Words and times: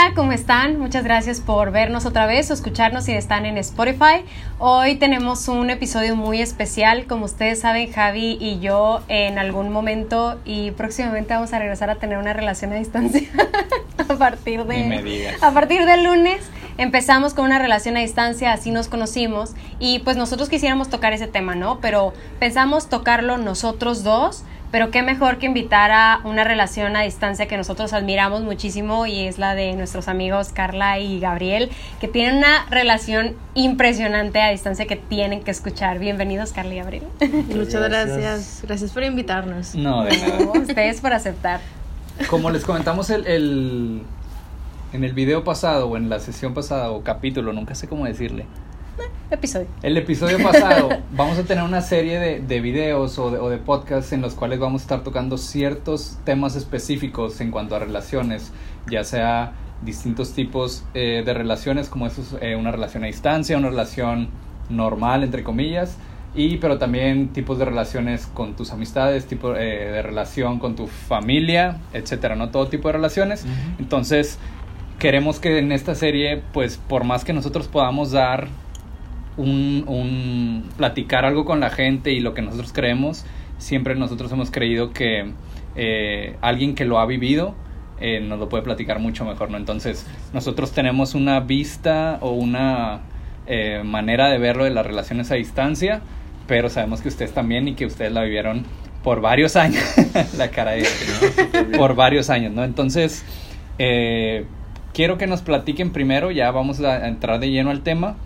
Hola, 0.00 0.14
¿cómo 0.14 0.32
están? 0.32 0.78
Muchas 0.78 1.04
gracias 1.04 1.40
por 1.40 1.72
vernos 1.72 2.06
otra 2.06 2.24
vez 2.24 2.50
o 2.50 2.54
escucharnos 2.54 3.04
si 3.04 3.12
están 3.12 3.44
en 3.44 3.58
Spotify. 3.58 4.24
Hoy 4.58 4.94
tenemos 4.94 5.46
un 5.46 5.68
episodio 5.68 6.16
muy 6.16 6.40
especial. 6.40 7.04
Como 7.06 7.26
ustedes 7.26 7.60
saben, 7.60 7.92
Javi 7.92 8.38
y 8.40 8.60
yo 8.60 9.02
en 9.08 9.38
algún 9.38 9.70
momento 9.70 10.40
y 10.46 10.70
próximamente 10.70 11.34
vamos 11.34 11.52
a 11.52 11.58
regresar 11.58 11.90
a 11.90 11.96
tener 11.96 12.16
una 12.16 12.32
relación 12.32 12.72
a 12.72 12.76
distancia 12.76 13.28
a 13.98 14.14
partir 14.14 14.64
de 14.64 15.36
a 15.38 15.50
partir 15.50 15.84
del 15.84 16.04
lunes. 16.04 16.48
Empezamos 16.78 17.34
con 17.34 17.44
una 17.44 17.58
relación 17.58 17.98
a 17.98 18.00
distancia, 18.00 18.54
así 18.54 18.70
nos 18.70 18.88
conocimos 18.88 19.52
y 19.80 19.98
pues 19.98 20.16
nosotros 20.16 20.48
quisiéramos 20.48 20.88
tocar 20.88 21.12
ese 21.12 21.26
tema, 21.26 21.56
¿no? 21.56 21.78
Pero 21.80 22.14
pensamos 22.38 22.88
tocarlo 22.88 23.36
nosotros 23.36 24.02
dos 24.02 24.44
pero 24.70 24.90
qué 24.90 25.02
mejor 25.02 25.38
que 25.38 25.46
invitar 25.46 25.90
a 25.90 26.20
una 26.24 26.44
relación 26.44 26.96
a 26.96 27.02
distancia 27.02 27.46
que 27.46 27.56
nosotros 27.56 27.92
admiramos 27.92 28.42
muchísimo 28.42 29.06
y 29.06 29.20
es 29.20 29.38
la 29.38 29.54
de 29.54 29.72
nuestros 29.74 30.08
amigos 30.08 30.50
Carla 30.52 30.98
y 30.98 31.18
Gabriel, 31.18 31.70
que 32.00 32.08
tienen 32.08 32.36
una 32.36 32.66
relación 32.70 33.34
impresionante 33.54 34.40
a 34.40 34.50
distancia 34.50 34.86
que 34.86 34.96
tienen 34.96 35.42
que 35.42 35.50
escuchar. 35.50 35.98
Bienvenidos 35.98 36.52
Carla 36.52 36.74
y 36.74 36.78
Gabriel. 36.78 37.04
Muchas 37.48 37.82
gracias. 37.82 38.60
Gracias 38.62 38.92
por 38.92 39.02
invitarnos. 39.02 39.74
No, 39.74 40.04
de 40.04 40.16
nada. 40.16 40.52
ustedes 40.60 41.00
por 41.00 41.12
aceptar. 41.12 41.60
Como 42.28 42.50
les 42.50 42.64
comentamos 42.64 43.10
el, 43.10 43.26
el, 43.26 44.02
en 44.92 45.04
el 45.04 45.12
video 45.14 45.42
pasado 45.42 45.88
o 45.88 45.96
en 45.96 46.08
la 46.08 46.20
sesión 46.20 46.54
pasada 46.54 46.90
o 46.90 47.02
capítulo, 47.02 47.52
nunca 47.52 47.74
sé 47.74 47.88
cómo 47.88 48.04
decirle 48.04 48.46
episodio. 49.30 49.66
El 49.82 49.96
episodio 49.96 50.42
pasado 50.42 50.88
vamos 51.12 51.38
a 51.38 51.44
tener 51.44 51.64
una 51.64 51.80
serie 51.80 52.18
de, 52.18 52.40
de 52.40 52.60
videos 52.60 53.18
o 53.18 53.30
de, 53.30 53.38
o 53.38 53.48
de, 53.48 53.58
podcasts 53.58 54.12
en 54.12 54.20
los 54.22 54.34
cuales 54.34 54.58
vamos 54.58 54.82
a 54.82 54.84
estar 54.84 55.02
tocando 55.02 55.38
ciertos 55.38 56.18
temas 56.24 56.56
específicos 56.56 57.40
en 57.40 57.50
cuanto 57.50 57.76
a 57.76 57.78
relaciones, 57.78 58.52
ya 58.90 59.04
sea 59.04 59.52
distintos 59.82 60.32
tipos 60.34 60.84
eh, 60.94 61.22
de 61.24 61.34
relaciones, 61.34 61.88
como 61.88 62.06
eso 62.06 62.22
es 62.22 62.36
eh, 62.42 62.56
una 62.56 62.70
relación 62.70 63.04
a 63.04 63.06
distancia, 63.06 63.56
una 63.56 63.70
relación 63.70 64.28
normal, 64.68 65.24
entre 65.24 65.42
comillas, 65.42 65.96
y 66.34 66.58
pero 66.58 66.78
también 66.78 67.28
tipos 67.28 67.58
de 67.58 67.64
relaciones 67.64 68.26
con 68.26 68.54
tus 68.54 68.70
amistades, 68.72 69.26
tipo 69.26 69.56
eh, 69.56 69.90
de 69.90 70.02
relación 70.02 70.58
con 70.58 70.76
tu 70.76 70.86
familia, 70.86 71.78
etcétera, 71.92 72.36
no 72.36 72.50
todo 72.50 72.68
tipo 72.68 72.88
de 72.88 72.92
relaciones. 72.92 73.44
Entonces, 73.78 74.38
queremos 74.98 75.40
que 75.40 75.58
en 75.58 75.72
esta 75.72 75.94
serie, 75.94 76.42
pues 76.52 76.76
por 76.76 77.04
más 77.04 77.24
que 77.24 77.32
nosotros 77.32 77.66
podamos 77.66 78.12
dar 78.12 78.48
un, 79.40 79.84
un, 79.86 80.68
platicar 80.76 81.24
algo 81.24 81.44
con 81.44 81.60
la 81.60 81.70
gente 81.70 82.12
y 82.12 82.20
lo 82.20 82.34
que 82.34 82.42
nosotros 82.42 82.72
creemos, 82.72 83.24
siempre 83.58 83.94
nosotros 83.94 84.30
hemos 84.32 84.50
creído 84.50 84.92
que 84.92 85.32
eh, 85.76 86.36
alguien 86.40 86.74
que 86.74 86.84
lo 86.84 86.98
ha 86.98 87.06
vivido 87.06 87.54
eh, 88.00 88.20
nos 88.20 88.38
lo 88.38 88.48
puede 88.48 88.62
platicar 88.62 88.98
mucho 88.98 89.24
mejor, 89.24 89.50
¿no? 89.50 89.58
Entonces, 89.58 90.06
nosotros 90.32 90.72
tenemos 90.72 91.14
una 91.14 91.40
vista 91.40 92.18
o 92.22 92.32
una 92.32 93.00
eh, 93.46 93.82
manera 93.84 94.28
de 94.28 94.38
verlo 94.38 94.64
de 94.64 94.70
las 94.70 94.86
relaciones 94.86 95.30
a 95.30 95.34
distancia, 95.34 96.00
pero 96.46 96.70
sabemos 96.70 97.02
que 97.02 97.08
ustedes 97.08 97.32
también 97.32 97.68
y 97.68 97.74
que 97.74 97.84
ustedes 97.84 98.10
la 98.10 98.22
vivieron 98.22 98.64
por 99.02 99.20
varios 99.20 99.56
años, 99.56 99.84
la 100.38 100.50
cara 100.50 100.72
de... 100.72 100.86
por 101.76 101.94
varios 101.94 102.30
años, 102.30 102.52
¿no? 102.52 102.64
Entonces, 102.64 103.24
quiero 104.94 105.18
que 105.18 105.26
nos 105.26 105.42
platiquen 105.42 105.92
primero, 105.92 106.30
ya 106.30 106.50
vamos 106.50 106.80
a 106.80 107.06
entrar 107.06 107.38
de 107.38 107.50
lleno 107.50 107.70
al 107.70 107.82
tema, 107.82 108.16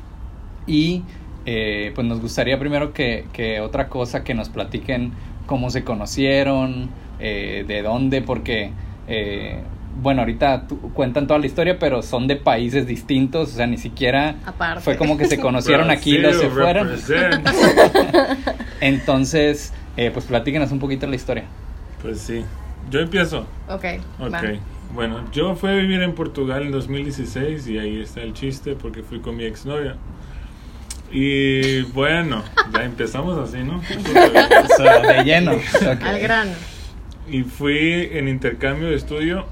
y 0.67 1.03
eh, 1.47 1.93
pues 1.95 2.07
nos 2.07 2.20
gustaría 2.20 2.59
primero 2.59 2.93
que, 2.93 3.27
que, 3.33 3.61
otra 3.61 3.89
cosa 3.89 4.25
que 4.25 4.34
nos 4.34 4.48
platiquen 4.48 5.12
cómo 5.47 5.70
se 5.70 5.84
conocieron, 5.84 6.89
eh, 7.20 7.65
de 7.67 7.83
dónde, 7.83 8.23
porque 8.23 8.70
eh, 9.08 9.61
bueno, 10.01 10.23
ahorita 10.23 10.67
cuentan 10.95 11.27
toda 11.27 11.39
la 11.39 11.47
historia, 11.47 11.79
pero 11.79 12.02
son 12.02 12.27
de 12.27 12.36
países 12.36 12.86
distintos, 12.86 13.52
o 13.52 13.57
sea, 13.57 13.67
ni 13.67 13.77
siquiera 13.77 14.36
fue 14.80 14.97
como 14.97 15.19
que 15.19 15.27
se 15.27 15.39
conocieron 15.39 15.91
aquí 15.91 16.17
y 16.17 16.19
los 16.19 16.36
se 16.36 16.48
fueron. 16.48 16.91
Entonces, 18.81 19.73
pues 19.95 20.25
platíquenos 20.25 20.73
un 20.73 20.79
poquito 20.79 21.07
la 21.07 21.14
historia. 21.14 21.45
Pues 22.02 22.20
sí, 22.20 22.42
yo 22.91 23.01
empiezo. 23.01 23.46
Ok. 23.69 23.85
Ok. 24.19 24.35
Bueno, 24.95 25.25
yo 25.33 25.57
fui 25.57 25.70
a 25.70 25.75
vivir 25.75 26.02
en 26.02 26.14
Portugal 26.14 26.63
en 26.63 26.70
2016 26.70 27.67
y 27.69 27.79
ahí 27.79 28.01
está 28.01 28.23
el 28.23 28.33
chiste 28.33 28.77
porque 28.77 29.02
fui 29.02 29.20
con 29.20 29.36
mi 29.36 29.45
exnovia. 29.45 29.96
Y 31.14 31.83
bueno, 31.83 32.42
ya 32.73 32.83
empezamos 32.83 33.39
así, 33.39 33.63
¿no? 33.63 33.80
de 33.89 35.23
lleno. 35.25 35.52
Al 36.02 36.19
grano. 36.19 36.51
Y 37.30 37.45
fui 37.45 38.08
en 38.11 38.27
intercambio 38.27 38.89
de 38.89 38.97
estudio. 38.97 39.47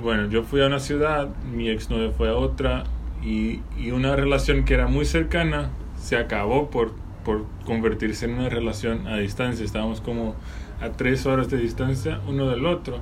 Bueno, 0.00 0.30
yo 0.30 0.42
fui 0.42 0.62
a 0.62 0.66
una 0.66 0.80
ciudad, 0.80 1.28
mi 1.52 1.68
exnovia 1.68 2.12
fue 2.12 2.30
a 2.30 2.34
otra, 2.34 2.84
y, 3.22 3.60
y, 3.78 3.90
una 3.90 4.16
relación 4.16 4.64
que 4.64 4.72
era 4.72 4.86
muy 4.86 5.04
cercana 5.04 5.70
se 6.00 6.16
acabó 6.16 6.70
por, 6.70 6.94
por 7.24 7.44
convertirse 7.66 8.24
en 8.24 8.38
una 8.38 8.48
relación 8.48 9.06
a 9.06 9.18
distancia. 9.18 9.66
Estábamos 9.66 10.00
como 10.00 10.34
a 10.80 10.92
tres 10.92 11.26
horas 11.26 11.50
de 11.50 11.58
distancia 11.58 12.20
uno 12.26 12.48
del 12.48 12.64
otro. 12.64 13.00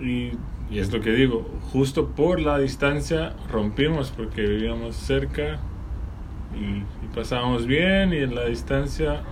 Y, 0.00 0.32
y 0.70 0.78
es 0.78 0.90
lo 0.90 1.02
que 1.02 1.10
digo, 1.10 1.46
justo 1.70 2.08
por 2.08 2.40
la 2.40 2.58
distancia 2.58 3.34
rompimos 3.50 4.10
porque 4.10 4.40
vivíamos 4.40 4.96
cerca 4.96 5.60
y, 6.60 6.84
pasábamos 7.14 7.66
bien 7.66 8.12
y 8.12 8.18
en 8.18 8.34
la 8.34 8.46
distancia 8.46 9.22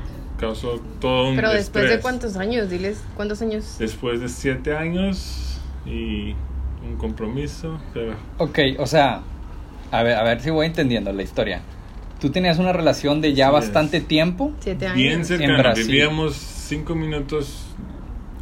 causó 0.40 0.80
todo 1.00 1.28
un 1.28 1.36
Pero 1.36 1.52
después 1.52 1.88
de 1.88 2.00
cuántos 2.00 2.36
años, 2.36 2.68
diles, 2.70 3.02
¿cuántos 3.14 3.42
años? 3.42 3.76
Después 3.78 4.20
de 4.20 4.28
siete 4.28 4.74
años 4.74 5.60
y 5.84 6.34
un 6.86 6.96
compromiso. 6.98 7.78
Pero... 7.94 8.14
Ok, 8.38 8.58
o 8.78 8.86
sea, 8.86 9.22
a 9.90 10.02
ver, 10.02 10.16
a 10.16 10.22
ver 10.22 10.40
si 10.40 10.50
voy 10.50 10.66
entendiendo 10.66 11.12
la 11.12 11.22
historia. 11.22 11.62
Tú 12.20 12.30
tenías 12.30 12.58
una 12.58 12.72
relación 12.72 13.20
de 13.20 13.34
ya 13.34 13.50
bastante 13.50 14.00
tiempo. 14.00 14.52
Siete 14.60 14.86
años. 14.86 14.96
Bien 14.96 15.24
cercana, 15.24 15.74
vivíamos 15.74 16.34
cinco 16.34 16.94
minutos 16.94 17.66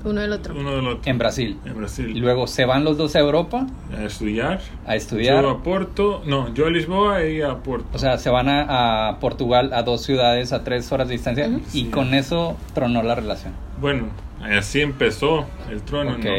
uno 0.04 0.20
del 0.20 0.32
otro. 0.32 0.54
Uno 0.54 0.76
del 0.76 0.86
otro. 0.86 1.10
En 1.10 1.18
Brasil. 1.18 1.58
En 1.64 1.76
Brasil. 1.76 2.16
Y 2.16 2.20
luego 2.20 2.46
se 2.46 2.64
van 2.64 2.84
los 2.84 2.96
dos 2.96 3.16
a 3.16 3.20
Europa. 3.20 3.66
A 3.96 4.04
estudiar. 4.04 4.60
A 4.86 4.96
estudiar. 4.96 5.42
Yo 5.42 5.50
a 5.50 5.62
Porto. 5.62 6.22
No, 6.26 6.52
yo 6.54 6.66
a 6.66 6.70
Lisboa 6.70 7.24
y 7.24 7.42
a 7.42 7.56
Porto. 7.56 7.86
O 7.92 7.98
sea, 7.98 8.18
se 8.18 8.30
van 8.30 8.48
a, 8.48 9.08
a 9.08 9.18
Portugal 9.20 9.72
a 9.72 9.82
dos 9.82 10.02
ciudades 10.02 10.52
a 10.52 10.62
tres 10.62 10.90
horas 10.92 11.08
de 11.08 11.14
distancia. 11.14 11.50
Y 11.72 11.86
con 11.86 12.14
eso 12.14 12.56
tronó 12.74 13.02
la 13.02 13.14
relación. 13.14 13.54
Bueno, 13.80 14.08
así 14.42 14.80
empezó 14.80 15.46
el 15.70 15.82
trono. 15.82 16.18
¿no? 16.18 16.30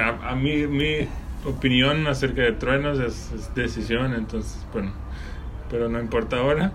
A, 0.00 0.34
mí, 0.34 0.66
mi 0.66 1.08
opinión 1.44 2.06
acerca 2.06 2.42
de 2.42 2.52
truenos 2.52 2.98
es, 2.98 3.32
es 3.32 3.54
decisión, 3.54 4.14
entonces, 4.14 4.64
bueno. 4.72 4.92
Pero 5.70 5.88
no 5.88 6.00
importa 6.00 6.38
ahora. 6.38 6.72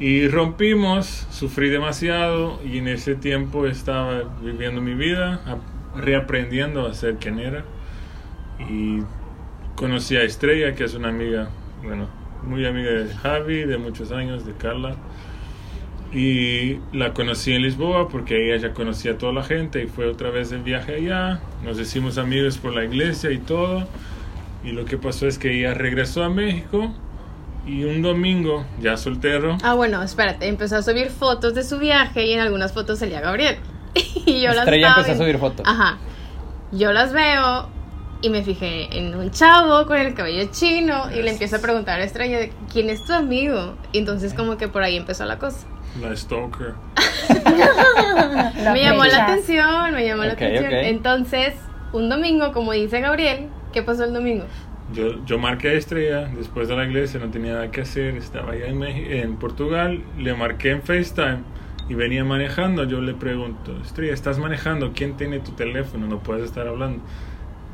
Y 0.00 0.26
rompimos, 0.26 1.26
sufrí 1.30 1.68
demasiado 1.70 2.60
y 2.64 2.78
en 2.78 2.88
ese 2.88 3.14
tiempo 3.14 3.66
estaba 3.66 4.24
viviendo 4.42 4.80
mi 4.80 4.94
vida, 4.94 5.40
reaprendiendo 5.96 6.86
a 6.86 6.94
ser 6.94 7.16
quien 7.16 7.38
era. 7.38 7.64
Y 8.68 9.00
conocí 9.76 10.16
a 10.16 10.22
Estrella, 10.22 10.74
que 10.74 10.84
es 10.84 10.94
una 10.94 11.10
amiga, 11.10 11.48
bueno, 11.84 12.08
muy 12.42 12.66
amiga 12.66 12.90
de 12.90 13.14
Javi, 13.14 13.64
de 13.64 13.78
muchos 13.78 14.10
años, 14.10 14.44
de 14.44 14.54
Carla. 14.54 14.96
Y 16.12 16.78
la 16.92 17.14
conocí 17.14 17.52
en 17.52 17.62
Lisboa 17.62 18.08
porque 18.08 18.46
ella 18.46 18.68
ya 18.68 18.74
conocía 18.74 19.12
a 19.12 19.18
toda 19.18 19.32
la 19.32 19.44
gente 19.44 19.82
y 19.82 19.86
fue 19.86 20.06
otra 20.06 20.30
vez 20.30 20.50
el 20.50 20.62
viaje 20.62 20.96
allá. 20.96 21.40
Nos 21.64 21.78
hicimos 21.78 22.18
amigos 22.18 22.58
por 22.58 22.74
la 22.74 22.84
iglesia 22.84 23.30
y 23.30 23.38
todo. 23.38 23.86
Y 24.64 24.72
lo 24.72 24.86
que 24.86 24.96
pasó 24.96 25.28
es 25.28 25.38
que 25.38 25.56
ella 25.56 25.72
regresó 25.74 26.24
a 26.24 26.30
México 26.30 26.92
y 27.66 27.84
un 27.84 28.02
domingo, 28.02 28.64
ya 28.80 28.96
soltero. 28.96 29.58
Ah, 29.62 29.74
bueno, 29.74 30.02
espérate, 30.02 30.46
empezó 30.48 30.76
a 30.76 30.82
subir 30.82 31.10
fotos 31.10 31.54
de 31.54 31.64
su 31.64 31.78
viaje 31.78 32.26
y 32.26 32.32
en 32.32 32.40
algunas 32.40 32.72
fotos 32.72 32.98
salía 32.98 33.20
Gabriel. 33.20 33.58
y 33.94 34.42
yo 34.42 34.50
Estrella 34.50 34.88
las 34.88 34.98
empezó 34.98 35.12
a 35.12 35.24
subir 35.24 35.38
fotos. 35.38 35.66
Ajá. 35.66 35.98
Yo 36.72 36.92
las 36.92 37.12
veo 37.12 37.68
y 38.20 38.30
me 38.30 38.42
fijé 38.42 38.96
en 38.98 39.14
un 39.14 39.30
chavo 39.30 39.86
con 39.86 39.98
el 39.98 40.14
cabello 40.14 40.48
chino 40.50 41.10
y 41.10 41.22
le 41.22 41.30
empiezo 41.30 41.56
a 41.56 41.58
preguntar 41.60 42.00
a 42.00 42.04
Estrella, 42.04 42.50
¿quién 42.72 42.90
es 42.90 43.04
tu 43.04 43.12
amigo? 43.12 43.76
Y 43.92 43.98
entonces 43.98 44.34
como 44.34 44.56
que 44.56 44.68
por 44.68 44.82
ahí 44.82 44.96
empezó 44.96 45.24
la 45.24 45.38
cosa. 45.38 45.66
La 46.00 46.16
stalker. 46.16 46.74
me 48.72 48.82
llamó 48.82 49.04
la 49.04 49.24
atención, 49.24 49.92
me 49.92 50.06
llamó 50.06 50.24
la 50.24 50.32
atención. 50.32 50.72
Entonces, 50.72 51.54
un 51.92 52.08
domingo, 52.08 52.52
como 52.52 52.72
dice 52.72 53.00
Gabriel, 53.00 53.48
¿qué 53.72 53.82
pasó 53.82 54.04
el 54.04 54.12
domingo? 54.12 54.44
Yo, 54.94 55.24
yo 55.24 55.38
marqué 55.38 55.68
a 55.68 55.72
Estrella 55.72 56.30
después 56.36 56.68
de 56.68 56.76
la 56.76 56.84
iglesia, 56.84 57.20
no 57.20 57.30
tenía 57.30 57.54
nada 57.54 57.70
que 57.70 57.80
hacer, 57.80 58.16
estaba 58.16 58.52
allá 58.52 58.66
en, 58.66 58.82
en 58.82 59.36
Portugal, 59.36 60.02
le 60.18 60.34
marqué 60.34 60.70
en 60.70 60.82
FaceTime 60.82 61.38
y 61.88 61.94
venía 61.94 62.24
manejando. 62.24 62.84
Yo 62.84 63.00
le 63.00 63.14
pregunto, 63.14 63.76
Estrella, 63.82 64.14
¿estás 64.14 64.38
manejando? 64.38 64.92
¿Quién 64.94 65.16
tiene 65.16 65.40
tu 65.40 65.52
teléfono? 65.52 66.06
No 66.06 66.20
puedes 66.20 66.44
estar 66.44 66.66
hablando. 66.66 67.02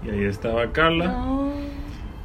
Y 0.05 0.11
ahí 0.11 0.25
estaba 0.25 0.73
Carla. 0.73 1.15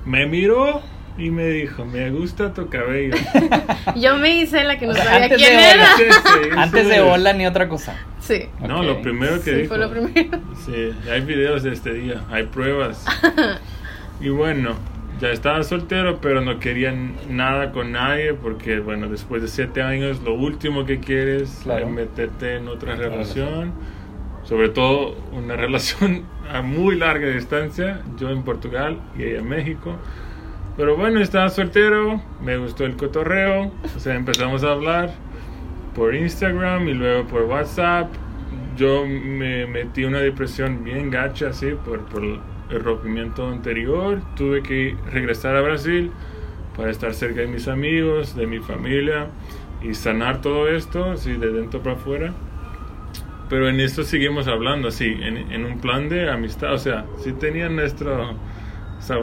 Me 0.06 0.25
miró 0.27 0.81
y 1.18 1.30
me 1.30 1.48
dijo, 1.48 1.86
me 1.86 2.09
gusta 2.09 2.53
tu 2.53 2.69
cabello. 2.69 3.15
Yo 3.95 4.18
me 4.18 4.36
hice 4.36 4.63
la 4.63 4.77
que 4.77 4.88
no 4.88 4.94
sabía 4.94 5.30
quién 5.36 5.59
era. 5.59 5.88
antes 6.57 6.88
de 6.88 7.01
hola 7.01 7.33
ni 7.33 7.45
otra 7.45 7.69
cosa. 7.69 7.95
Sí. 8.19 8.48
No, 8.59 8.81
lo 8.81 9.01
primero 9.01 9.36
que 9.36 9.51
sí, 9.51 9.56
dijo. 9.57 9.69
fue 9.69 9.77
lo 9.77 9.89
primero. 9.89 10.39
Sí, 10.65 10.91
hay 11.12 11.21
videos 11.21 11.63
de 11.63 11.74
este 11.74 11.94
día, 11.94 12.24
hay 12.31 12.44
pruebas. 12.44 13.06
Y 14.21 14.29
bueno, 14.29 14.75
ya 15.19 15.31
estaba 15.31 15.63
soltero, 15.63 16.19
pero 16.21 16.41
no 16.41 16.59
quería 16.59 16.94
nada 17.29 17.71
con 17.71 17.94
nadie 17.94 18.33
porque, 18.33 18.79
bueno, 18.79 19.07
después 19.07 19.41
de 19.41 19.47
siete 19.47 19.81
años, 19.81 20.21
lo 20.23 20.33
último 20.33 20.85
que 20.85 21.00
quieres 21.00 21.65
es 21.65 21.88
meterte 21.88 22.56
en 22.56 22.67
otra 22.67 22.95
relación. 22.95 23.73
Sobre 24.44 24.69
todo 24.69 25.15
una 25.31 25.56
relación 25.57 26.23
a 26.51 26.62
muy 26.62 26.95
larga 26.95 27.27
distancia, 27.27 28.01
yo 28.17 28.29
en 28.29 28.44
Portugal 28.44 29.00
y 29.17 29.23
ella 29.23 29.39
en 29.39 29.50
México. 29.50 29.95
Pero 30.77 30.97
bueno, 30.97 31.21
estaba 31.21 31.50
soltero, 31.50 32.21
me 32.41 32.57
gustó 32.57 32.85
el 32.85 32.97
cotorreo, 32.97 33.71
o 33.95 34.00
sea, 34.00 34.15
empezamos 34.15 34.63
a 34.65 34.71
hablar 34.71 35.13
por 35.95 36.13
Instagram 36.13 36.89
y 36.89 36.94
luego 36.94 37.25
por 37.27 37.44
WhatsApp. 37.44 38.12
Yo 38.75 39.06
me 39.06 39.65
metí 39.67 40.03
una 40.03 40.19
depresión 40.19 40.83
bien 40.83 41.09
gacha, 41.09 41.47
así, 41.47 41.71
por, 41.85 42.01
por 42.07 42.21
el 42.69 42.83
rompimiento 42.83 43.47
anterior. 43.47 44.21
Tuve 44.35 44.63
que 44.63 44.95
regresar 45.12 45.56
a 45.56 45.62
Brasil 45.62 46.12
para 46.75 46.91
estar 46.91 47.13
cerca 47.13 47.41
de 47.41 47.47
mis 47.47 47.67
amigos, 47.67 48.35
de 48.35 48.47
mi 48.47 48.59
familia 48.59 49.27
y 49.81 49.94
sanar 49.94 50.41
todo 50.41 50.67
esto, 50.69 51.12
así, 51.12 51.33
de 51.33 51.51
dentro 51.51 51.81
para 51.81 51.95
afuera. 51.95 52.33
Pero 53.50 53.69
en 53.69 53.79
esto 53.79 54.03
seguimos 54.03 54.47
hablando, 54.47 54.88
así, 54.88 55.06
en, 55.06 55.38
en 55.51 55.65
un 55.65 55.79
plan 55.79 56.09
de 56.09 56.29
amistad. 56.29 56.73
O 56.73 56.77
sea, 56.77 57.06
sí 57.17 57.31
tenía 57.33 57.69
nuestro 57.69 58.35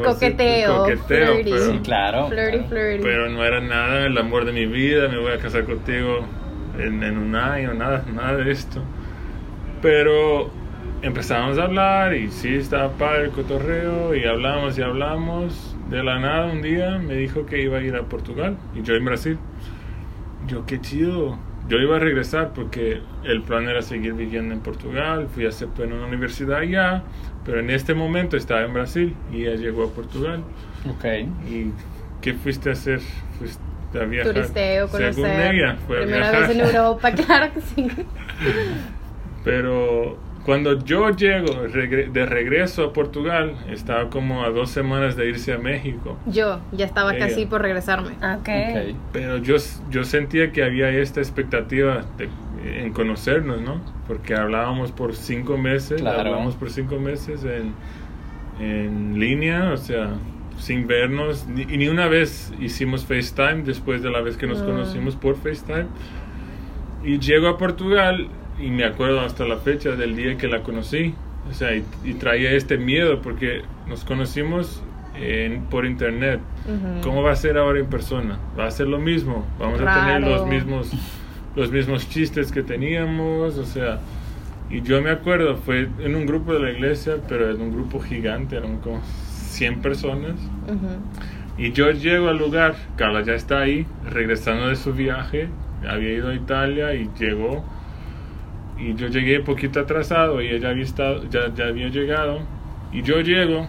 coqueteo, 0.04 0.78
coqueteo 0.78 1.42
pero, 1.44 1.72
sí, 1.72 1.78
claro, 1.82 2.28
pero 2.30 3.28
no 3.28 3.44
era 3.44 3.60
nada 3.60 4.06
el 4.06 4.16
amor 4.16 4.44
de 4.44 4.52
mi 4.52 4.66
vida, 4.66 5.08
me 5.08 5.18
voy 5.18 5.32
a 5.32 5.38
casar 5.38 5.64
contigo 5.64 6.24
en, 6.78 7.02
en 7.02 7.18
un 7.18 7.34
año, 7.34 7.74
nada, 7.74 8.04
nada 8.14 8.36
de 8.36 8.52
esto. 8.52 8.80
Pero 9.80 10.50
empezamos 11.02 11.58
a 11.58 11.64
hablar 11.64 12.14
y 12.14 12.30
sí, 12.30 12.54
estaba 12.54 12.92
padre 12.92 13.24
el 13.24 13.30
cotorreo 13.30 14.14
y 14.14 14.24
hablamos 14.24 14.78
y 14.78 14.82
hablamos. 14.82 15.76
De 15.90 16.02
la 16.02 16.18
nada 16.18 16.46
un 16.46 16.62
día 16.62 16.98
me 16.98 17.14
dijo 17.14 17.44
que 17.44 17.60
iba 17.60 17.78
a 17.78 17.82
ir 17.82 17.96
a 17.96 18.04
Portugal 18.04 18.56
y 18.74 18.82
yo 18.82 18.94
en 18.94 19.04
Brasil. 19.04 19.38
Yo, 20.46 20.64
qué 20.64 20.80
chido. 20.80 21.38
Yo 21.68 21.78
iba 21.78 21.96
a 21.96 21.98
regresar 22.00 22.52
porque 22.54 23.00
el 23.24 23.42
plan 23.42 23.68
era 23.68 23.82
seguir 23.82 24.14
viviendo 24.14 24.54
en 24.54 24.60
Portugal. 24.60 25.28
Fui 25.32 25.44
a 25.46 25.50
hacer 25.50 25.68
en 25.78 25.92
una 25.92 26.06
universidad 26.06 26.58
allá, 26.58 27.02
pero 27.44 27.60
en 27.60 27.70
este 27.70 27.94
momento 27.94 28.36
estaba 28.36 28.62
en 28.62 28.72
Brasil 28.72 29.14
y 29.32 29.42
ella 29.42 29.56
llegó 29.56 29.84
a 29.84 29.90
Portugal. 29.90 30.42
Ok. 30.88 31.04
¿Y 31.48 31.72
qué 32.20 32.34
fuiste 32.34 32.70
a 32.70 32.72
hacer? 32.72 33.00
Fuiste 33.38 33.62
a 33.94 34.04
viajar. 34.04 34.32
Turisteo, 34.32 34.88
conocer. 34.88 35.14
Según 35.14 35.30
ella, 35.30 35.76
fue 35.86 35.98
Primera 36.02 36.28
a 36.28 36.30
viajar. 36.30 36.48
vez 36.48 36.58
en 36.58 36.66
Europa, 36.66 37.12
claro 37.26 37.52
que 37.54 37.60
sí. 37.60 37.88
Pero 39.44 40.18
cuando 40.44 40.84
yo 40.84 41.10
llego 41.10 41.52
de 41.68 42.26
regreso 42.26 42.84
a 42.86 42.92
Portugal, 42.92 43.54
estaba 43.70 44.10
como 44.10 44.42
a 44.44 44.50
dos 44.50 44.70
semanas 44.70 45.16
de 45.16 45.28
irse 45.28 45.52
a 45.52 45.58
México. 45.58 46.18
Yo 46.26 46.60
ya 46.72 46.84
estaba 46.84 47.14
Ella. 47.14 47.28
casi 47.28 47.46
por 47.46 47.62
regresarme. 47.62 48.10
Ok. 48.38 48.48
Pero 49.12 49.36
yo, 49.38 49.56
yo 49.90 50.04
sentía 50.04 50.50
que 50.52 50.64
había 50.64 50.88
esta 50.90 51.20
expectativa 51.20 52.04
de- 52.18 52.28
en 52.84 52.92
conocernos, 52.92 53.60
¿no? 53.60 53.80
Porque 54.06 54.34
hablábamos 54.34 54.92
por 54.92 55.14
cinco 55.14 55.56
meses, 55.58 56.00
Claro. 56.00 56.20
hablábamos 56.20 56.54
por 56.56 56.70
cinco 56.70 56.98
meses 56.98 57.44
en, 57.44 57.72
en 58.60 59.18
línea, 59.18 59.72
o 59.72 59.76
sea, 59.76 60.10
sin 60.58 60.86
vernos, 60.86 61.46
ni, 61.48 61.62
y 61.62 61.76
ni 61.78 61.88
una 61.88 62.06
vez 62.06 62.52
hicimos 62.60 63.04
FaceTime 63.04 63.62
después 63.64 64.02
de 64.02 64.10
la 64.10 64.20
vez 64.20 64.36
que 64.36 64.46
nos 64.46 64.60
Ah. 64.62 64.66
conocimos 64.66 65.16
por 65.16 65.36
FaceTime. 65.36 65.86
Y 67.04 67.18
llego 67.18 67.48
a 67.48 67.58
Portugal 67.58 68.28
y 68.60 68.70
me 68.70 68.84
acuerdo 68.84 69.20
hasta 69.20 69.44
la 69.44 69.56
fecha 69.56 69.90
del 69.92 70.16
día 70.16 70.36
que 70.36 70.48
la 70.48 70.62
conocí. 70.62 71.14
O 71.50 71.54
sea, 71.54 71.74
y, 71.74 71.84
y 72.04 72.14
traía 72.14 72.52
este 72.52 72.78
miedo 72.78 73.20
porque 73.20 73.62
nos 73.88 74.04
conocimos 74.04 74.82
en- 75.20 75.62
por 75.64 75.84
internet. 75.86 76.40
Ujú. 76.66 77.00
¿Cómo 77.02 77.22
va 77.22 77.32
a 77.32 77.36
ser 77.36 77.58
ahora 77.58 77.80
en 77.80 77.86
persona? 77.86 78.38
¿Va 78.58 78.66
a 78.66 78.70
ser 78.70 78.86
lo 78.88 78.98
mismo? 78.98 79.44
¿Vamos 79.58 79.80
a 79.80 79.84
tener 80.00 80.20
los 80.20 80.46
mismos, 80.46 80.90
los 81.56 81.70
mismos 81.72 82.08
chistes 82.08 82.52
que 82.52 82.62
teníamos? 82.62 83.58
O 83.58 83.64
sea, 83.64 83.98
y 84.70 84.80
yo 84.82 85.02
me 85.02 85.10
acuerdo, 85.10 85.56
fue 85.56 85.88
en 86.00 86.14
un 86.16 86.24
grupo 86.26 86.54
de 86.54 86.60
la 86.60 86.70
iglesia, 86.70 87.16
pero 87.28 87.50
en 87.50 87.60
un 87.60 87.72
grupo 87.72 88.00
gigante, 88.00 88.56
eran 88.56 88.78
como 88.78 89.00
100 89.04 89.82
personas. 89.82 90.32
Ujú. 90.66 90.88
Y 91.58 91.72
yo 91.72 91.90
llego 91.90 92.28
al 92.28 92.38
lugar, 92.38 92.76
Carla 92.96 93.22
ya 93.22 93.34
está 93.34 93.60
ahí, 93.60 93.84
regresando 94.10 94.68
de 94.68 94.76
su 94.76 94.94
viaje, 94.94 95.48
había 95.86 96.12
ido 96.12 96.28
a 96.30 96.34
Italia 96.34 96.94
y 96.94 97.10
llegó. 97.18 97.64
Y 98.78 98.94
yo 98.94 99.08
llegué 99.08 99.40
poquito 99.40 99.80
atrasado 99.80 100.40
y 100.42 100.48
ella 100.48 100.70
había 100.70 100.84
estado, 100.84 101.22
ya, 101.30 101.52
ya 101.54 101.66
había 101.66 101.88
llegado. 101.88 102.40
Y 102.92 103.02
yo 103.02 103.20
llego, 103.20 103.66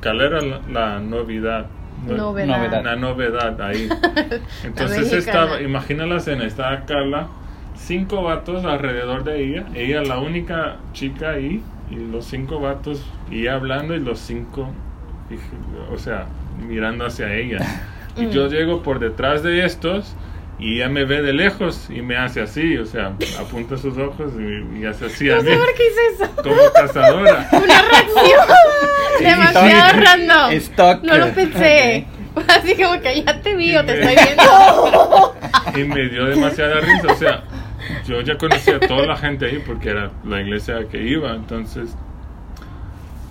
Carla 0.00 0.24
era 0.26 0.40
la, 0.40 0.60
la 0.70 1.00
novedad. 1.00 1.66
no- 2.06 2.16
Novedad. 2.16 2.46
Novedad. 2.56 2.84
La 2.84 2.96
novedad 2.96 3.60
ahí. 3.62 3.88
Entonces 4.64 5.12
estaba, 5.12 5.60
imagina 5.62 6.06
la 6.06 6.16
escena, 6.16 6.44
estaba 6.44 6.84
Carla, 6.84 7.28
cinco 7.76 8.22
vatos 8.22 8.64
alrededor 8.64 9.24
de 9.24 9.42
ella, 9.44 9.64
ella 9.74 10.02
la 10.02 10.18
única 10.18 10.76
chica 10.92 11.30
ahí, 11.30 11.62
y 11.90 11.96
los 11.96 12.24
cinco 12.26 12.60
vatos, 12.60 13.04
y 13.30 13.46
hablando 13.46 13.94
y 13.94 14.00
los 14.00 14.18
cinco, 14.18 14.68
y- 15.30 15.92
o 15.94 15.98
sea, 15.98 16.26
mirando 16.68 17.06
hacia 17.06 17.32
ella. 17.34 17.58
Y 18.16 18.28
yo 18.30 18.46
llego 18.46 18.80
por 18.84 19.00
detrás 19.00 19.42
de 19.42 19.64
estos 19.64 20.14
y 20.58 20.76
ella 20.76 20.88
me 20.88 21.04
ve 21.04 21.20
de 21.22 21.32
lejos 21.32 21.88
y 21.90 22.00
me 22.02 22.16
hace 22.16 22.40
así, 22.40 22.76
o 22.78 22.86
sea, 22.86 23.12
apunta 23.40 23.76
sus 23.76 23.96
ojos 23.98 24.32
y, 24.38 24.80
y 24.80 24.86
hace 24.86 25.06
así 25.06 25.28
a 25.30 25.36
No 25.36 25.42
mí, 25.42 25.50
sé 25.50 25.56
por 25.56 25.74
qué 25.74 25.82
hice 25.86 26.22
eso. 26.24 26.32
como 26.42 26.72
cazadora. 26.72 27.48
Una 27.52 27.82
reacción 27.82 28.48
demasiado 29.20 30.00
random. 30.00 30.60
Stalker. 30.60 31.10
No 31.10 31.18
lo 31.26 31.32
pensé. 31.34 32.06
Así 32.48 32.74
como 32.74 33.00
que 33.00 33.22
ya 33.22 33.40
te 33.42 33.54
vi 33.54 33.76
o 33.76 33.84
te 33.84 33.92
estoy 34.00 34.16
viendo. 34.26 35.36
y 35.76 35.84
me 35.84 36.08
dio 36.08 36.24
demasiada 36.26 36.80
risa. 36.80 37.12
O 37.12 37.16
sea, 37.16 37.44
yo 38.06 38.20
ya 38.22 38.36
conocía 38.36 38.74
a 38.76 38.80
toda 38.80 39.06
la 39.06 39.16
gente 39.16 39.46
ahí 39.46 39.62
porque 39.64 39.90
era 39.90 40.10
la 40.24 40.40
iglesia 40.40 40.76
a 40.78 40.80
la 40.80 40.88
que 40.88 41.00
iba. 41.00 41.30
Entonces, 41.32 41.94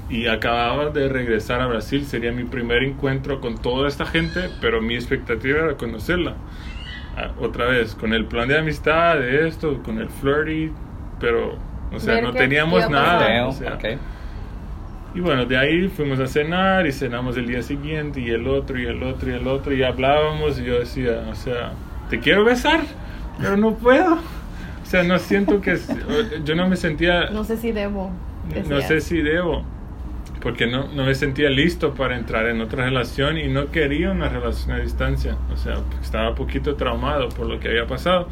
y 0.09 0.27
acababa 0.27 0.89
de 0.89 1.09
regresar 1.09 1.59
a 1.59 1.67
Brasil. 1.67 2.05
Sería 2.05 2.31
mi 2.31 2.45
primer 2.45 2.81
encuentro 2.83 3.41
con 3.41 3.57
toda 3.57 3.89
esta 3.89 4.05
gente, 4.05 4.49
pero 4.61 4.81
mi 4.81 4.95
expectativa 4.95 5.59
era 5.59 5.75
conocerla. 5.75 6.35
Otra 7.39 7.65
vez, 7.65 7.93
con 7.95 8.13
el 8.13 8.25
plan 8.25 8.47
de 8.47 8.57
amistad, 8.57 9.17
de 9.17 9.47
esto, 9.47 9.81
con 9.83 9.99
el 9.99 10.09
flirty, 10.09 10.71
pero, 11.19 11.57
o 11.93 11.99
sea, 11.99 12.15
Ver 12.15 12.23
no 12.23 12.33
teníamos 12.33 12.89
nada. 12.89 13.47
O 13.47 13.51
sea, 13.51 13.75
ok. 13.75 13.85
y 15.15 15.19
bueno, 15.19 15.45
de 15.45 15.57
ahí 15.57 15.87
fuimos 15.89 16.19
a 16.19 16.27
cenar 16.27 16.87
y 16.87 16.91
cenamos 16.91 17.37
el 17.37 17.45
día 17.47 17.61
siguiente 17.61 18.19
y 18.19 18.29
el 18.29 18.47
otro 18.47 18.79
y 18.79 18.85
el 18.87 19.03
otro 19.03 19.29
y 19.29 19.33
el 19.33 19.47
otro 19.47 19.73
y 19.73 19.83
hablábamos 19.83 20.59
y 20.59 20.65
yo 20.65 20.79
decía, 20.79 21.23
o 21.29 21.35
sea, 21.35 21.73
te 22.09 22.19
quiero 22.19 22.43
besar, 22.45 22.81
pero 23.39 23.57
no 23.57 23.75
puedo. 23.75 24.15
O 24.15 24.85
sea, 24.85 25.03
no 25.03 25.17
siento 25.19 25.61
que... 25.61 25.77
Yo 26.43 26.55
no 26.55 26.67
me 26.67 26.75
sentía... 26.75 27.29
No 27.29 27.43
sé 27.43 27.57
si 27.57 27.71
debo. 27.71 28.11
No 28.67 28.77
decía. 28.77 28.87
sé 28.87 29.01
si 29.01 29.21
debo, 29.21 29.63
porque 30.43 30.67
no, 30.67 30.89
no 30.93 31.05
me 31.05 31.15
sentía 31.15 31.49
listo 31.49 31.95
para 31.95 32.17
entrar 32.17 32.47
en 32.47 32.61
otra 32.61 32.85
relación 32.85 33.39
y 33.39 33.49
no 33.49 33.71
quería 33.71 34.11
una 34.11 34.29
relación 34.29 34.73
a 34.73 34.79
distancia. 34.81 35.37
O 35.53 35.57
sea, 35.57 35.77
estaba 36.03 36.31
un 36.31 36.35
poquito 36.35 36.75
traumado 36.77 37.29
por 37.29 37.47
lo 37.47 37.59
que 37.59 37.69
había 37.69 37.87
pasado. 37.87 38.29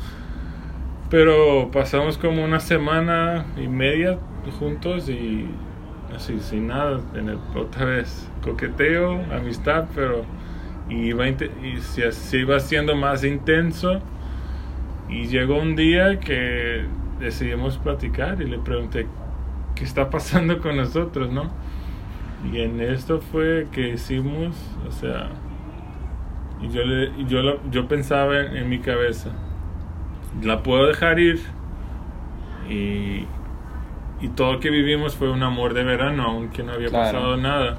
Pero 1.09 1.71
pasamos 1.71 2.17
como 2.17 2.43
una 2.43 2.59
semana 2.59 3.45
y 3.57 3.67
media 3.67 4.17
juntos 4.59 5.09
y 5.09 5.47
así, 6.15 6.39
sin 6.39 6.67
nada, 6.67 7.01
en 7.15 7.29
el, 7.29 7.37
otra 7.55 7.85
vez 7.85 8.29
coqueteo, 8.41 9.21
amistad, 9.31 9.85
pero 9.93 10.25
iba, 10.89 11.27
inte- 11.27 11.51
y 11.63 11.81
se, 11.81 12.11
se 12.13 12.39
iba 12.39 12.57
haciendo 12.57 12.95
más 12.95 13.23
intenso. 13.25 14.01
Y 15.09 15.27
llegó 15.27 15.57
un 15.59 15.75
día 15.75 16.19
que 16.19 16.85
decidimos 17.19 17.77
platicar 17.77 18.41
y 18.41 18.45
le 18.47 18.59
pregunté, 18.59 19.07
¿qué 19.75 19.83
está 19.83 20.09
pasando 20.09 20.59
con 20.61 20.77
nosotros, 20.77 21.31
no? 21.31 21.51
Y 22.49 22.61
en 22.61 22.81
esto 22.81 23.21
fue 23.21 23.67
que 23.71 23.89
hicimos, 23.89 24.55
o 24.87 24.91
sea, 24.91 25.29
y 26.61 26.69
yo, 26.69 26.83
le, 26.83 27.11
y 27.19 27.25
yo, 27.27 27.41
lo- 27.41 27.59
yo 27.69 27.87
pensaba 27.87 28.39
en, 28.39 28.57
en 28.57 28.69
mi 28.69 28.79
cabeza, 28.79 29.29
la 30.41 30.63
puedo 30.63 30.87
dejar 30.87 31.19
ir 31.19 31.39
y, 32.69 33.25
y 34.21 34.27
todo 34.35 34.53
lo 34.53 34.59
que 34.59 34.69
vivimos 34.69 35.15
fue 35.15 35.29
un 35.29 35.43
amor 35.43 35.73
de 35.73 35.83
verano, 35.83 36.23
aunque 36.23 36.63
no 36.63 36.71
había 36.73 36.89
Claro. 36.89 37.05
pasado 37.19 37.37
nada. 37.37 37.77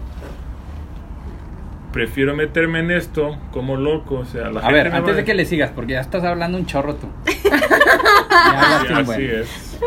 Prefiero 1.93 2.35
meterme 2.35 2.79
en 2.79 2.91
esto 2.91 3.37
como 3.51 3.77
loco, 3.77 4.21
o 4.21 4.25
sea, 4.25 4.51
la 4.51 4.61
A 4.61 4.63
gente 4.65 4.73
ver, 4.75 4.93
va 4.93 4.97
antes 4.99 5.17
de 5.17 5.25
que 5.25 5.35
le 5.35 5.45
sigas, 5.45 5.71
porque 5.71 5.93
ya 5.93 6.01
estás 6.01 6.25
hablando 6.25 6.57
un 6.57 6.67
chorro 6.67 6.95
tú. 6.95 7.09
Ya 8.45 8.85
un 8.91 8.97
así 8.97 9.05
buen. 9.07 9.21
es. 9.41 9.79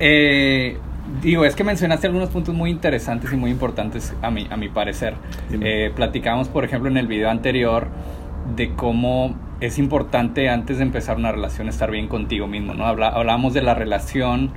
Eh, 0.00 0.76
digo, 1.22 1.44
es 1.44 1.54
que 1.54 1.64
mencionaste 1.64 2.06
algunos 2.06 2.30
puntos 2.30 2.54
muy 2.54 2.70
interesantes 2.70 3.32
y 3.32 3.36
muy 3.36 3.50
importantes 3.50 4.14
a 4.22 4.30
mi, 4.30 4.46
a 4.50 4.56
mi 4.56 4.68
parecer. 4.68 5.14
Eh, 5.52 5.92
platicamos, 5.94 6.48
por 6.48 6.64
ejemplo, 6.64 6.90
en 6.90 6.96
el 6.96 7.06
video 7.06 7.30
anterior 7.30 7.88
de 8.56 8.74
cómo 8.74 9.34
es 9.60 9.78
importante 9.78 10.48
antes 10.48 10.78
de 10.78 10.82
empezar 10.82 11.16
una 11.16 11.32
relación 11.32 11.68
estar 11.68 11.90
bien 11.90 12.08
contigo 12.08 12.46
mismo, 12.46 12.74
¿no? 12.74 12.86
Habla, 12.86 13.08
hablábamos 13.08 13.54
de 13.54 13.62
la 13.62 13.74
relación 13.74 14.50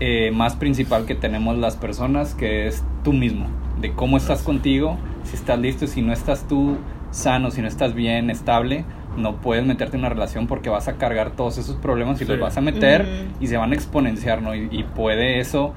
eh, 0.00 0.30
más 0.32 0.54
principal 0.54 1.06
que 1.06 1.14
tenemos 1.14 1.56
las 1.58 1.76
personas, 1.76 2.34
que 2.34 2.66
es 2.66 2.84
tú 3.02 3.12
mismo, 3.12 3.46
de 3.80 3.92
cómo 3.92 4.16
estás 4.16 4.42
contigo 4.42 4.98
si 5.24 5.36
estás 5.36 5.58
listo, 5.58 5.86
si 5.86 6.02
no 6.02 6.12
estás 6.12 6.46
tú 6.46 6.76
sano, 7.10 7.50
si 7.50 7.62
no 7.62 7.68
estás 7.68 7.94
bien, 7.94 8.30
estable, 8.30 8.84
no 9.16 9.36
puedes 9.36 9.64
meterte 9.64 9.96
en 9.96 10.00
una 10.00 10.08
relación 10.08 10.46
porque 10.46 10.68
vas 10.70 10.88
a 10.88 10.94
cargar 10.94 11.30
todos 11.32 11.58
esos 11.58 11.76
problemas 11.76 12.20
y 12.20 12.24
Sí. 12.24 12.30
los 12.32 12.40
vas 12.40 12.56
a 12.56 12.60
meter 12.60 13.06
y 13.40 13.46
se 13.46 13.56
van 13.56 13.72
a 13.72 13.74
exponenciar, 13.74 14.42
¿no? 14.42 14.54
Y, 14.54 14.68
y 14.70 14.82
puede 14.84 15.40
eso, 15.40 15.72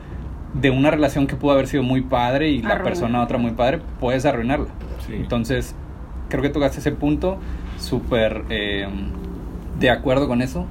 de 0.53 0.69
una 0.69 0.89
relación 0.91 1.27
que 1.27 1.35
pudo 1.35 1.51
haber 1.53 1.67
sido 1.67 1.83
muy 1.83 2.01
padre 2.01 2.49
y 2.49 2.61
la 2.61 2.81
persona 2.83 3.21
otra 3.21 3.37
muy 3.37 3.51
padre, 3.51 3.79
puedes 3.99 4.25
arruinarla. 4.25 4.67
Sí. 5.05 5.13
Entonces, 5.15 5.75
creo 6.29 6.41
que 6.41 6.49
tocaste 6.49 6.79
ese 6.79 6.91
punto, 6.91 7.37
súper 7.77 8.43
eh, 8.49 8.87
de 9.79 9.89
acuerdo 9.89 10.27
con 10.27 10.41
eso. 10.41 10.65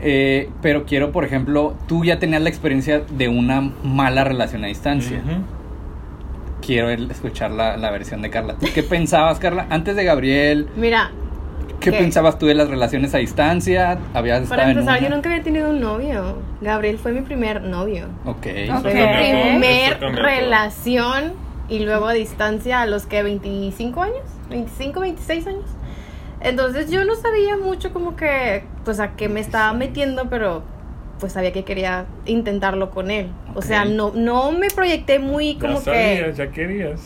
Eh, 0.00 0.48
pero 0.62 0.84
quiero, 0.86 1.10
por 1.10 1.24
ejemplo, 1.24 1.74
tú 1.88 2.04
ya 2.04 2.18
tenías 2.20 2.40
la 2.40 2.48
experiencia 2.48 3.00
de 3.10 3.28
una 3.28 3.60
mala 3.82 4.22
relación 4.24 4.62
a 4.64 4.68
distancia. 4.68 5.20
Quiero 6.64 6.90
escuchar 6.90 7.50
la, 7.50 7.76
la 7.76 7.90
versión 7.90 8.20
de 8.22 8.30
Carla. 8.30 8.54
¿Tú 8.60 8.66
qué 8.74 8.82
pensabas, 8.82 9.38
Carla? 9.38 9.66
Antes 9.70 9.96
de 9.96 10.04
Gabriel, 10.04 10.68
Mira, 10.76 11.10
¿qué, 11.80 11.90
¿Qué? 11.90 11.98
pensabas 11.98 12.38
tú 12.38 12.46
de 12.46 12.54
las 12.54 12.68
relaciones 12.68 13.14
a 13.14 13.18
distancia? 13.18 13.98
¿Habías 14.14 14.42
estado 14.42 14.58
para 14.58 14.70
en 14.70 14.78
empezar, 14.78 14.98
una? 15.00 15.08
yo 15.08 15.14
nunca 15.14 15.30
había 15.30 15.42
tenido 15.42 15.70
un 15.70 15.80
novio. 15.80 16.36
Gabriel 16.60 16.98
fue 16.98 17.12
mi 17.12 17.20
primer 17.22 17.62
novio. 17.62 18.06
Ok. 18.24 18.46
Ok. 18.70 18.80
Fue 18.82 18.94
mi 18.94 19.60
primer 19.60 20.00
relación 20.14 21.32
y 21.68 21.80
luego 21.80 22.06
a 22.06 22.12
distancia 22.12 22.80
a 22.82 22.86
los 22.86 23.06
que 23.06 23.22
25 23.22 24.02
años, 24.02 24.22
25, 24.50 25.00
26 25.00 25.46
años. 25.46 25.64
Entonces 26.40 26.90
yo 26.90 27.04
no 27.04 27.14
sabía 27.16 27.56
mucho 27.56 27.92
como 27.92 28.14
que, 28.16 28.62
pues 28.84 29.00
a 29.00 29.16
qué 29.16 29.28
me 29.28 29.40
estaba 29.40 29.72
metiendo, 29.72 30.30
pero 30.30 30.62
pues 31.18 31.32
sabía 31.32 31.52
que 31.52 31.64
quería 31.64 32.06
intentarlo 32.26 32.90
con 32.90 33.10
él. 33.10 33.28
O 33.54 33.58
Ok. 33.58 33.64
sea, 33.64 33.84
no, 33.84 34.12
no 34.14 34.52
me 34.52 34.68
proyecté 34.68 35.18
muy 35.18 35.56
como 35.56 35.74
ya 35.82 35.92
que... 35.92 36.16
sabías, 36.16 36.36
ya 36.36 36.50
querías. 36.50 37.00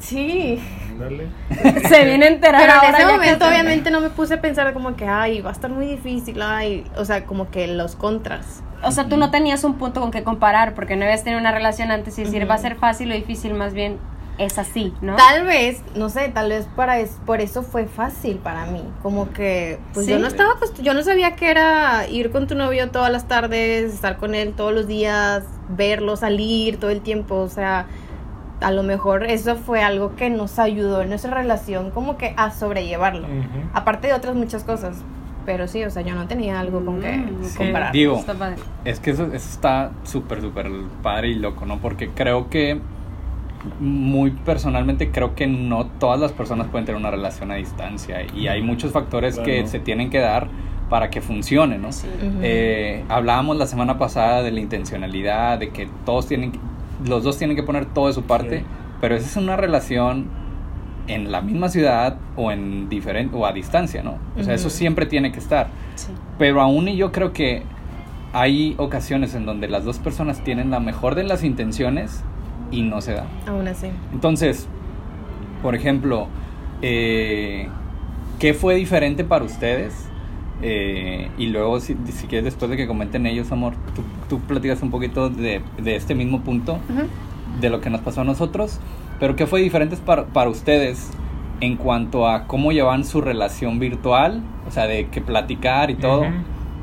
Sí. 0.00 0.60
Ándale. 0.96 1.28
Se 1.88 2.04
viene 2.04 2.26
a 2.26 2.28
enterar 2.28 2.60
Pero 2.60 2.72
en 2.72 2.78
ahora 2.78 2.88
ese 2.88 2.98
ya 3.00 3.06
que 3.06 3.12
momento 3.12 3.46
obviamente 3.46 3.90
no 3.90 4.00
me 4.00 4.10
puse 4.10 4.34
a 4.34 4.40
pensar 4.40 4.72
como 4.72 4.96
que, 4.96 5.06
ay, 5.06 5.40
va 5.40 5.50
a 5.50 5.52
estar 5.52 5.70
muy 5.70 5.86
difícil, 5.86 6.40
ay, 6.42 6.84
o 6.96 7.04
sea, 7.04 7.24
como 7.24 7.50
que 7.50 7.66
los 7.66 7.96
contras. 7.96 8.62
O 8.82 8.90
sea, 8.90 9.08
tú 9.08 9.16
no 9.16 9.30
tenías 9.30 9.64
un 9.64 9.74
punto 9.74 10.00
con 10.00 10.10
que 10.10 10.22
comparar 10.22 10.74
porque 10.74 10.96
no 10.96 11.04
habías 11.04 11.24
tenido 11.24 11.40
una 11.40 11.52
relación 11.52 11.90
antes 11.90 12.18
y 12.18 12.24
decir 12.24 12.48
va 12.48 12.54
a 12.54 12.58
ser 12.58 12.76
fácil 12.76 13.10
o 13.10 13.14
difícil, 13.14 13.54
más 13.54 13.72
bien 13.74 13.98
es 14.38 14.58
así, 14.58 14.92
¿no? 15.00 15.16
Tal 15.16 15.44
vez, 15.44 15.82
no 15.94 16.08
sé, 16.08 16.28
tal 16.28 16.50
vez 16.50 16.68
para 16.76 16.98
es, 16.98 17.16
por 17.24 17.40
eso 17.40 17.62
fue 17.62 17.86
fácil 17.86 18.36
para 18.36 18.66
mí. 18.66 18.84
Como 19.02 19.32
que, 19.32 19.78
pues 19.94 20.06
yo 20.06 20.18
no 20.18 20.26
estaba, 20.26 20.56
pues 20.58 20.74
yo 20.74 20.94
no 20.94 21.02
sabía 21.02 21.36
que 21.36 21.50
era 21.50 22.06
ir 22.08 22.30
con 22.30 22.46
tu 22.46 22.54
novio 22.54 22.90
todas 22.90 23.10
las 23.10 23.28
tardes, 23.28 23.94
estar 23.94 24.18
con 24.18 24.34
él 24.34 24.52
todos 24.54 24.74
los 24.74 24.86
días, 24.86 25.44
verlo 25.70 26.16
salir 26.16 26.78
todo 26.78 26.90
el 26.90 27.00
tiempo. 27.00 27.36
O 27.36 27.48
sea, 27.48 27.86
a 28.60 28.70
lo 28.70 28.82
mejor 28.82 29.24
eso 29.24 29.56
fue 29.56 29.82
algo 29.82 30.14
que 30.16 30.30
nos 30.30 30.58
ayudó 30.58 31.02
en 31.02 31.10
nuestra 31.10 31.34
relación, 31.34 31.90
como 31.90 32.16
que 32.16 32.32
a 32.36 32.50
sobrellevarlo. 32.50 33.26
Aparte 33.74 34.08
de 34.08 34.14
otras 34.14 34.34
muchas 34.34 34.64
cosas. 34.64 35.02
Pero 35.44 35.68
sí, 35.68 35.84
o 35.84 35.90
sea, 35.90 36.02
yo 36.02 36.14
no 36.16 36.26
tenía 36.26 36.58
algo 36.58 36.84
con 36.84 37.00
que 37.00 37.18
Mm, 37.18 37.44
ok. 37.44 37.56
comparar. 37.56 37.92
Digo, 37.92 38.16
Está 38.16 38.34
padre. 38.34 38.56
Es 38.84 38.98
que 38.98 39.10
eso, 39.12 39.26
eso 39.26 39.34
está 39.36 39.92
súper, 40.02 40.40
súper 40.40 40.68
padre 41.04 41.28
y 41.28 41.34
loco, 41.34 41.66
¿no? 41.66 41.78
Porque 41.78 42.08
creo 42.08 42.50
que, 42.50 42.80
muy 43.80 44.30
personalmente, 44.32 45.10
creo 45.10 45.34
que 45.34 45.46
no 45.46 45.86
todas 45.86 46.18
las 46.20 46.32
personas 46.32 46.66
pueden 46.68 46.84
tener 46.86 47.00
una 47.00 47.10
relación 47.10 47.50
a 47.50 47.56
distancia 47.56 48.18
y 48.34 48.48
hay 48.48 48.62
muchos 48.62 48.92
factores 48.92 49.38
que 49.38 49.66
se 49.66 49.78
tienen 49.80 50.10
que 50.10 50.18
dar 50.18 50.48
para 50.90 51.10
que 51.10 51.20
funcione, 51.20 51.78
¿no? 51.78 51.90
Sí. 51.92 52.06
Eh, 52.42 53.04
hablábamos 53.08 53.56
la 53.56 53.66
semana 53.66 53.98
pasada 53.98 54.42
de 54.42 54.52
la 54.52 54.60
intencionalidad, 54.60 55.58
de 55.58 55.70
que 55.70 55.88
todos 56.04 56.26
tienen, 56.28 56.52
que- 56.52 56.58
los 57.04 57.22
dos 57.24 57.38
tienen 57.38 57.56
que 57.56 57.62
poner 57.62 57.86
todo 57.86 58.06
de 58.08 58.12
su 58.12 58.22
parte, 58.22 58.60
Sí. 58.60 58.64
pero 59.00 59.14
esa 59.16 59.26
es 59.26 59.36
una 59.36 59.56
relación 59.56 60.26
en 61.08 61.30
la 61.30 61.40
misma 61.40 61.68
ciudad 61.68 62.16
o 62.36 62.50
en 62.50 62.88
diferente 62.88 63.36
o 63.36 63.46
a 63.46 63.52
distancia, 63.52 64.02
¿no? 64.02 64.18
O 64.38 64.42
sea, 64.42 64.54
eso 64.54 64.70
siempre 64.70 65.06
tiene 65.06 65.30
que 65.32 65.38
estar. 65.38 65.68
Sí. 65.94 66.08
Pero 66.38 66.60
aún 66.60 66.88
y 66.88 66.96
yo 66.96 67.12
creo 67.12 67.32
que 67.32 67.62
hay 68.32 68.74
ocasiones 68.78 69.34
en 69.34 69.46
donde 69.46 69.68
las 69.68 69.84
dos 69.84 69.98
personas 69.98 70.42
tienen 70.42 70.70
la 70.70 70.80
mejor 70.80 71.14
de 71.14 71.22
las 71.24 71.44
intenciones 71.44 72.22
y 72.72 72.82
no 72.82 73.00
se 73.00 73.12
da. 73.14 73.26
Aún 73.46 73.68
así. 73.68 73.86
Entonces, 74.12 74.66
por 75.62 75.74
ejemplo, 75.76 76.26
eh, 76.82 77.68
¿qué 78.40 78.52
fue 78.52 78.74
diferente 78.74 79.22
para 79.24 79.44
ustedes? 79.44 80.08
Eh, 80.62 81.28
y 81.38 81.48
luego, 81.48 81.80
si, 81.80 81.96
si 82.08 82.26
quieres, 82.26 82.44
después 82.44 82.70
de 82.70 82.76
que 82.76 82.86
comenten 82.86 83.26
ellos, 83.26 83.52
amor, 83.52 83.74
tú, 83.94 84.02
tú 84.28 84.40
platicas 84.40 84.82
un 84.82 84.90
poquito 84.90 85.28
de, 85.28 85.60
de 85.78 85.96
este 85.96 86.14
mismo 86.14 86.40
punto, 86.40 86.74
Ujú. 86.88 87.06
de 87.60 87.70
lo 87.70 87.80
que 87.80 87.90
nos 87.90 88.00
pasó 88.00 88.22
a 88.22 88.24
nosotros, 88.24 88.80
pero 89.20 89.36
¿qué 89.36 89.46
fue 89.46 89.60
diferente 89.60 89.96
para, 89.96 90.24
para 90.26 90.48
ustedes 90.50 91.10
en 91.60 91.76
cuanto 91.76 92.26
a 92.28 92.46
cómo 92.46 92.72
llevan 92.72 93.04
su 93.04 93.20
relación 93.20 93.78
virtual, 93.78 94.42
o 94.66 94.70
sea, 94.70 94.86
de 94.86 95.08
que 95.08 95.20
platicar 95.20 95.90
y 95.90 95.94
todo, 95.94 96.20
Ujú. 96.22 96.30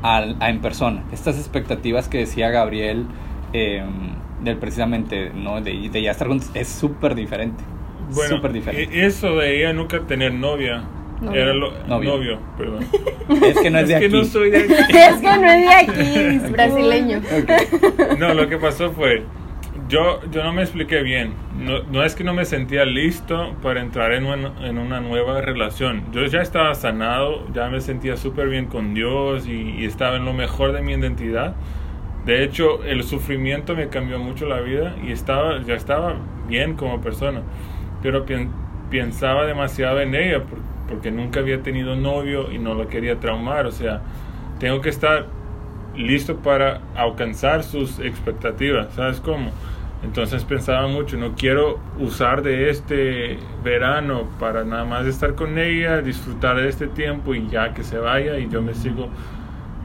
al- 0.02 0.36
a 0.40 0.50
en 0.50 0.60
persona? 0.60 1.02
Estas 1.12 1.36
expectativas 1.38 2.08
que 2.08 2.18
decía 2.18 2.50
Gabriel, 2.50 3.06
eh, 3.52 3.82
del 4.42 4.56
precisamente, 4.58 5.30
¿no? 5.34 5.60
De, 5.60 5.88
de 5.90 6.02
ya 6.02 6.10
estar 6.10 6.28
juntos, 6.28 6.50
es 6.54 6.68
súper 6.68 7.14
diferente. 7.14 7.62
Bueno, 8.12 8.36
súper 8.36 8.52
diferente. 8.52 9.00
e- 9.00 9.06
eso 9.06 9.36
de 9.36 9.58
ella 9.60 9.72
nunca 9.72 10.00
tener 10.00 10.34
novia. 10.34 10.82
Novio. 11.24 11.42
Era 11.42 11.54
lo, 11.54 11.72
Novio. 11.86 12.10
novio. 12.10 12.38
perdón. 12.56 12.84
Es 13.44 13.58
que 13.58 13.70
no 13.70 13.78
es, 13.78 13.88
de 13.88 13.98
que 13.98 14.06
aquí. 14.06 14.14
no 14.14 14.24
soy 14.24 14.50
de 14.50 14.58
aquí. 14.58 14.72
es 14.96 15.16
que 15.16 15.38
no 15.38 15.50
es 15.50 15.62
de 15.62 15.74
aquí. 15.74 16.18
Es 16.44 16.52
brasileño. 16.52 17.18
Ok. 17.18 18.18
No, 18.18 18.34
lo 18.34 18.48
que 18.48 18.58
pasó 18.58 18.92
fue, 18.92 19.22
yo, 19.88 20.20
yo 20.30 20.44
no 20.44 20.52
me 20.52 20.62
expliqué 20.62 21.02
bien. 21.02 21.32
No, 21.58 21.82
no 21.84 22.04
es 22.04 22.14
que 22.14 22.24
no 22.24 22.34
me 22.34 22.44
sentía 22.44 22.84
listo 22.84 23.54
para 23.62 23.80
entrar 23.80 24.12
en 24.12 24.26
una, 24.26 24.52
en 24.66 24.78
una 24.78 25.00
nueva 25.00 25.40
relación. 25.40 26.04
Yo 26.12 26.24
ya 26.26 26.40
estaba 26.40 26.74
sanado, 26.74 27.46
ya 27.52 27.68
me 27.68 27.80
sentía 27.80 28.16
súper 28.16 28.48
bien 28.48 28.66
con 28.66 28.94
Dios 28.94 29.46
y, 29.46 29.76
y 29.78 29.84
estaba 29.84 30.16
en 30.16 30.24
lo 30.24 30.32
mejor 30.32 30.72
de 30.72 30.82
mi 30.82 30.92
identidad. 30.92 31.54
De 32.24 32.42
hecho, 32.42 32.82
el 32.84 33.02
sufrimiento 33.04 33.76
me 33.76 33.88
cambió 33.88 34.18
mucho 34.18 34.46
la 34.46 34.60
vida 34.60 34.94
y 35.06 35.12
estaba, 35.12 35.60
ya 35.62 35.74
estaba 35.74 36.16
bien 36.48 36.74
como 36.74 37.00
persona. 37.00 37.42
Pero 38.02 38.24
pensaba 38.90 39.44
demasiado 39.44 40.00
en 40.00 40.14
ella 40.14 40.42
porque 40.94 41.10
nunca 41.10 41.40
había 41.40 41.60
tenido 41.60 41.96
novio 41.96 42.52
y 42.52 42.58
no 42.58 42.74
la 42.74 42.86
quería 42.86 43.18
traumar. 43.18 43.66
O 43.66 43.72
sea, 43.72 44.00
tengo 44.60 44.80
que 44.80 44.90
estar 44.90 45.26
listo 45.96 46.36
para 46.36 46.82
alcanzar 46.94 47.64
sus 47.64 47.98
expectativas, 47.98 48.94
¿sabes 48.94 49.20
cómo? 49.20 49.50
Entonces 50.04 50.44
pensaba 50.44 50.86
mucho, 50.86 51.16
no 51.16 51.34
quiero 51.34 51.80
usar 51.98 52.42
de 52.42 52.70
este 52.70 53.38
verano 53.64 54.28
para 54.38 54.62
nada 54.62 54.84
más 54.84 55.06
estar 55.06 55.34
con 55.34 55.58
ella, 55.58 56.00
disfrutar 56.00 56.56
de 56.56 56.68
este 56.68 56.86
tiempo 56.86 57.34
y 57.34 57.48
ya 57.48 57.74
que 57.74 57.82
se 57.82 57.98
vaya 57.98 58.38
y 58.38 58.48
yo 58.48 58.62
me 58.62 58.74
sigo, 58.74 59.08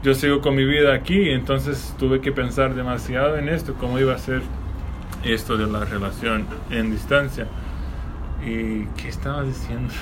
yo 0.04 0.14
sigo 0.14 0.42
con 0.42 0.56
mi 0.56 0.66
vida 0.66 0.94
aquí, 0.94 1.30
entonces 1.30 1.96
tuve 1.98 2.22
que 2.22 2.32
pensar 2.32 2.76
demasiado 2.76 3.38
en 3.38 3.50
esto, 3.50 3.76
cómo 3.80 3.98
iba 3.98 4.14
a 4.14 4.18
ser 4.18 4.42
esto 5.24 5.58
de 5.58 5.68
la 5.68 5.86
relación 5.86 6.46
en 6.70 6.92
distancia. 6.92 7.48
¿Y 8.46 8.86
qué 9.02 9.10
estabas 9.10 9.48
diciendo? 9.48 9.94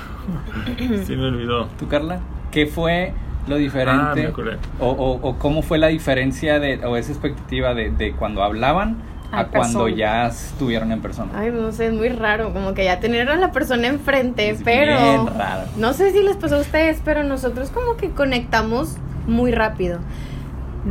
Se 1.05 1.15
me 1.15 1.25
olvidó. 1.25 1.65
¿Tú, 1.79 1.87
Carla? 1.87 2.19
¿Qué 2.51 2.65
fue 2.67 3.13
lo 3.47 3.55
Ah, 3.55 3.57
me 3.57 3.63
diferente? 3.63 4.27
acordé. 4.27 4.57
o, 4.79 4.89
o- 4.89 5.29
o 5.29 5.37
cómo 5.39 5.61
fue 5.61 5.77
la 5.77 5.87
diferencia 5.87 6.59
de, 6.59 6.85
o 6.85 6.97
esa 6.97 7.11
expectativa 7.11 7.73
de, 7.73 7.89
de 7.91 8.11
cuando 8.13 8.43
hablaban 8.43 8.97
a 9.31 9.45
cuando 9.45 9.87
ya 9.89 10.27
estuvieron 10.27 10.91
en 10.91 11.01
persona? 11.01 11.31
Ay, 11.35 11.51
no 11.51 11.71
sé, 11.71 11.87
es 11.87 11.93
muy 11.93 12.09
raro, 12.09 12.53
como 12.53 12.73
que 12.73 12.85
ya 12.85 12.99
tener 12.99 13.29
a 13.29 13.35
la 13.35 13.51
persona 13.51 13.87
enfrente, 13.87 14.49
Es 14.49 14.61
pero 14.63 14.97
bien 15.01 15.27
raro. 15.27 15.63
no 15.77 15.93
sé 15.93 16.11
si 16.11 16.21
les 16.23 16.37
pasó 16.37 16.55
a 16.57 16.59
ustedes, 16.59 17.01
pero 17.03 17.23
nosotros 17.23 17.69
como 17.69 17.97
que 17.97 18.11
conectamos 18.11 18.95
muy 19.27 19.51
rápido. 19.51 19.99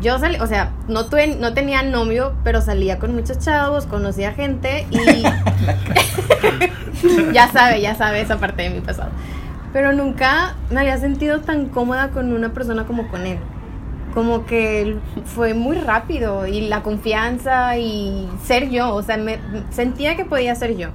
Yo 0.03 0.19
salí, 0.19 0.39
o 0.41 0.47
sea, 0.47 0.73
no 0.89 1.07
tuve, 1.07 1.37
no 1.37 1.55
tenía 1.55 1.83
novio, 1.83 2.35
pero 2.45 2.61
salía 2.61 2.99
con 2.99 3.15
muchos 3.15 3.39
chavos, 3.39 3.87
conocía 3.87 4.33
gente 4.33 4.87
y 4.91 4.99
ya 7.33 7.49
sabe, 7.49 7.81
ya 7.81 7.95
sabe 7.95 8.21
esa 8.21 8.39
parte 8.39 8.63
de 8.63 8.71
mi 8.71 8.81
pasado. 8.81 9.11
Pero 9.73 9.93
nunca 9.93 10.55
me 10.71 10.81
había 10.81 10.99
sentido 10.99 11.41
tan 11.41 11.67
cómoda 11.67 12.11
con 12.11 12.33
una 12.33 12.51
persona 12.51 12.85
como 12.87 13.09
con 13.09 13.27
él. 13.27 13.39
Como 14.15 14.47
que 14.47 14.97
fue 15.27 15.53
muy 15.53 15.77
rápido 15.77 16.47
y 16.47 16.63
la 16.63 16.83
confianza 16.83 17.77
y 17.77 18.29
ser 18.43 18.71
yo, 18.71 18.95
o 18.95 19.03
sea, 19.03 19.19
me 19.19 19.39
sentía 19.71 20.17
que 20.17 20.25
podía 20.25 20.55
ser 20.55 20.77
yo. 20.77 20.89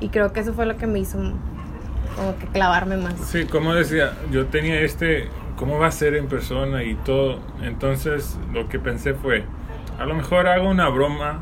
Y 0.00 0.08
creo 0.08 0.32
que 0.32 0.40
eso 0.40 0.52
fue 0.52 0.66
lo 0.66 0.76
que 0.76 0.86
me 0.86 1.00
hizo 1.00 1.18
como 2.16 2.38
que 2.38 2.46
clavarme 2.46 2.96
más. 2.96 3.14
Sí, 3.14 3.46
como 3.46 3.74
decía, 3.74 4.12
yo 4.30 4.46
tenía 4.46 4.80
este, 4.80 5.28
¿cómo 5.56 5.78
va 5.78 5.88
a 5.88 5.92
ser 5.92 6.14
en 6.14 6.28
persona 6.28 6.84
y 6.84 6.94
todo? 6.94 7.40
Entonces 7.62 8.38
lo 8.52 8.68
que 8.68 8.78
pensé 8.78 9.14
fue, 9.14 9.44
a 9.98 10.04
lo 10.04 10.14
mejor 10.14 10.46
hago 10.46 10.68
una 10.68 10.88
broma 10.88 11.40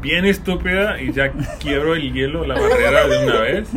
bien 0.00 0.24
estúpida 0.24 1.00
y 1.00 1.12
ya 1.12 1.32
quiebro 1.60 1.94
el 1.94 2.12
hielo, 2.12 2.44
la 2.46 2.54
barrera 2.54 3.06
de 3.06 3.26
una 3.26 3.40
vez. 3.40 3.68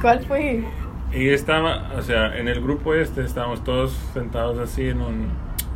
¿Cuál 0.00 0.20
fue? 0.24 0.64
Y 1.12 1.28
estaba, 1.30 1.90
o 1.96 2.02
sea, 2.02 2.36
en 2.38 2.48
el 2.48 2.60
grupo 2.60 2.94
este 2.94 3.24
estábamos 3.24 3.64
todos 3.64 3.92
sentados 4.12 4.58
así 4.58 4.88
en 4.88 5.00
un, 5.00 5.28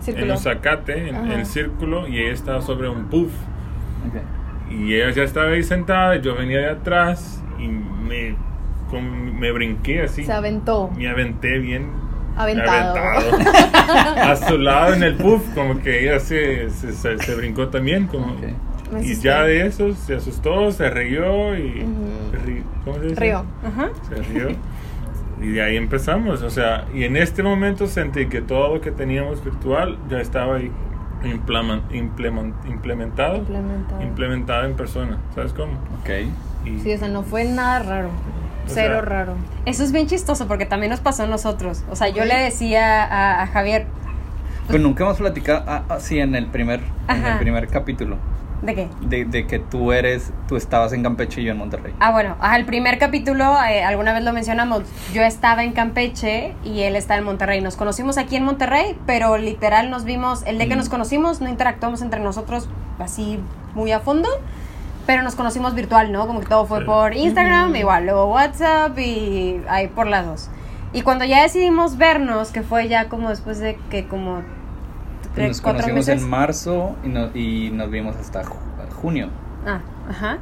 en 0.06 0.30
un 0.30 0.38
zacate, 0.38 1.08
en, 1.08 1.30
en 1.32 1.46
círculo, 1.46 2.06
y 2.06 2.18
ella 2.18 2.32
estaba 2.32 2.60
sobre 2.60 2.88
un 2.88 3.06
puff. 3.06 3.32
Ok. 4.06 4.72
Y 4.72 4.94
ella 4.94 5.10
ya 5.10 5.22
estaba 5.22 5.50
ahí 5.50 5.62
sentada, 5.62 6.16
y 6.16 6.20
yo 6.20 6.34
venía 6.36 6.58
de 6.58 6.68
atrás, 6.70 7.42
y 7.58 7.66
me, 7.68 8.36
con- 8.90 9.38
me 9.38 9.52
brinqué 9.52 10.02
así. 10.02 10.24
Se 10.24 10.32
aventó. 10.32 10.90
Me 10.96 11.08
aventé 11.08 11.58
bien 11.58 11.88
Aventado. 12.36 12.96
aventado. 12.96 14.16
a 14.32 14.36
su 14.36 14.58
lado 14.58 14.94
en 14.94 15.02
el 15.02 15.14
puff, 15.16 15.42
como 15.54 15.80
que 15.80 16.02
ella 16.04 16.20
se, 16.20 16.68
se, 16.70 16.92
se- 16.92 17.18
se 17.18 17.34
brincó 17.34 17.68
también. 17.68 18.06
Como, 18.06 18.32
Ok. 18.34 18.44
Y 19.00 19.14
ya 19.16 19.42
de 19.44 19.66
eso 19.66 19.92
se 19.94 20.16
asustó, 20.16 20.70
se 20.72 20.90
rió 20.90 21.56
y... 21.56 21.82
Ujú. 21.82 22.46
ri- 22.46 22.62
¿Cómo 22.84 22.96
se 22.98 23.02
dice? 23.06 23.20
Río. 23.20 23.44
Ajá. 23.66 23.90
Se 24.08 24.14
rió. 24.22 24.48
Y 25.40 25.48
de 25.50 25.60
ahí 25.62 25.76
empezamos. 25.76 26.42
O 26.42 26.50
sea, 26.50 26.84
y 26.94 27.02
en 27.02 27.16
este 27.16 27.42
momento 27.42 27.88
sentí 27.88 28.26
que 28.26 28.40
todo 28.42 28.74
lo 28.76 28.80
que 28.80 28.92
teníamos 28.92 29.42
virtual 29.44 29.98
ya 30.08 30.20
estaba 30.20 30.56
ahí 30.58 30.70
implemen- 31.24 31.82
implemen- 31.90 32.54
implementado, 32.68 33.38
Implementado. 33.38 34.02
implementado 34.02 34.64
en 34.66 34.74
persona. 34.74 35.18
¿Sabes 35.34 35.52
cómo? 35.52 35.72
Ok. 36.00 36.10
Y, 36.64 36.78
Sí, 36.78 36.92
o 36.94 36.98
sea, 36.98 37.08
no 37.08 37.24
fue 37.24 37.44
nada 37.44 37.80
raro. 37.82 38.10
Cero 38.66 38.94
sea, 38.94 39.00
raro. 39.00 39.34
Eso 39.66 39.82
es 39.82 39.90
bien 39.90 40.06
chistoso 40.06 40.46
porque 40.46 40.64
también 40.64 40.90
nos 40.90 41.00
pasó 41.00 41.24
a 41.24 41.26
nosotros. 41.26 41.82
O 41.90 41.96
sea, 41.96 42.08
yo 42.08 42.22
Ok. 42.22 42.28
le 42.28 42.36
decía 42.38 43.02
a, 43.02 43.42
a 43.42 43.46
Javier, 43.48 43.86
Pues 44.68 44.80
nunca 44.80 45.02
hemos 45.02 45.16
platicado, 45.18 45.64
ah, 45.66 45.82
ah, 45.88 45.98
sí, 45.98 46.20
en 46.20 46.36
el 46.36 46.46
primer, 46.46 46.78
en 47.08 47.24
el 47.26 47.38
primer 47.38 47.66
capítulo, 47.66 48.16
¿de 48.62 48.74
qué? 48.74 48.88
de, 49.00 49.24
de 49.24 49.46
que 49.46 49.58
tú 49.58 49.92
eres, 49.92 50.32
tú 50.48 50.56
estabas 50.56 50.92
en 50.92 51.02
Campeche 51.02 51.40
y 51.40 51.44
yo 51.44 51.52
en 51.52 51.58
Monterrey. 51.58 51.92
Ah, 52.00 52.12
bueno, 52.12 52.36
el 52.56 52.64
primer 52.64 52.98
capítulo, 52.98 53.56
eh, 53.68 53.82
alguna 53.84 54.12
vez 54.12 54.22
lo 54.24 54.32
mencionamos, 54.32 54.82
yo 55.12 55.22
estaba 55.22 55.64
en 55.64 55.72
Campeche 55.72 56.54
y 56.64 56.80
él 56.82 56.96
está 56.96 57.16
en 57.16 57.24
Monterrey. 57.24 57.60
Nos 57.60 57.76
conocimos 57.76 58.18
aquí 58.18 58.36
en 58.36 58.44
Monterrey, 58.44 58.96
pero 59.06 59.36
literal 59.36 59.90
nos 59.90 60.04
vimos, 60.04 60.42
el 60.46 60.58
día 60.58 60.68
que 60.68 60.74
Mm. 60.74 60.78
nos 60.78 60.88
conocimos 60.88 61.40
no 61.40 61.48
interactuamos 61.48 62.02
entre 62.02 62.20
nosotros 62.20 62.68
así 62.98 63.38
muy 63.74 63.90
a 63.92 64.00
fondo, 64.00 64.28
pero 65.06 65.22
nos 65.22 65.34
conocimos 65.34 65.74
virtual, 65.74 66.12
¿no? 66.12 66.26
Como 66.28 66.40
que 66.40 66.46
todo 66.46 66.64
fue 66.66 66.80
Sí. 66.80 66.84
por 66.86 67.14
Instagram, 67.14 67.74
igual, 67.74 68.04
luego 68.04 68.26
WhatsApp 68.26 68.96
y 68.98 69.60
ahí 69.68 69.88
por 69.88 70.06
las 70.06 70.24
dos. 70.26 70.48
Y 70.92 71.02
cuando 71.02 71.24
ya 71.24 71.42
decidimos 71.42 71.96
vernos, 71.96 72.50
que 72.52 72.62
fue 72.62 72.86
ya 72.86 73.08
como 73.08 73.30
después 73.30 73.58
de 73.58 73.76
que 73.90 74.06
como 74.06 74.42
tres, 75.34 75.48
Nos 75.48 75.60
conocimos 75.60 76.06
meses. 76.06 76.22
en 76.22 76.28
marzo 76.30 76.96
y, 77.04 77.08
no- 77.08 77.30
y 77.34 77.70
nos 77.72 77.90
vimos 77.90 78.16
hasta 78.16 78.42
ju- 78.44 78.56
junio. 79.00 79.28
Ah, 79.66 79.80
ajá. 80.08 80.38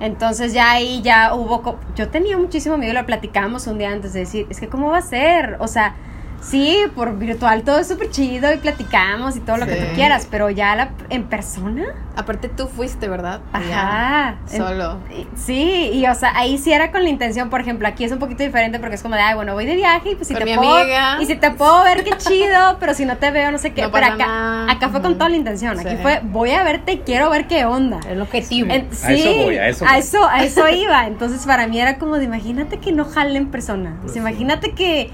Entonces 0.00 0.52
ya 0.52 0.72
ahí 0.72 1.00
ya 1.02 1.34
hubo... 1.34 1.78
Yo 1.94 2.08
tenía 2.10 2.36
muchísimo 2.36 2.76
miedo, 2.76 2.92
lo 2.92 3.06
platicamos 3.06 3.66
un 3.66 3.78
día 3.78 3.90
antes 3.92 4.12
de 4.12 4.20
decir, 4.20 4.46
es 4.50 4.60
que 4.60 4.68
¿cómo 4.68 4.90
va 4.90 4.98
a 4.98 5.02
ser? 5.02 5.56
O 5.60 5.68
sea, 5.68 5.94
sí, 6.40 6.78
por 6.94 7.16
virtual 7.18 7.62
todo 7.62 7.78
es 7.78 7.88
súper 7.88 8.10
chido 8.10 8.52
y 8.52 8.56
platicamos 8.58 9.36
y 9.36 9.40
todo 9.40 9.56
lo 9.56 9.66
que 9.66 9.74
tú 9.76 9.94
quieras, 9.94 10.26
pero 10.30 10.50
ya 10.50 10.76
la, 10.76 10.90
en 11.10 11.24
persona... 11.24 11.84
Aparte 12.18 12.48
tú 12.48 12.66
fuiste, 12.66 13.08
¿verdad? 13.08 13.40
Ajá. 13.52 14.38
Ya, 14.48 14.56
Solo. 14.56 15.00
Sí, 15.34 15.90
y 15.92 16.06
o 16.06 16.14
sea, 16.14 16.32
ahí 16.34 16.56
sí 16.56 16.72
era 16.72 16.90
con 16.90 17.02
la 17.02 17.10
intención, 17.10 17.50
por 17.50 17.60
ejemplo, 17.60 17.86
aquí 17.86 18.04
es 18.04 18.12
un 18.12 18.18
poquito 18.18 18.42
diferente 18.42 18.78
porque 18.78 18.94
es 18.94 19.02
como 19.02 19.16
de, 19.16 19.20
ay, 19.20 19.34
bueno, 19.34 19.52
voy 19.52 19.66
de 19.66 19.74
viaje 19.76 20.12
y 20.12 20.14
pues 20.14 20.28
si 20.28 20.32
Con 20.34 20.44
te 20.44 20.50
mi 20.50 20.56
puedo, 20.56 20.76
amiga. 20.78 21.18
y 21.20 21.26
si 21.26 21.36
te 21.36 21.50
puedo 21.50 21.84
ver, 21.84 22.04
qué 22.04 22.16
chido, 22.16 22.76
pero 22.80 22.94
si 22.94 23.04
no 23.04 23.18
te 23.18 23.30
veo, 23.30 23.52
no 23.52 23.58
sé 23.58 23.74
qué, 23.74 23.82
No 23.82 23.90
pero 23.92 24.04
pasa 24.06 24.14
acá, 24.14 24.26
nada. 24.26 24.72
acá 24.72 24.88
fue 24.88 25.02
con 25.02 25.14
toda 25.18 25.28
la 25.28 25.36
intención, 25.36 25.78
aquí 25.78 25.90
Sí. 25.90 25.96
fue, 26.00 26.20
voy 26.24 26.52
a 26.52 26.62
verte 26.62 26.92
y 26.92 26.98
quiero 27.00 27.28
ver 27.28 27.46
qué 27.48 27.66
onda. 27.66 28.00
El 28.08 28.22
objetivo. 28.22 28.72
En- 28.72 28.88
A 28.90 28.94
sí, 28.94 29.12
eso 29.20 29.42
voy, 29.44 29.56
a 29.58 29.68
eso 29.68 29.84
a 29.84 29.88
voy. 29.90 29.98
eso, 29.98 30.24
a 30.26 30.42
eso 30.44 30.68
iba. 30.70 31.06
Entonces 31.06 31.44
para 31.44 31.66
mí 31.66 31.78
era 31.78 31.98
como 31.98 32.16
de 32.16 32.24
imagínate 32.24 32.78
que 32.78 32.92
no 32.92 33.04
jale 33.04 33.36
en 33.36 33.48
persona. 33.50 33.90
O 33.90 33.92
sea, 33.94 34.00
Pues 34.02 34.12
sí. 34.14 34.18
imagínate 34.20 34.72
que 34.72 35.10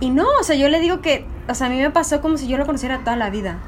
y 0.00 0.10
no, 0.10 0.26
o 0.40 0.42
sea, 0.44 0.56
yo 0.56 0.68
le 0.68 0.80
digo 0.80 1.00
que, 1.00 1.24
o 1.48 1.54
sea, 1.54 1.68
a 1.68 1.70
mí 1.70 1.78
me 1.80 1.90
pasó 1.90 2.20
como 2.20 2.36
si 2.36 2.46
yo 2.48 2.58
lo 2.58 2.66
conociera 2.66 2.98
toda 3.00 3.16
la 3.16 3.30
vida. 3.30 3.58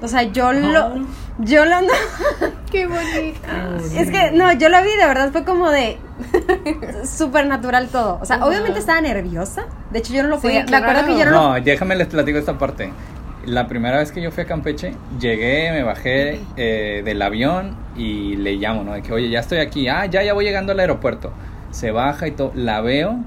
O 0.00 0.08
sea, 0.08 0.22
yo 0.24 0.52
lo 0.52 0.94
yo 1.38 1.64
lo 1.64 1.80
no, 1.80 1.88
Qué 2.72 2.86
bonito. 2.86 3.38
es 3.96 4.10
que 4.10 4.32
no, 4.32 4.52
yo 4.52 4.68
lo 4.68 4.82
vi 4.82 4.90
de 4.90 5.06
verdad 5.06 5.30
fue 5.30 5.44
como 5.44 5.70
de 5.70 5.96
súper 7.04 7.46
natural 7.46 7.88
todo. 7.88 8.18
O 8.20 8.24
sea, 8.24 8.44
obviamente 8.44 8.80
estaba 8.80 9.00
nerviosa. 9.00 9.64
De 9.90 10.00
hecho, 10.00 10.12
yo 10.12 10.22
no 10.24 10.28
lo 10.30 10.36
Sí, 10.36 10.42
podía. 10.42 10.60
Me 10.60 10.66
claro. 10.66 10.88
acuerdo 10.88 11.06
que 11.06 11.18
yo 11.18 11.24
no, 11.26 11.30
lo 11.30 11.48
No, 11.58 11.60
déjame 11.60 11.94
les 11.96 12.08
platico 12.08 12.38
esta 12.38 12.58
parte. 12.58 12.92
La 13.46 13.66
primera 13.66 13.98
vez 13.98 14.12
que 14.12 14.20
yo 14.22 14.30
fui 14.30 14.42
a 14.44 14.46
Campeche, 14.46 14.94
llegué, 15.20 15.70
me 15.72 15.82
bajé 15.82 16.40
eh, 16.56 17.02
del 17.04 17.20
avión 17.22 17.76
y 17.96 18.36
le 18.36 18.54
llamo, 18.56 18.84
¿no? 18.84 18.92
De 18.94 19.02
que, 19.02 19.12
oye, 19.12 19.30
ya 19.30 19.40
estoy 19.40 19.58
aquí. 19.58 19.88
Ah, 19.88 20.06
ya, 20.06 20.22
ya 20.22 20.32
voy 20.32 20.44
llegando 20.44 20.72
al 20.72 20.80
aeropuerto. 20.80 21.32
Se 21.70 21.90
baja 21.92 22.26
y 22.28 22.32
todo. 22.32 22.52
La 22.54 22.80
veo 22.80 23.18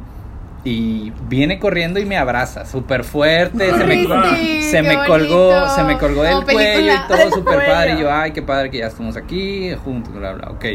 y 0.65 1.11
viene 1.29 1.59
corriendo 1.59 1.99
y 1.99 2.05
me 2.05 2.17
abraza, 2.17 2.65
súper 2.65 3.03
fuerte. 3.05 3.69
Se 3.71 3.83
me, 3.85 4.61
se 4.63 4.81
me 4.81 4.95
colgó, 5.05 5.47
bonito. 5.51 5.69
se 5.75 5.83
me 5.83 5.97
colgó 5.97 6.23
del 6.23 6.33
Como 6.33 6.45
cuello 6.47 6.73
película. 6.73 7.05
y 7.05 7.07
todo 7.07 7.31
súper 7.35 7.65
padre. 7.67 7.93
Y 7.93 7.99
yo, 8.01 8.11
ay, 8.11 8.31
qué 8.31 8.41
padre 8.41 8.69
que 8.71 8.79
ya 8.79 8.87
estamos 8.87 9.15
aquí 9.15 9.71
juntos, 9.83 10.13
bla, 10.13 10.33
bla, 10.33 10.49
ok. 10.49 10.65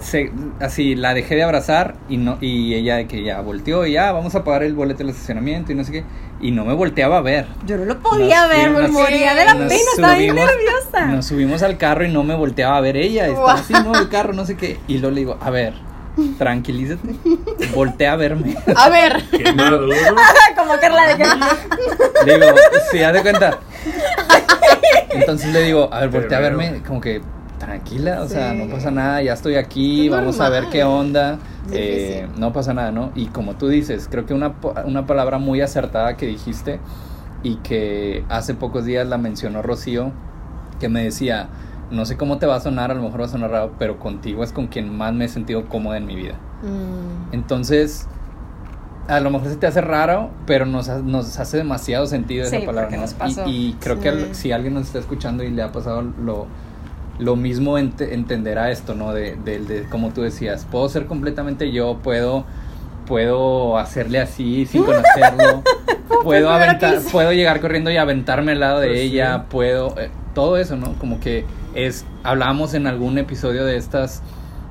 Se- 0.00 0.32
así 0.58 0.96
la 0.96 1.14
dejé 1.14 1.36
de 1.36 1.44
abrazar 1.44 1.94
y 2.08 2.16
no 2.16 2.36
y 2.40 2.74
ella 2.74 2.96
de 2.96 3.06
que 3.06 3.22
ya 3.22 3.40
volteó 3.40 3.86
y 3.86 3.92
ya 3.92 4.10
vamos 4.10 4.34
a 4.34 4.42
pagar 4.42 4.64
el 4.64 4.74
boleto 4.74 4.98
del 4.98 5.10
estacionamiento 5.10 5.70
y 5.70 5.76
no 5.76 5.84
sé 5.84 5.92
qué 5.92 6.04
y 6.40 6.50
no 6.50 6.64
me 6.64 6.74
volteaba 6.74 7.18
a 7.18 7.20
ver 7.20 7.46
yo 7.66 7.76
no 7.76 7.84
lo 7.84 8.00
podía 8.00 8.40
Nos 8.48 8.50
ver, 8.50 8.70
me 8.70 8.88
moría 8.88 9.32
de 9.36 9.44
la 9.44 9.52
pena, 9.52 9.68
estaba 9.94 10.16
bien 10.16 10.34
nerviosa. 10.34 11.06
nos 11.06 11.24
subimos 11.26 11.62
al 11.62 11.78
carro 11.78 12.04
y 12.04 12.10
no 12.12 12.24
me 12.24 12.34
volteaba 12.34 12.78
a 12.78 12.80
ver 12.80 12.96
ella 12.96 13.28
estaba 13.28 13.44
Guau. 13.44 13.56
así 13.58 13.72
no 13.74 13.94
el 13.96 14.08
carro 14.08 14.32
no 14.32 14.44
sé 14.44 14.56
qué 14.56 14.80
y 14.88 14.98
luego 14.98 15.14
le 15.14 15.20
digo 15.20 15.38
a 15.40 15.50
ver 15.50 15.74
tranquilízate 16.36 17.08
voltea 17.74 18.12
a 18.12 18.16
verme. 18.16 18.56
A 18.76 18.88
ver. 18.88 19.22
Qué 19.30 19.52
maduro. 19.52 19.92
como 20.56 20.78
Carla 20.80 21.08
de 21.08 21.16
que 21.16 21.24
le 22.26 22.34
digo 22.34 22.54
sí 22.90 23.02
haz 23.02 23.12
de 23.12 23.22
cuenta. 23.22 23.58
Entonces 25.10 25.52
le 25.52 25.62
digo 25.62 25.88
a 25.92 26.00
ver 26.00 26.10
voltea 26.10 26.38
a 26.38 26.40
verme 26.40 26.82
como 26.86 27.00
que 27.00 27.20
tranquila 27.58 28.22
o 28.22 28.28
sea 28.28 28.54
no 28.54 28.68
pasa 28.68 28.90
nada 28.90 29.22
ya 29.22 29.34
estoy 29.34 29.54
aquí 29.54 30.06
Es 30.06 30.12
vamos 30.12 30.40
a 30.40 30.48
ver 30.48 30.66
qué 30.70 30.84
onda. 30.84 31.38
Eh, 31.72 32.26
no 32.36 32.52
pasa 32.52 32.74
nada 32.74 32.90
no 32.90 33.12
y 33.14 33.26
como 33.26 33.54
tú 33.54 33.68
dices 33.68 34.08
creo 34.10 34.26
que 34.26 34.34
una, 34.34 34.54
una 34.84 35.06
palabra 35.06 35.38
muy 35.38 35.60
acertada 35.60 36.16
que 36.16 36.26
dijiste 36.26 36.80
y 37.44 37.56
que 37.56 38.24
hace 38.28 38.54
pocos 38.54 38.84
días 38.84 39.06
la 39.06 39.16
mencionó 39.16 39.62
Rocío 39.62 40.12
que 40.80 40.88
me 40.88 41.04
decía 41.04 41.48
no 41.92 42.04
sé 42.04 42.16
cómo 42.16 42.38
te 42.38 42.46
va 42.46 42.56
a 42.56 42.60
sonar 42.60 42.90
a 42.90 42.94
lo 42.94 43.02
mejor 43.02 43.20
va 43.20 43.26
a 43.26 43.28
sonar 43.28 43.50
raro 43.50 43.72
pero 43.78 44.00
contigo 44.00 44.42
es 44.42 44.52
con 44.52 44.66
quien 44.66 44.92
más 44.92 45.12
me 45.12 45.26
he 45.26 45.28
sentido 45.28 45.66
cómoda 45.66 45.98
en 45.98 46.06
mi 46.06 46.16
vida 46.16 46.34
Mm, 46.62 47.34
entonces, 47.34 48.06
a 49.08 49.20
lo 49.20 49.30
mejor 49.30 49.48
se 49.48 49.56
te 49.56 49.66
hace 49.66 49.80
raro, 49.80 50.30
pero 50.46 50.64
nos, 50.64 50.88
ha- 50.88 50.98
nos 51.00 51.38
hace 51.38 51.56
demasiado 51.56 52.06
sentido 52.06 52.46
Sí, 52.46 52.56
esa 52.56 52.66
palabra. 52.66 52.82
porque 52.84 52.96
¿no? 52.96 53.02
nos 53.02 53.14
pasó. 53.14 53.46
Y, 53.46 53.50
y 53.70 53.76
creo 53.80 53.96
Sí. 53.96 54.02
que 54.02 54.08
al- 54.08 54.34
si 54.34 54.52
alguien 54.52 54.74
nos 54.74 54.86
está 54.86 54.98
escuchando 55.00 55.42
y 55.42 55.50
le 55.50 55.62
ha 55.62 55.72
pasado 55.72 56.02
lo, 56.02 56.46
lo 57.18 57.36
mismo, 57.36 57.78
ente- 57.78 58.14
entenderá 58.14 58.70
esto, 58.70 58.94
¿no? 58.94 59.12
De, 59.12 59.36
de, 59.44 59.58
de, 59.60 59.82
como 59.88 60.10
tú 60.10 60.22
decías, 60.22 60.66
puedo 60.70 60.88
ser 60.88 61.06
completamente 61.06 61.70
yo, 61.72 61.98
puedo 62.02 62.44
puedo 63.06 63.78
hacerle 63.78 64.20
así 64.20 64.64
sin 64.64 64.84
conocerlo, 64.84 65.62
puedo 66.22 66.50
aventar, 66.50 67.00
puedo 67.10 67.32
llegar 67.32 67.60
corriendo 67.60 67.90
y 67.90 67.96
aventarme 67.96 68.52
al 68.52 68.60
lado 68.60 68.78
de 68.80 68.86
Pues 68.88 69.00
sí. 69.00 69.06
ella, 69.06 69.46
puedo, 69.50 69.98
eh, 69.98 70.08
todo 70.34 70.56
eso, 70.56 70.76
¿no? 70.76 70.92
Como 70.94 71.18
que 71.18 71.44
es, 71.74 72.06
hablábamos 72.22 72.74
en 72.74 72.86
algún 72.86 73.18
episodio 73.18 73.64
de 73.66 73.76
estas 73.76 74.22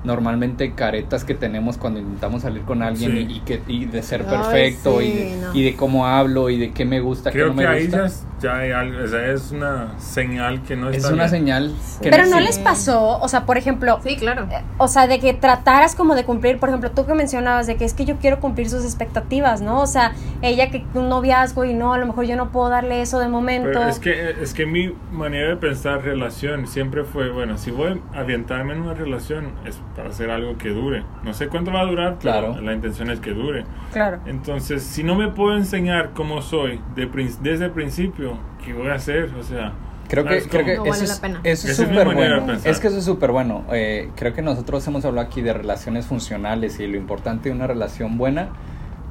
normalmente 0.04 0.72
caretas 0.74 1.24
que 1.24 1.36
tenemos 1.36 1.78
cuando 1.78 2.00
intentamos 2.00 2.42
salir 2.42 2.64
con 2.64 2.82
alguien 2.82 3.12
Sí. 3.12 3.28
y, 3.30 3.38
y 3.38 3.40
que 3.42 3.62
y 3.68 3.86
de 3.86 4.02
ser 4.02 4.26
Ay, 4.28 4.36
perfecto 4.38 5.00
sí, 5.00 5.06
y, 5.06 5.12
de, 5.12 5.38
no. 5.42 5.56
y 5.56 5.64
de 5.64 5.76
cómo 5.76 6.08
hablo 6.08 6.50
y 6.50 6.58
de 6.58 6.72
qué 6.72 6.86
me 6.86 7.00
gusta, 7.00 7.30
qué 7.32 7.36
Creo 7.38 7.48
no 7.50 7.54
me 7.54 7.66
que 7.68 7.84
gusta. 7.84 7.98
ya, 8.00 8.06
es- 8.06 8.26
ya 8.42 8.58
hay 8.58 8.72
algo, 8.72 9.04
o 9.04 9.08
sea, 9.08 9.32
es 9.32 9.52
una 9.52 9.98
señal 10.00 10.62
que 10.64 10.76
no 10.76 10.90
es 10.90 10.98
está 10.98 11.10
una 11.10 11.24
bien. 11.26 11.30
señal 11.30 11.76
que 12.02 12.10
Pero 12.10 12.26
no 12.26 12.38
sí. 12.38 12.44
les 12.44 12.60
pasó, 12.60 13.20
o 13.20 13.28
sea, 13.28 13.46
por 13.46 13.58
ejemplo, 13.58 14.00
Sí, 14.04 14.16
claro. 14.18 14.48
eh, 14.52 14.62
o 14.78 14.88
sea, 14.88 15.08
de 15.08 15.20
que 15.20 15.34
trataras 15.34 15.96
como 15.96 16.16
de 16.16 16.24
cumplir, 16.26 16.60
por 16.60 16.70
ejemplo, 16.70 16.92
tú 16.92 17.06
que 17.06 17.14
mencionabas 17.14 17.68
de 17.68 17.76
que 17.78 17.86
es 17.86 17.94
que 17.94 18.06
yo 18.06 18.18
quiero 18.18 18.40
cumplir 18.40 18.70
sus 18.70 18.84
expectativas, 18.84 19.62
¿no? 19.62 19.80
O 19.82 19.88
sea, 19.88 20.14
ella 20.42 20.70
que 20.72 20.84
un 20.94 21.10
noviazgo 21.10 21.66
y 21.66 21.74
no, 21.74 21.94
a 21.94 21.98
lo 21.98 22.06
mejor 22.08 22.26
yo 22.26 22.36
no 22.36 22.52
puedo 22.52 22.70
darle 22.70 23.02
eso 23.02 23.20
de 23.20 23.28
momento. 23.28 23.70
Pero 23.74 23.88
es 23.88 24.00
que, 24.00 24.36
es 24.42 24.54
que 24.54 24.66
mi 24.66 24.94
manera 25.12 25.50
de 25.50 25.56
pensar 25.58 26.02
relación 26.04 26.68
siempre 26.68 27.04
fue, 27.04 27.30
bueno, 27.30 27.58
si 27.58 27.72
voy 27.72 28.02
a 28.16 28.20
avientarme 28.20 28.74
en 28.74 28.82
una 28.82 28.94
relación 28.94 29.52
es 29.66 29.80
para 29.96 30.10
hacer 30.10 30.30
algo 30.32 30.58
que 30.58 30.70
dure. 30.70 31.04
No 31.24 31.34
sé 31.34 31.48
cuánto 31.48 31.72
va 31.72 31.82
a 31.82 31.86
durar, 31.86 32.18
pero 32.22 32.32
Claro. 32.54 32.62
la 32.62 32.74
intención 32.74 33.10
es 33.12 33.20
que 33.20 33.32
dure. 33.32 33.66
Claro. 33.94 34.20
Entonces, 34.26 34.84
si 34.84 35.04
no 35.04 35.16
me 35.16 35.28
puedo 35.30 35.56
enseñar 35.56 36.12
cómo 36.14 36.42
soy 36.42 36.80
de 36.96 37.08
prin- 37.08 37.36
desde 37.42 37.66
el 37.66 37.72
principio, 37.72 38.31
¿qué 38.64 38.74
voy 38.74 38.88
a 38.90 38.96
hacer? 38.96 39.32
O 39.40 39.44
sea, 39.44 39.74
Creo 40.10 40.24
que, 40.26 40.42
¿sabes 40.42 40.48
creo 40.50 40.66
que? 40.66 40.76
No 40.78 40.84
eso, 40.84 40.92
vale 40.92 41.04
es, 41.06 41.10
la 41.16 41.22
pena. 41.22 41.40
eso 41.44 41.68
es 41.68 41.74
Esa 41.74 41.84
es 41.84 41.90
súper 41.90 42.08
de 42.10 42.14
bueno. 42.16 42.54
Es 42.66 42.80
que 42.80 42.88
eso 42.88 42.98
es 42.98 43.06
súper 43.06 43.32
bueno. 43.32 43.64
Eh, 43.72 44.10
creo 44.16 44.34
que 44.34 44.42
nosotros 44.42 44.86
hemos 44.88 45.06
hablado 45.06 45.26
aquí 45.28 45.42
de 45.42 45.54
relaciones 45.54 46.06
funcionales 46.06 46.80
y 46.80 46.88
lo 46.88 46.98
importante 46.98 47.48
de 47.50 47.56
una 47.56 47.66
relación 47.68 48.18
buena, 48.18 48.50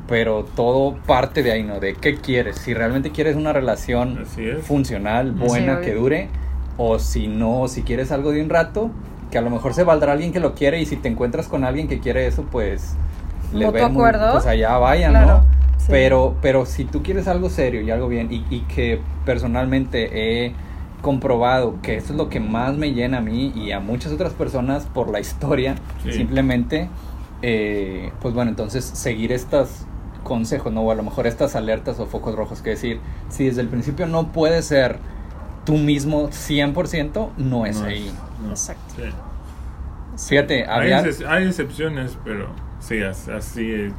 pero 0.08 0.44
todo 0.44 0.96
parte 1.06 1.42
de 1.42 1.52
ahí, 1.52 1.62
¿no? 1.62 1.80
De 1.80 1.94
qué 1.94 2.16
quieres. 2.16 2.56
Si 2.56 2.74
realmente 2.74 3.10
quieres 3.12 3.36
una 3.36 3.52
relación 3.54 4.24
es. 4.36 4.62
funcional, 4.66 5.32
buena, 5.32 5.74
obvio. 5.78 5.80
que 5.84 5.94
dure, 5.94 6.28
o 6.76 6.98
si 6.98 7.28
no, 7.28 7.66
si 7.68 7.82
quieres 7.82 8.12
algo 8.12 8.30
de 8.32 8.42
un 8.42 8.50
rato, 8.50 8.90
que 9.30 9.38
a 9.38 9.40
lo 9.40 9.48
mejor 9.50 9.72
se 9.72 9.84
valdrá 9.84 10.12
alguien 10.12 10.32
que 10.32 10.40
lo 10.40 10.54
quiere 10.54 10.80
y 10.80 10.86
si 10.86 10.96
te 10.96 11.08
encuentras 11.08 11.46
con 11.48 11.64
alguien 11.64 11.88
que 11.88 12.00
quiere 12.00 12.26
eso, 12.26 12.44
pues 12.50 12.94
Mutuo 13.52 13.72
ven 13.72 13.82
muy- 13.84 13.92
acuerdo. 13.92 14.32
pues 14.32 14.46
allá 14.46 14.76
vayan, 14.78 15.12
Claro, 15.12 15.26
¿no? 15.26 15.59
Sí. 15.86 15.86
Pero, 15.88 16.36
pero 16.42 16.66
si 16.66 16.84
tú 16.84 17.02
quieres 17.02 17.28
algo 17.28 17.50
serio 17.50 17.80
y 17.82 17.90
algo 17.90 18.08
bien, 18.08 18.28
y, 18.32 18.44
y 18.50 18.60
que 18.62 19.00
personalmente 19.24 20.46
he 20.46 20.54
comprobado 21.02 21.76
que 21.82 21.96
eso 21.96 22.12
es 22.12 22.18
lo 22.18 22.28
que 22.28 22.40
más 22.40 22.76
me 22.76 22.92
llena 22.92 23.18
a 23.18 23.20
mí 23.22 23.52
y 23.54 23.72
a 23.72 23.80
muchas 23.80 24.12
otras 24.12 24.32
personas 24.34 24.86
por 24.86 25.10
la 25.10 25.20
historia, 25.20 25.76
Sí. 26.04 26.12
simplemente 26.12 26.88
eh, 27.42 28.12
pues 28.20 28.34
bueno, 28.34 28.50
entonces 28.50 28.84
seguir 28.84 29.32
estos 29.32 29.86
consejos, 30.24 30.72
¿no? 30.72 30.82
O 30.82 30.90
a 30.90 30.94
lo 30.94 31.02
mejor 31.02 31.26
estas 31.26 31.56
alertas 31.56 31.98
o 31.98 32.06
focos 32.06 32.34
rojos, 32.34 32.60
que 32.60 32.70
decir, 32.70 33.00
si 33.30 33.46
desde 33.46 33.62
el 33.62 33.68
principio 33.68 34.06
no 34.06 34.30
puedes 34.32 34.66
ser 34.66 34.98
tú 35.64 35.78
mismo 35.78 36.28
100%, 36.28 37.30
no 37.38 37.64
es 37.64 37.80
ahí. 37.80 38.10
Exacto. 38.50 38.94
Fíjate, 40.18 40.66
había... 40.66 40.98
hay, 40.98 41.10
hay, 41.26 41.46
excepciones, 41.46 42.18
pero 42.24 42.48
sí, 42.80 43.00
así... 43.02 43.90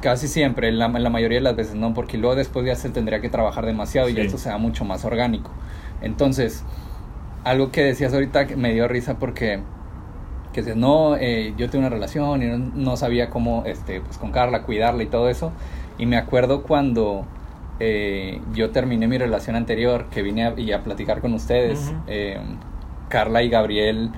Casi 0.00 0.28
siempre, 0.28 0.72
la, 0.72 0.88
la 0.88 1.10
mayoría 1.10 1.38
de 1.38 1.44
las 1.44 1.56
veces, 1.56 1.74
¿no? 1.74 1.92
Porque 1.92 2.16
luego 2.16 2.34
después 2.34 2.64
ya 2.64 2.74
se 2.74 2.88
tendría 2.90 3.20
que 3.20 3.28
trabajar 3.28 3.66
demasiado 3.66 4.08
y 4.08 4.18
esto 4.18 4.38
sea 4.38 4.56
mucho 4.56 4.84
más 4.84 5.04
orgánico. 5.04 5.50
Entonces, 6.00 6.64
algo 7.44 7.70
que 7.70 7.82
decías 7.82 8.12
ahorita 8.12 8.46
que 8.46 8.56
me 8.56 8.72
dio 8.72 8.88
risa 8.88 9.18
porque 9.18 9.60
que 10.52 10.62
dices, 10.62 10.76
no, 10.76 11.16
eh, 11.16 11.54
yo 11.56 11.70
tengo 11.70 11.86
una 11.86 11.94
relación 11.94 12.42
y 12.42 12.46
no, 12.74 12.96
sabía 12.96 13.30
cómo, 13.30 13.62
este, 13.66 14.00
pues 14.00 14.18
con 14.18 14.32
Carla, 14.32 14.62
cuidarla 14.62 15.02
y 15.02 15.06
todo 15.06 15.28
eso. 15.28 15.52
Y 15.98 16.06
me 16.06 16.16
acuerdo 16.16 16.62
cuando 16.62 17.24
eh, 17.78 18.40
yo 18.52 18.70
terminé 18.70 19.06
mi 19.06 19.16
relación 19.16 19.54
anterior, 19.54 20.06
que 20.10 20.22
vine 20.22 20.46
a, 20.46 20.54
y 20.58 20.72
a 20.72 20.82
platicar 20.82 21.20
con 21.20 21.34
ustedes. 21.34 21.92
Eh, 22.08 22.38
Carla 23.08 23.42
y 23.42 23.48
Gabriel 23.48 24.10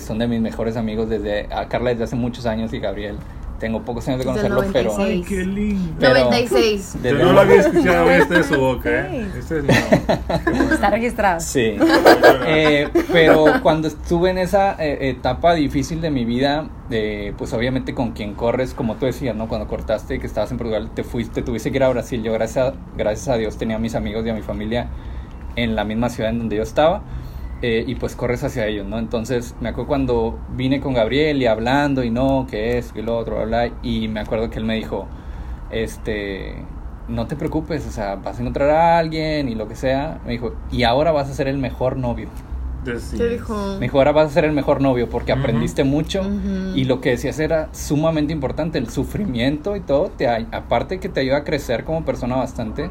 son 0.00 0.18
de 0.18 0.26
mis 0.26 0.40
mejores 0.40 0.76
amigos 0.76 1.08
desde, 1.08 1.46
a 1.54 1.68
Carla 1.68 1.90
desde 1.90 2.04
hace 2.04 2.16
muchos 2.16 2.46
años 2.46 2.72
y 2.72 2.80
Gabriel 2.80 3.18
tengo 3.60 3.82
pocos 3.82 4.08
años 4.08 4.20
de 4.20 4.24
conocerlo, 4.24 4.64
pero. 4.72 4.98
Ay, 4.98 5.22
qué 5.22 5.44
lindo. 5.44 6.08
96. 6.08 6.96
Yo 7.04 7.12
no 7.12 7.32
lo 7.32 7.40
había 7.40 7.60
escuchado 7.60 8.10
este 8.10 8.34
de 8.34 8.44
su 8.44 8.56
boca, 8.56 8.90
¿eh? 8.90 9.28
Este 9.38 9.58
es 9.58 9.64
Está 10.72 10.90
registrado. 10.90 11.38
Sí. 11.38 11.76
eh, 12.46 12.88
pero 13.12 13.44
cuando 13.62 13.86
estuve 13.86 14.30
en 14.30 14.38
esa 14.38 14.74
eh, 14.82 15.10
etapa 15.10 15.54
difícil 15.54 16.00
de 16.00 16.10
mi 16.10 16.24
vida, 16.24 16.68
eh, 16.90 17.34
pues 17.36 17.52
obviamente 17.52 17.94
con 17.94 18.12
quien 18.12 18.34
corres, 18.34 18.74
como 18.74 18.96
tú 18.96 19.06
decías, 19.06 19.36
¿no? 19.36 19.46
Cuando 19.46 19.68
cortaste 19.68 20.18
que 20.18 20.26
estabas 20.26 20.50
en 20.50 20.56
Portugal, 20.56 20.90
te 20.94 21.04
fuiste, 21.04 21.42
tuviste 21.42 21.70
que 21.70 21.76
ir 21.76 21.84
a 21.84 21.90
Brasil. 21.90 22.22
Yo, 22.22 22.32
gracias 22.32 22.72
a, 22.72 22.74
gracias 22.96 23.28
a 23.28 23.36
Dios, 23.36 23.58
tenía 23.58 23.76
a 23.76 23.78
mis 23.78 23.94
amigos 23.94 24.24
y 24.26 24.30
a 24.30 24.34
mi 24.34 24.42
familia 24.42 24.88
en 25.56 25.76
la 25.76 25.84
misma 25.84 26.08
ciudad 26.08 26.30
en 26.30 26.38
donde 26.38 26.56
yo 26.56 26.62
estaba. 26.62 27.02
Eh, 27.62 27.84
y 27.86 27.94
pues 27.94 28.16
corres 28.16 28.42
hacia 28.42 28.66
ellos, 28.66 28.86
¿no? 28.86 28.98
Entonces 28.98 29.54
me 29.60 29.68
acuerdo 29.68 29.88
cuando 29.88 30.38
vine 30.56 30.80
con 30.80 30.94
Gabriel 30.94 31.42
y 31.42 31.46
hablando 31.46 32.02
y 32.02 32.10
no, 32.10 32.46
que 32.50 32.78
es, 32.78 32.92
que 32.92 33.02
lo 33.02 33.18
otro, 33.18 33.36
bla, 33.36 33.44
bla, 33.44 33.72
y 33.82 34.08
me 34.08 34.20
acuerdo 34.20 34.48
que 34.48 34.58
él 34.58 34.64
me 34.64 34.76
dijo, 34.76 35.06
este, 35.70 36.54
no 37.08 37.26
te 37.26 37.36
preocupes, 37.36 37.86
o 37.86 37.90
sea, 37.90 38.14
vas 38.16 38.38
a 38.38 38.40
encontrar 38.40 38.70
a 38.70 38.98
alguien 38.98 39.50
y 39.50 39.54
lo 39.54 39.68
que 39.68 39.76
sea, 39.76 40.20
me 40.24 40.32
dijo, 40.32 40.54
y 40.72 40.84
ahora 40.84 41.12
vas 41.12 41.28
a 41.28 41.34
ser 41.34 41.48
el 41.48 41.58
mejor 41.58 41.98
novio. 41.98 42.28
¿Qué 42.82 43.28
dijo? 43.28 43.74
Me 43.74 43.80
dijo, 43.80 43.98
ahora 43.98 44.12
vas 44.12 44.30
a 44.30 44.32
ser 44.32 44.46
el 44.46 44.52
mejor 44.52 44.80
novio 44.80 45.10
porque 45.10 45.32
aprendiste 45.32 45.84
mucho 45.84 46.22
y 46.74 46.84
lo 46.84 47.02
que 47.02 47.10
decías 47.10 47.38
era 47.38 47.68
sumamente 47.72 48.32
importante, 48.32 48.78
el 48.78 48.88
sufrimiento 48.88 49.76
y 49.76 49.80
todo, 49.80 50.08
te, 50.08 50.26
aparte 50.26 50.98
que 50.98 51.10
te 51.10 51.20
ayuda 51.20 51.38
a 51.38 51.44
crecer 51.44 51.84
como 51.84 52.06
persona 52.06 52.36
bastante, 52.36 52.90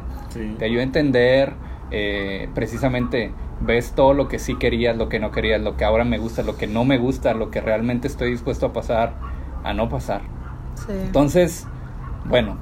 te 0.58 0.64
ayuda 0.64 0.82
a 0.82 0.84
entender 0.84 1.54
eh, 1.90 2.48
precisamente 2.54 3.32
ves 3.60 3.92
todo 3.92 4.14
lo 4.14 4.28
que 4.28 4.38
sí 4.38 4.56
querías, 4.56 4.96
lo 4.96 5.08
que 5.08 5.18
no 5.18 5.30
querías, 5.30 5.60
lo 5.60 5.76
que 5.76 5.84
ahora 5.84 6.04
me 6.04 6.18
gusta, 6.18 6.42
lo 6.42 6.56
que 6.56 6.66
no 6.66 6.84
me 6.84 6.98
gusta, 6.98 7.34
lo 7.34 7.50
que 7.50 7.60
realmente 7.60 8.08
estoy 8.08 8.30
dispuesto 8.30 8.66
a 8.66 8.72
pasar, 8.72 9.14
a 9.64 9.74
no 9.74 9.88
pasar. 9.88 10.22
Entonces, 10.88 11.66
bueno, 12.24 12.56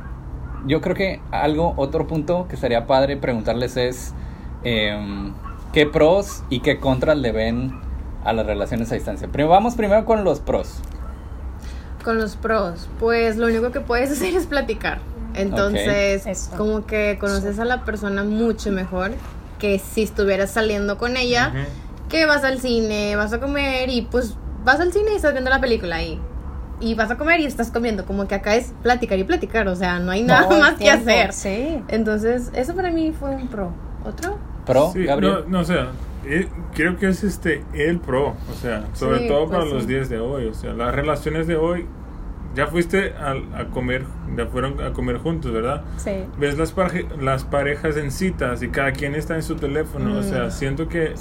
yo 0.66 0.80
creo 0.80 0.96
que 0.96 1.20
algo, 1.30 1.74
otro 1.76 2.06
punto 2.06 2.46
que 2.48 2.56
sería 2.56 2.86
padre 2.86 3.16
preguntarles 3.16 3.76
es 3.76 4.14
em, 4.64 5.32
qué 5.72 5.86
pros 5.86 6.42
y 6.50 6.60
qué 6.60 6.78
contras 6.78 7.16
le 7.16 7.32
ven 7.32 7.80
a 8.24 8.32
las 8.32 8.46
relaciones 8.46 8.90
a 8.90 8.94
distancia. 8.94 9.28
Pero 9.30 9.48
vamos 9.48 9.74
primero 9.74 10.04
con 10.04 10.24
los 10.24 10.40
pros. 10.40 10.80
Con 12.02 12.18
los 12.18 12.36
pros, 12.36 12.88
pues 12.98 13.36
lo 13.36 13.46
único 13.46 13.70
que 13.70 13.80
puedes 13.80 14.10
hacer 14.12 14.34
es 14.34 14.46
platicar. 14.46 14.98
Entonces, 15.38 16.50
como 16.56 16.86
que 16.86 17.16
conoces 17.20 17.58
a 17.58 17.64
la 17.64 17.84
persona 17.84 18.24
mucho 18.24 18.70
mejor 18.72 19.12
que 19.58 19.78
si 19.78 20.02
estuvieras 20.02 20.50
saliendo 20.50 20.98
con 20.98 21.16
ella, 21.16 21.52
que 22.08 22.26
vas 22.26 22.44
al 22.44 22.60
cine, 22.60 23.16
vas 23.16 23.32
a 23.32 23.40
comer 23.40 23.88
y 23.90 24.02
pues 24.02 24.36
vas 24.64 24.80
al 24.80 24.92
cine 24.92 25.12
y 25.12 25.16
estás 25.16 25.32
viendo 25.32 25.50
la 25.50 25.60
película 25.60 26.02
y, 26.02 26.20
y 26.80 26.94
vas 26.94 27.10
a 27.10 27.16
comer 27.16 27.40
y 27.40 27.46
estás 27.46 27.70
comiendo, 27.70 28.04
como 28.06 28.26
que 28.28 28.34
acá 28.34 28.54
es 28.54 28.72
platicar 28.82 29.18
y 29.18 29.24
platicar, 29.24 29.68
o 29.68 29.76
sea, 29.76 29.98
no 29.98 30.10
hay 30.10 30.22
nada 30.22 30.48
más 30.58 30.74
que 30.74 30.90
hacer. 30.90 31.32
Sí. 31.32 31.82
Entonces, 31.88 32.50
eso 32.54 32.74
para 32.74 32.90
mí 32.90 33.12
fue 33.18 33.30
un 33.30 33.48
pro. 33.48 33.72
¿Otro? 34.04 34.38
¿Pro, 34.64 34.92
Gabriel? 34.94 35.44
No, 35.48 35.60
o 35.60 35.64
sea, 35.64 35.88
eh, 36.24 36.48
creo 36.74 36.96
que 36.98 37.08
es 37.08 37.24
este 37.24 37.64
el 37.74 38.00
pro, 38.00 38.28
o 38.28 38.54
sea, 38.60 38.84
sobre 38.92 39.26
todo 39.28 39.48
para 39.48 39.62
pues 39.62 39.72
los 39.72 39.86
días 39.86 40.08
de 40.08 40.20
hoy, 40.20 40.46
o 40.46 40.54
sea, 40.54 40.72
las 40.72 40.94
relaciones 40.94 41.46
de 41.46 41.56
hoy 41.56 41.86
ya 42.58 42.66
fuiste 42.66 43.12
a, 43.12 43.36
a, 43.56 43.66
comer, 43.66 44.02
ya 44.36 44.46
fueron 44.46 44.82
a 44.82 44.92
comer 44.92 45.18
juntos, 45.18 45.52
¿verdad? 45.52 45.84
Sí. 45.96 46.24
Ves 46.40 46.58
las, 46.58 46.74
las 47.20 47.44
parejas 47.44 47.96
en 47.96 48.10
citas 48.10 48.64
y 48.64 48.68
cada 48.68 48.90
quien 48.90 49.14
está 49.14 49.36
en 49.36 49.44
su 49.44 49.54
teléfono, 49.54 50.18
o 50.18 50.24
sea, 50.24 50.46
mm. 50.46 50.50
siento 50.50 50.88
que 50.88 51.14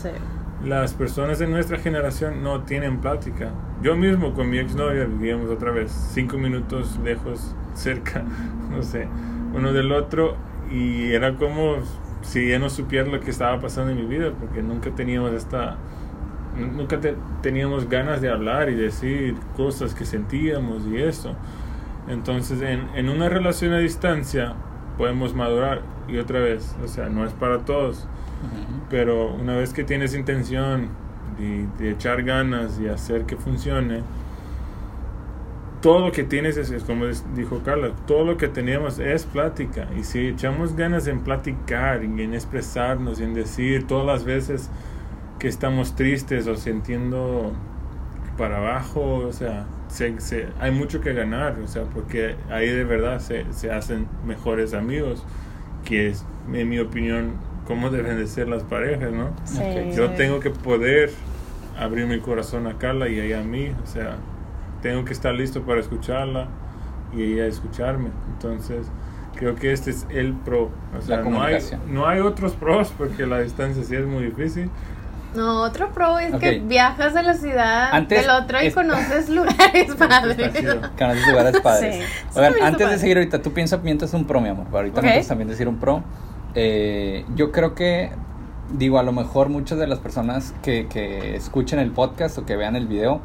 las 0.66 0.96
personas 0.96 1.38
de 1.38 1.46
nuestra 1.46 1.78
generación 1.78 2.42
no 2.42 2.62
tienen 2.62 3.02
plática. 3.02 3.52
Yo 3.84 3.96
mismo 3.96 4.34
con 4.34 4.50
mi 4.50 4.58
exnovia 4.58 5.06
vivíamos 5.06 5.52
otra 5.52 5.70
vez 5.70 5.92
cinco 6.12 6.40
minutos 6.40 6.98
lejos, 7.04 7.56
cerca, 7.76 8.24
no 8.72 8.82
sé, 8.82 9.08
uno 9.54 9.74
del 9.74 9.92
otro 9.92 10.38
y 10.72 11.12
era 11.12 11.36
como 11.36 11.76
si 12.24 12.50
ya 12.50 12.58
no 12.58 12.72
supiera 12.72 13.08
lo 13.08 13.20
que 13.20 13.30
estaba 13.30 13.62
pasando 13.62 13.92
en 13.92 13.98
mi 13.98 14.08
vida 14.08 14.32
porque 14.40 14.64
nunca 14.64 14.90
teníamos 14.90 15.34
esta 15.34 15.78
nunca 16.58 17.00
teníamos 17.42 17.88
ganas 17.90 18.22
de 18.22 18.30
hablar 18.30 18.70
y 18.70 18.76
decir 18.76 19.36
cosas 19.56 19.94
que 19.94 20.06
sentíamos 20.06 20.86
y 20.88 20.98
eso. 20.98 21.36
Entonces, 22.08 22.62
en, 22.62 22.88
en, 22.96 23.10
una 23.10 23.30
relación 23.30 23.74
a 23.74 23.80
distancia 23.80 24.54
podemos 24.98 25.34
madurar 25.34 25.82
y 26.08 26.18
otra 26.18 26.40
vez, 26.40 26.76
o 26.84 26.88
sea, 26.88 27.10
no 27.10 27.26
es 27.26 27.34
para 27.34 27.60
todos, 27.60 28.08
pero 28.90 29.34
una 29.34 29.56
vez 29.56 29.74
que 29.74 29.84
tienes 29.84 30.16
intención 30.16 30.90
de, 31.38 31.68
de, 31.78 31.92
echar 31.92 32.24
ganas 32.24 32.80
y 32.80 32.88
hacer 32.88 33.26
que 33.26 33.36
funcione, 33.36 34.04
todo 35.82 36.00
lo 36.00 36.12
que 36.12 36.24
tienes 36.24 36.58
es, 36.58 36.84
como 36.84 37.06
dijo 37.36 37.62
Carla, 37.64 37.92
todo 38.08 38.26
lo 38.26 38.38
que 38.38 38.48
teníamos 38.48 39.00
es 39.00 39.26
plática. 39.26 39.88
Y 39.98 40.04
si 40.04 40.28
echamos 40.28 40.76
ganas 40.76 41.08
en 41.08 41.20
platicar 41.20 42.04
y 42.04 42.08
en 42.08 42.34
expresarnos 42.34 43.20
y 43.20 43.24
en 43.24 43.34
decir 43.34 43.86
todas 43.86 44.06
las 44.06 44.24
veces 44.24 44.70
que 45.40 45.48
estamos 45.48 45.96
tristes 45.96 46.48
o 46.48 46.56
sintiendo 46.56 47.54
para 48.38 48.58
abajo, 48.58 49.18
o 49.28 49.34
sea, 49.34 49.66
se, 49.88 50.48
hay 50.60 50.72
mucho 50.72 51.02
que 51.02 51.14
ganar, 51.14 51.58
o 51.60 51.68
sea, 51.68 51.84
porque 51.84 52.36
ahí 52.50 52.70
de 52.70 52.84
verdad 52.84 53.20
se, 53.20 53.52
se 53.52 53.72
hacen 53.72 54.08
mejores 54.26 54.74
amigos, 54.74 55.26
que 55.84 56.10
es, 56.10 56.26
en 56.54 56.70
mi 56.70 56.80
opinión, 56.80 57.34
cómo 57.66 57.90
deben 57.90 58.18
de 58.18 58.28
ser 58.28 58.48
las 58.48 58.64
parejas, 58.64 59.12
¿no? 59.12 59.32
Yo 59.96 60.12
tengo 60.12 60.40
que 60.40 60.52
poder 60.52 61.12
abrir 61.78 62.08
mi 62.08 62.20
corazón 62.20 62.68
a 62.68 62.78
Carla 62.78 63.10
y 63.10 63.20
ella 63.20 63.42
a 63.42 63.44
mí, 63.44 63.72
o 63.84 63.88
sea, 63.88 64.18
tengo 64.82 65.04
que 65.04 65.14
estar 65.14 65.34
listo 65.34 65.64
para 65.64 65.80
escucharla 65.80 66.48
y 67.14 67.24
ella 67.24 67.48
escucharme, 67.48 68.10
entonces 68.34 68.88
creo 69.36 69.56
que 69.56 69.72
este 69.72 69.92
es 69.92 70.08
el 70.10 70.34
pro, 70.34 70.72
o 70.98 71.02
sea, 71.02 71.22
no 71.22 71.42
hay, 71.42 71.60
no 71.90 72.08
hay 72.08 72.20
otros 72.20 72.54
pros 72.54 72.94
porque 72.98 73.26
la 73.26 73.40
distancia 73.42 73.84
sí 73.84 73.96
es 73.96 74.06
muy 74.06 74.26
difícil, 74.26 74.70
no, 75.38 75.62
otro 75.62 75.92
pro 75.92 76.18
es 76.18 76.36
que 76.36 76.60
viajas 76.60 77.16
a 77.16 77.22
la 77.22 77.36
ciudad 77.36 78.02
del 78.08 78.30
otro 78.30 78.62
y 78.64 78.72
conoces 78.74 79.30
lugares 79.30 79.94
padres. 79.96 80.52
Conoces 80.98 81.28
lugares 81.28 81.62
padres. 81.62 82.06
antes 82.62 82.90
de 82.90 82.98
seguir 82.98 83.18
ahorita, 83.18 83.42
tú 83.42 83.54
piensas 83.54 83.82
mientras 83.84 84.14
un 84.16 84.26
pro, 84.26 84.42
mi 84.42 84.50
amor. 84.50 84.66
Ahorita 84.74 85.00
okay. 85.00 85.24
también 85.24 85.48
decir 85.48 85.68
un 85.68 85.78
pro. 85.78 86.04
Eh, 86.56 87.24
yo 87.36 87.52
creo 87.52 87.76
que, 87.76 88.10
digo, 88.72 88.98
a 88.98 89.04
lo 89.04 89.12
mejor 89.12 89.50
muchas 89.50 89.78
de 89.78 89.86
las 89.86 90.00
personas 90.00 90.56
que, 90.64 90.88
que 90.88 91.36
escuchen 91.36 91.78
el 91.78 91.92
podcast 91.92 92.40
o 92.40 92.46
que 92.46 92.56
vean 92.56 92.76
el 92.76 92.88
video, 92.88 93.22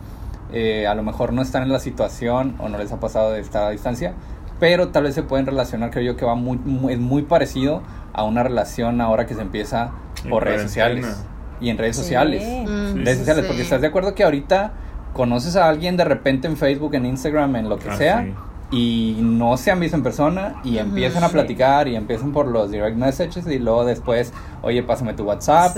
eh, 0.53 0.87
a 0.87 0.95
lo 0.95 1.03
mejor 1.03 1.33
no 1.33 1.41
están 1.41 1.63
en 1.63 1.73
la 1.73 1.79
situación 1.79 2.57
o 2.59 2.69
no 2.69 2.77
les 2.77 2.93
ha 2.93 3.01
pasado 3.01 3.33
de 3.33 3.41
estar 3.41 3.65
a 3.65 3.71
distancia, 3.71 4.13
pero 4.61 4.89
tal 4.89 5.05
vez 5.05 5.15
se 5.15 5.23
pueden 5.23 5.47
relacionar, 5.47 5.91
creo 5.91 6.05
yo 6.05 6.17
que 6.17 6.27
va 6.27 6.35
muy, 6.35 6.59
muy, 6.59 6.93
es 6.93 6.99
muy 6.99 7.23
parecido 7.23 7.83
a 8.13 8.25
una 8.25 8.43
relación 8.43 9.01
ahora 9.01 9.27
que 9.27 9.35
se 9.35 9.41
empieza 9.41 9.93
por 10.29 10.45
redes 10.45 10.61
sociales 10.61 11.25
y 11.63 11.71
en 11.71 11.79
redes 11.79 11.97
sociales. 11.97 12.43
Mm. 12.45 13.05
redes 13.05 13.19
sociales, 13.19 13.47
porque 13.47 13.63
estás 13.63 13.81
de 13.81 13.87
acuerdo 13.87 14.15
que 14.15 14.25
ahorita 14.25 14.73
conoces 15.13 15.57
a 15.57 15.69
alguien 15.69 15.97
de 15.97 16.05
repente 16.05 16.49
en 16.49 16.57
Facebook, 16.57 16.95
en 16.95 17.07
Instagram, 17.07 17.57
en 17.57 17.69
lo 17.69 17.79
que 17.79 17.89
ah, 17.89 17.97
sea, 17.97 18.27
y 18.71 19.19
no 19.21 19.59
se 19.59 19.71
han 19.71 19.79
visto 19.81 19.99
en 19.99 20.03
persona 20.03 20.55
y 20.65 20.79
empiezan 20.79 21.23
a 21.23 21.29
platicar 21.29 21.89
y 21.89 21.95
empiezan 21.95 22.33
por 22.33 22.49
los 22.49 22.71
direct 22.71 22.97
messages 22.97 23.47
y 23.47 23.59
luego 23.59 23.85
después, 23.85 24.33
oye, 24.63 24.83
pásame 24.83 25.13
tu 25.13 25.25
WhatsApp. 25.25 25.77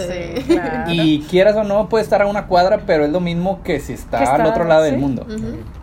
Y 0.87 1.23
quieras 1.23 1.57
o 1.57 1.64
no, 1.64 1.88
puede 1.88 2.05
estar 2.05 2.23
a 2.23 2.27
una 2.27 2.47
cuadra, 2.47 2.83
pero 2.87 3.05
es 3.05 3.11
lo 3.11 3.20
mismo 3.20 3.62
que 3.64 3.81
si 3.81 3.94
está, 3.94 4.35
al 4.35 4.47
otro 4.47 4.64
lado 4.64 4.85
del 4.85 4.97
mundo. 4.97 5.27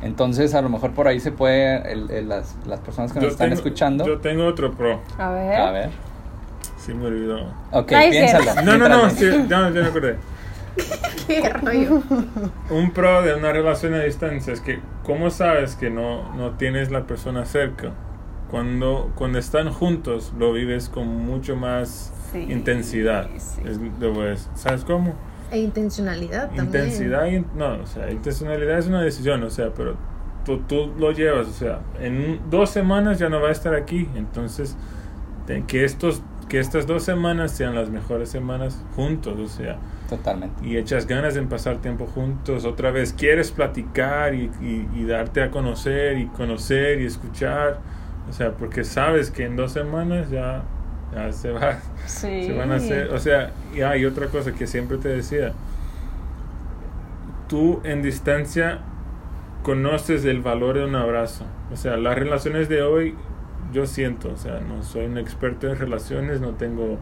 Entonces, 0.02 0.56
a 0.56 0.62
lo 0.62 0.70
mejor 0.70 0.92
por 0.92 1.08
ahí 1.08 1.20
se 1.20 1.32
puede, 1.32 1.96
las, 2.24 2.56
las, 2.66 2.80
personas 2.80 3.12
que 3.12 3.20
nos 3.20 3.34
están 3.34 3.52
escuchando. 3.52 4.06
Yo 4.06 4.20
tengo 4.20 4.46
otro 4.48 4.72
pro. 4.72 5.02
A 5.18 5.32
ver. 5.32 5.56
A 5.56 5.72
ver. 5.72 6.11
Sí, 6.82 6.96
me 6.96 7.06
olvidó. 7.06 7.54
Ok, 7.72 7.92
piénsalo. 8.10 8.62
No, 8.64 8.78
no, 8.78 8.90
no, 8.90 9.10
sí, 9.12 9.28
ya, 9.48 9.70
me 9.70 9.82
acordé. 9.82 10.18
qué 11.28 11.48
rollo. 11.50 12.02
Un 12.72 12.92
pro 12.92 13.22
de 13.22 13.36
una 13.36 13.52
relación 13.52 13.94
a 13.94 14.00
distancia 14.00 14.52
es 14.54 14.62
que, 14.62 14.80
¿cómo 15.04 15.30
sabes 15.30 15.76
que 15.76 15.92
no, 15.92 16.34
no 16.36 16.52
tienes 16.52 16.90
la 16.90 17.06
persona 17.06 17.46
cerca? 17.46 17.92
Cuando, 18.50 19.12
cuando 19.16 19.38
están 19.38 19.72
juntos, 19.72 20.34
lo 20.38 20.54
vives 20.54 20.90
con 20.90 21.08
mucho 21.08 21.56
más 21.56 22.14
Sí, 22.32 22.48
intensidad. 22.50 23.28
sí. 23.38 23.62
Es- 23.66 23.80
pues, 24.14 24.50
¿Sabes 24.56 24.84
cómo? 24.84 25.14
E 25.52 25.60
intencionalidad 25.60 26.48
también. 26.48 26.66
Intensidad, 26.86 27.28
no, 27.56 27.84
o 27.84 27.86
sea, 27.86 28.10
intencionalidad 28.10 28.80
es 28.80 28.88
una 28.88 29.02
decisión, 29.02 29.44
o 29.44 29.50
sea, 29.50 29.70
pero 29.76 29.96
tú, 30.46 30.60
tú 30.62 30.94
lo 30.98 31.12
llevas, 31.12 31.48
o 31.48 31.52
sea, 31.52 31.82
en 32.00 32.40
dos 32.50 32.70
semanas 32.70 33.20
ya 33.20 33.28
no 33.30 33.42
va 33.42 33.50
a 33.50 33.52
estar 33.52 33.76
aquí, 33.76 34.08
entonces 34.16 34.76
que 35.68 35.84
estos 35.84 36.22
que 36.52 36.60
estas 36.60 36.86
dos 36.86 37.04
semanas 37.04 37.52
sean 37.52 37.76
las 37.76 37.90
mejores 37.90 38.28
semanas 38.28 38.78
juntos, 38.94 39.40
o 39.40 39.48
sea, 39.48 39.78
Totalmente. 40.10 40.68
y 40.68 40.76
echas 40.76 41.08
ganas 41.08 41.38
en 41.38 41.48
pasar 41.48 41.78
tiempo 41.78 42.06
juntos, 42.06 42.66
otra 42.66 42.92
vez 42.92 43.14
quieres 43.14 43.52
platicar 43.52 44.36
y, 44.36 44.52
y- 44.62 44.86
y 44.94 45.06
darte 45.06 45.42
a 45.44 45.50
conocer 45.50 46.18
y 46.18 46.26
conocer 46.26 47.00
y 47.00 47.06
escuchar, 47.06 47.80
o 48.30 48.34
sea, 48.34 48.52
porque 48.52 48.84
sabes 48.84 49.32
que 49.32 49.46
en 49.46 49.56
dos 49.56 49.72
semanas 49.72 50.30
ya, 50.30 50.64
ya 51.16 51.32
se 51.32 51.52
va, 51.52 51.80
Sí. 52.06 52.44
se 52.48 52.52
van 52.58 52.74
a 52.74 52.76
hacer, 52.76 53.12
o 53.14 53.18
sea, 53.20 53.52
y 53.74 53.80
hay 53.80 54.04
otra 54.04 54.28
cosa 54.28 54.52
que 54.52 54.68
siempre 54.68 54.98
te 54.98 55.08
decía, 55.08 55.54
tú 57.48 57.80
en 57.86 58.02
distancia 58.02 58.80
conoces 59.64 60.26
el 60.26 60.42
valor 60.42 60.76
de 60.78 60.84
un 60.86 60.96
abrazo, 60.96 61.46
o 61.72 61.78
sea, 61.78 61.96
las 61.96 62.16
relaciones 62.16 62.68
de 62.68 62.82
hoy, 62.82 63.16
yo 63.72 63.86
siento, 63.86 64.32
o 64.34 64.38
sea, 64.38 64.60
no 64.62 64.84
soy 64.84 65.06
un 65.06 65.18
experto 65.18 65.68
en 65.70 65.78
relaciones, 65.78 66.42
no 66.42 66.52
tengo 66.56 67.00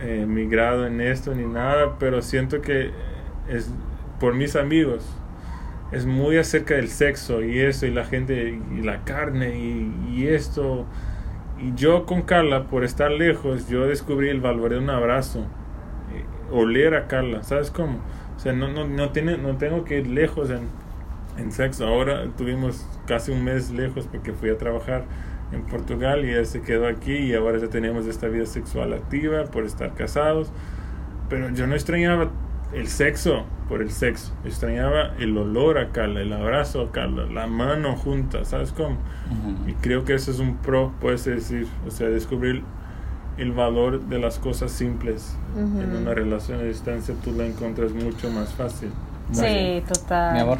eh, 0.00 0.26
mi 0.28 0.46
grado 0.48 0.86
en 0.86 1.00
esto 1.00 1.34
ni 1.34 1.46
nada, 1.46 1.96
pero 1.98 2.22
siento 2.22 2.60
que 2.60 2.92
es 3.48 3.70
por 4.20 4.34
mis 4.34 4.56
amigos, 4.56 5.06
es 5.92 6.06
muy 6.06 6.36
acerca 6.38 6.74
del 6.74 6.88
sexo 6.88 7.42
y 7.42 7.58
eso, 7.60 7.86
y 7.86 7.90
la 7.90 8.04
gente, 8.04 8.60
y 8.76 8.82
la 8.82 9.04
carne, 9.04 9.58
y, 9.58 9.94
y 10.10 10.26
esto. 10.28 10.86
Y 11.58 11.74
yo 11.74 12.06
con 12.06 12.22
Carla, 12.22 12.64
por 12.68 12.84
estar 12.84 13.10
lejos, 13.10 13.68
yo 13.68 13.86
descubrí 13.86 14.28
el 14.30 14.40
valor 14.40 14.70
de 14.72 14.78
un 14.78 14.90
abrazo. 14.90 15.40
eh, 16.14 16.24
oler 16.52 16.94
a 16.94 17.06
Carla, 17.08 17.42
¿sabes 17.42 17.70
cómo? 17.70 17.98
O 18.36 18.40
sea, 18.40 18.52
no, 18.52 18.68
no, 18.68 18.86
no, 18.88 19.10
tiene, 19.12 19.38
no 19.38 19.56
tengo 19.58 19.84
que 19.84 19.98
ir 20.00 20.06
lejos 20.08 20.50
en, 20.50 20.68
en 21.36 21.52
sexo. 21.52 21.86
Ahora 21.86 22.24
tuvimos 22.36 22.86
casi 23.06 23.32
un 23.32 23.44
mes 23.44 23.70
lejos 23.70 24.06
porque 24.06 24.32
fui 24.32 24.50
a 24.50 24.58
trabajar 24.58 25.04
en 25.52 25.62
Portugal 25.62 26.24
y 26.24 26.30
él 26.30 26.46
se 26.46 26.60
quedó 26.60 26.86
aquí 26.86 27.12
y 27.12 27.34
ahora 27.34 27.58
ya 27.58 27.68
tenemos 27.68 28.06
esta 28.06 28.28
vida 28.28 28.46
sexual 28.46 28.92
activa 28.92 29.44
por 29.44 29.64
estar 29.64 29.94
casados. 29.94 30.50
Pero 31.28 31.50
yo 31.50 31.66
no 31.66 31.74
extrañaba 31.74 32.30
el 32.72 32.88
sexo 32.88 33.44
por 33.68 33.82
el 33.82 33.90
sexo. 33.90 34.32
Extrañaba 34.44 35.14
el 35.18 35.36
olor 35.36 35.78
a 35.78 35.90
Carla, 35.90 36.20
el 36.20 36.32
abrazo 36.32 36.82
a 36.82 36.92
Carla, 36.92 37.26
la 37.26 37.46
mano 37.46 37.96
junta, 37.96 38.44
¿sabes 38.44 38.72
cómo? 38.72 38.96
Ujú. 39.30 39.68
Y 39.68 39.74
creo 39.74 40.04
que 40.04 40.14
eso 40.14 40.30
es 40.30 40.38
un 40.38 40.56
pro, 40.56 40.92
puedes 41.00 41.24
decir, 41.24 41.66
o 41.86 41.90
sea, 41.90 42.08
descubrir 42.08 42.62
el 43.36 43.52
valor 43.52 44.00
de 44.00 44.18
las 44.18 44.38
cosas 44.38 44.72
simples. 44.72 45.36
Ujú. 45.54 45.80
En 45.80 45.96
una 45.96 46.14
relación 46.14 46.60
a 46.60 46.64
distancia 46.64 47.14
tú 47.22 47.32
la 47.32 47.46
encuentras 47.46 47.92
mucho 47.92 48.30
más 48.30 48.52
fácil. 48.54 48.90
Sí, 49.32 49.82
total. 49.86 50.34
Mi 50.34 50.40
amor. 50.40 50.58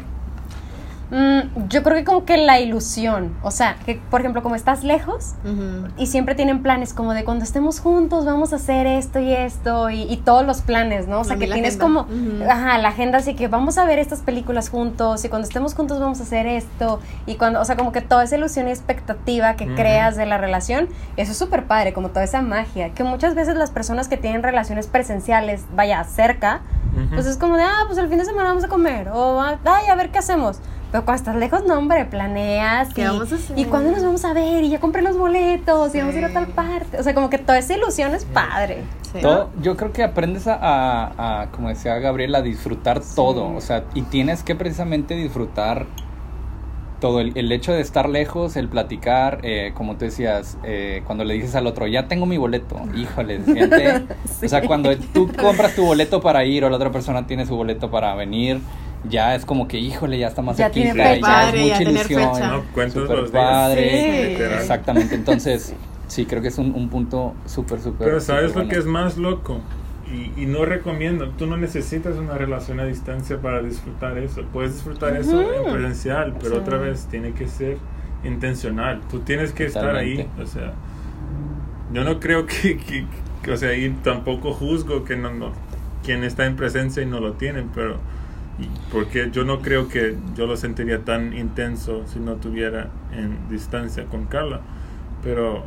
Mm, 1.11 1.67
yo 1.69 1.81
creo 1.81 1.97
que 1.97 2.03
como 2.03 2.23
que 2.23 2.37
la 2.37 2.59
ilusión, 2.59 3.33
o 3.41 3.49
sea, 3.49 3.77
que 3.83 3.99
por 4.11 4.21
ejemplo 4.21 4.43
como 4.43 4.53
estás 4.55 4.83
lejos 4.83 5.33
y 5.97 6.05
siempre 6.05 6.35
tienen 6.35 6.61
planes 6.61 6.93
como 6.93 7.13
de 7.13 7.23
cuando 7.23 7.43
estemos 7.43 7.79
juntos 7.79 8.25
vamos 8.25 8.53
a 8.53 8.57
hacer 8.57 8.85
esto 8.85 9.19
y 9.19 9.33
esto 9.33 9.89
y, 9.89 10.03
y 10.03 10.17
todos 10.17 10.45
los 10.45 10.61
planes, 10.61 11.07
¿no? 11.07 11.21
O 11.21 11.23
sea, 11.23 11.35
A 11.35 11.39
que 11.39 11.47
tienes 11.47 11.77
agenda. 11.77 12.05
como, 12.05 12.45
ajá, 12.47 12.77
la 12.77 12.89
agenda 12.89 13.17
así 13.17 13.33
que 13.33 13.47
vamos 13.47 13.79
a 13.79 13.85
ver 13.85 13.97
estas 13.97 14.19
películas 14.19 14.69
juntos 14.69 15.25
y 15.25 15.29
cuando 15.29 15.47
estemos 15.47 15.73
juntos 15.73 15.99
vamos 15.99 16.19
a 16.19 16.23
hacer 16.23 16.45
esto 16.45 16.99
y 17.25 17.35
cuando, 17.35 17.59
o 17.59 17.65
sea, 17.65 17.75
como 17.75 17.91
que 17.91 18.01
toda 18.01 18.23
esa 18.23 18.37
ilusión 18.37 18.67
y 18.67 18.71
expectativa 18.71 19.55
que 19.55 19.73
creas 19.73 20.15
de 20.15 20.27
la 20.27 20.37
relación, 20.37 20.89
eso 21.17 21.31
es 21.31 21.37
súper 21.37 21.65
padre, 21.65 21.91
como 21.91 22.09
toda 22.09 22.23
esa 22.23 22.41
magia, 22.43 22.93
que 22.93 23.03
muchas 23.03 23.33
veces 23.33 23.55
las 23.55 23.71
personas 23.71 24.07
que 24.07 24.17
tienen 24.17 24.43
relaciones 24.43 24.85
presenciales, 24.85 25.63
vaya, 25.75 26.03
cerca, 26.03 26.61
pues 27.13 27.25
es 27.25 27.37
como 27.37 27.55
de, 27.55 27.63
ah, 27.63 27.83
pues 27.87 27.97
el 27.97 28.09
fin 28.09 28.17
de 28.17 28.25
semana 28.25 28.49
vamos 28.49 28.63
a 28.63 28.67
comer. 28.67 29.09
O, 29.13 29.41
ay, 29.41 29.87
a 29.89 29.95
ver 29.95 30.09
qué 30.09 30.19
hacemos. 30.19 30.59
Pero 30.91 31.05
cuando 31.05 31.19
estás 31.19 31.35
lejos, 31.35 31.65
no, 31.65 31.77
hombre, 31.77 32.05
planeas. 32.05 32.93
¿Qué 32.93 33.01
y, 33.01 33.05
vamos 33.05 33.31
a 33.31 33.35
hacer? 33.35 33.57
¿Y 33.59 33.65
cuándo 33.65 33.91
nos 33.91 34.03
vamos 34.03 34.25
a 34.25 34.33
ver? 34.33 34.63
Y 34.63 34.69
ya 34.69 34.79
compré 34.79 35.01
los 35.03 35.17
boletos. 35.17 35.93
Y 35.93 35.99
vamos 35.99 36.15
a 36.15 36.17
ir 36.17 36.25
a 36.25 36.29
tal 36.33 36.47
parte. 36.47 36.97
O 36.99 37.03
sea, 37.03 37.13
como 37.13 37.29
que 37.29 37.37
toda 37.37 37.59
esa 37.59 37.75
ilusión 37.75 38.15
es 38.15 38.25
padre. 38.25 38.83
Sí. 39.13 39.19
Todo, 39.21 39.49
yo 39.61 39.77
creo 39.77 39.91
que 39.93 40.03
aprendes 40.03 40.47
a, 40.47 40.55
a- 40.55 41.41
a, 41.41 41.51
como 41.51 41.69
decía 41.69 41.97
Gabriel, 41.99 42.33
a 42.35 42.41
disfrutar 42.41 43.01
todo. 43.15 43.53
O 43.55 43.61
sea, 43.61 43.83
y 43.93 44.01
tienes 44.03 44.41
que 44.43 44.55
precisamente 44.55 45.15
disfrutar 45.15 45.85
todo. 46.99 47.19
El, 47.19 47.33
el 47.37 47.51
hecho 47.51 47.71
de 47.71 47.81
estar 47.81 48.09
lejos, 48.09 48.55
el 48.55 48.67
platicar, 48.67 49.39
eh, 49.43 49.71
como 49.75 49.93
tú 49.95 50.05
decías, 50.05 50.57
eh, 50.63 51.03
cuando 51.05 51.23
le 51.23 51.35
dices 51.35 51.55
al 51.55 51.67
otro, 51.67 51.85
ya 51.87 52.07
tengo 52.07 52.25
mi 52.25 52.37
boleto. 52.37 52.81
Híjole, 52.95 53.39
fíjate. 53.45 54.05
O 54.43 54.47
sea, 54.49 54.65
cuando 54.65 54.95
tú 54.97 55.31
compras 55.39 55.75
tu 55.75 55.85
boleto 55.85 56.19
para 56.19 56.43
ir 56.45 56.65
o 56.65 56.69
la 56.69 56.75
otra 56.77 56.91
persona 56.91 57.27
tiene 57.27 57.45
su 57.45 57.55
boleto 57.55 57.89
para 57.91 58.13
venir, 58.15 58.59
ya 59.07 59.35
es 59.35 59.45
como 59.45 59.67
que, 59.67 59.77
híjole, 59.79 60.17
ya 60.19 60.27
está 60.27 60.41
más 60.41 60.57
Ya 60.57 60.69
tiene 60.69 60.91
fecha. 60.91 61.03
ya 61.03 61.49
es 61.49 61.55
mucha 61.55 61.65
ya 61.67 61.77
tener 61.77 61.93
ilusión. 61.95 62.33
fecha. 62.35 62.47
No, 62.47 62.63
los 63.15 63.31
días. 63.31 63.31
padre. 63.31 64.35
Sí. 64.37 64.43
Exactamente, 64.43 65.15
entonces 65.15 65.73
sí, 66.07 66.25
creo 66.25 66.41
que 66.41 66.47
es 66.49 66.57
un, 66.57 66.73
un 66.75 66.89
punto 66.89 67.33
súper, 67.45 67.79
súper. 67.79 68.07
Pero 68.07 68.19
¿sabes 68.19 68.55
lo 68.55 68.67
que 68.67 68.77
es 68.77 68.85
más 68.85 69.17
loco? 69.17 69.59
Y, 70.11 70.41
y 70.41 70.45
no 70.47 70.65
recomiendo, 70.65 71.29
tú 71.37 71.45
no 71.45 71.55
necesitas 71.55 72.15
una 72.17 72.33
relación 72.33 72.79
a 72.79 72.85
distancia 72.85 73.37
para 73.39 73.61
disfrutar 73.61 74.17
eso. 74.17 74.41
Puedes 74.51 74.73
disfrutar 74.73 75.15
eso 75.15 75.39
en 75.41 75.71
presencial, 75.71 76.33
pero 76.41 76.55
Sí. 76.55 76.61
otra 76.61 76.77
vez 76.77 77.05
tiene 77.11 77.33
que 77.33 77.47
ser 77.47 77.77
intencional. 78.23 79.01
Tú 79.11 79.19
tienes 79.19 79.51
que 79.53 79.65
estar 79.65 79.95
ahí. 79.95 80.27
O 80.41 80.47
sea, 80.47 80.73
yo 81.93 82.03
no 82.03 82.19
creo 82.19 82.45
que, 82.47 82.77
que- 82.77 83.05
que- 83.43 83.51
o 83.51 83.57
sea, 83.57 83.75
y 83.75 83.89
tampoco 84.03 84.51
juzgo 84.53 85.03
que 85.05 85.15
no, 85.15 85.31
no, 85.31 85.51
quien 86.03 86.23
está 86.23 86.45
en 86.45 86.55
presencia 86.55 87.03
y 87.03 87.05
no 87.05 87.19
lo 87.19 87.33
tienen, 87.33 87.69
pero 87.73 87.97
porque 88.91 89.29
yo 89.31 89.43
no 89.45 89.61
creo 89.61 89.87
que 89.87 90.17
yo 90.35 90.45
lo 90.47 90.57
sentiría 90.57 91.03
tan 91.05 91.33
intenso 91.37 92.05
si 92.07 92.19
no 92.19 92.35
tuviera 92.35 92.89
en 93.11 93.47
distancia 93.49 94.05
con 94.05 94.25
Carla. 94.25 94.61
Pero 95.23 95.63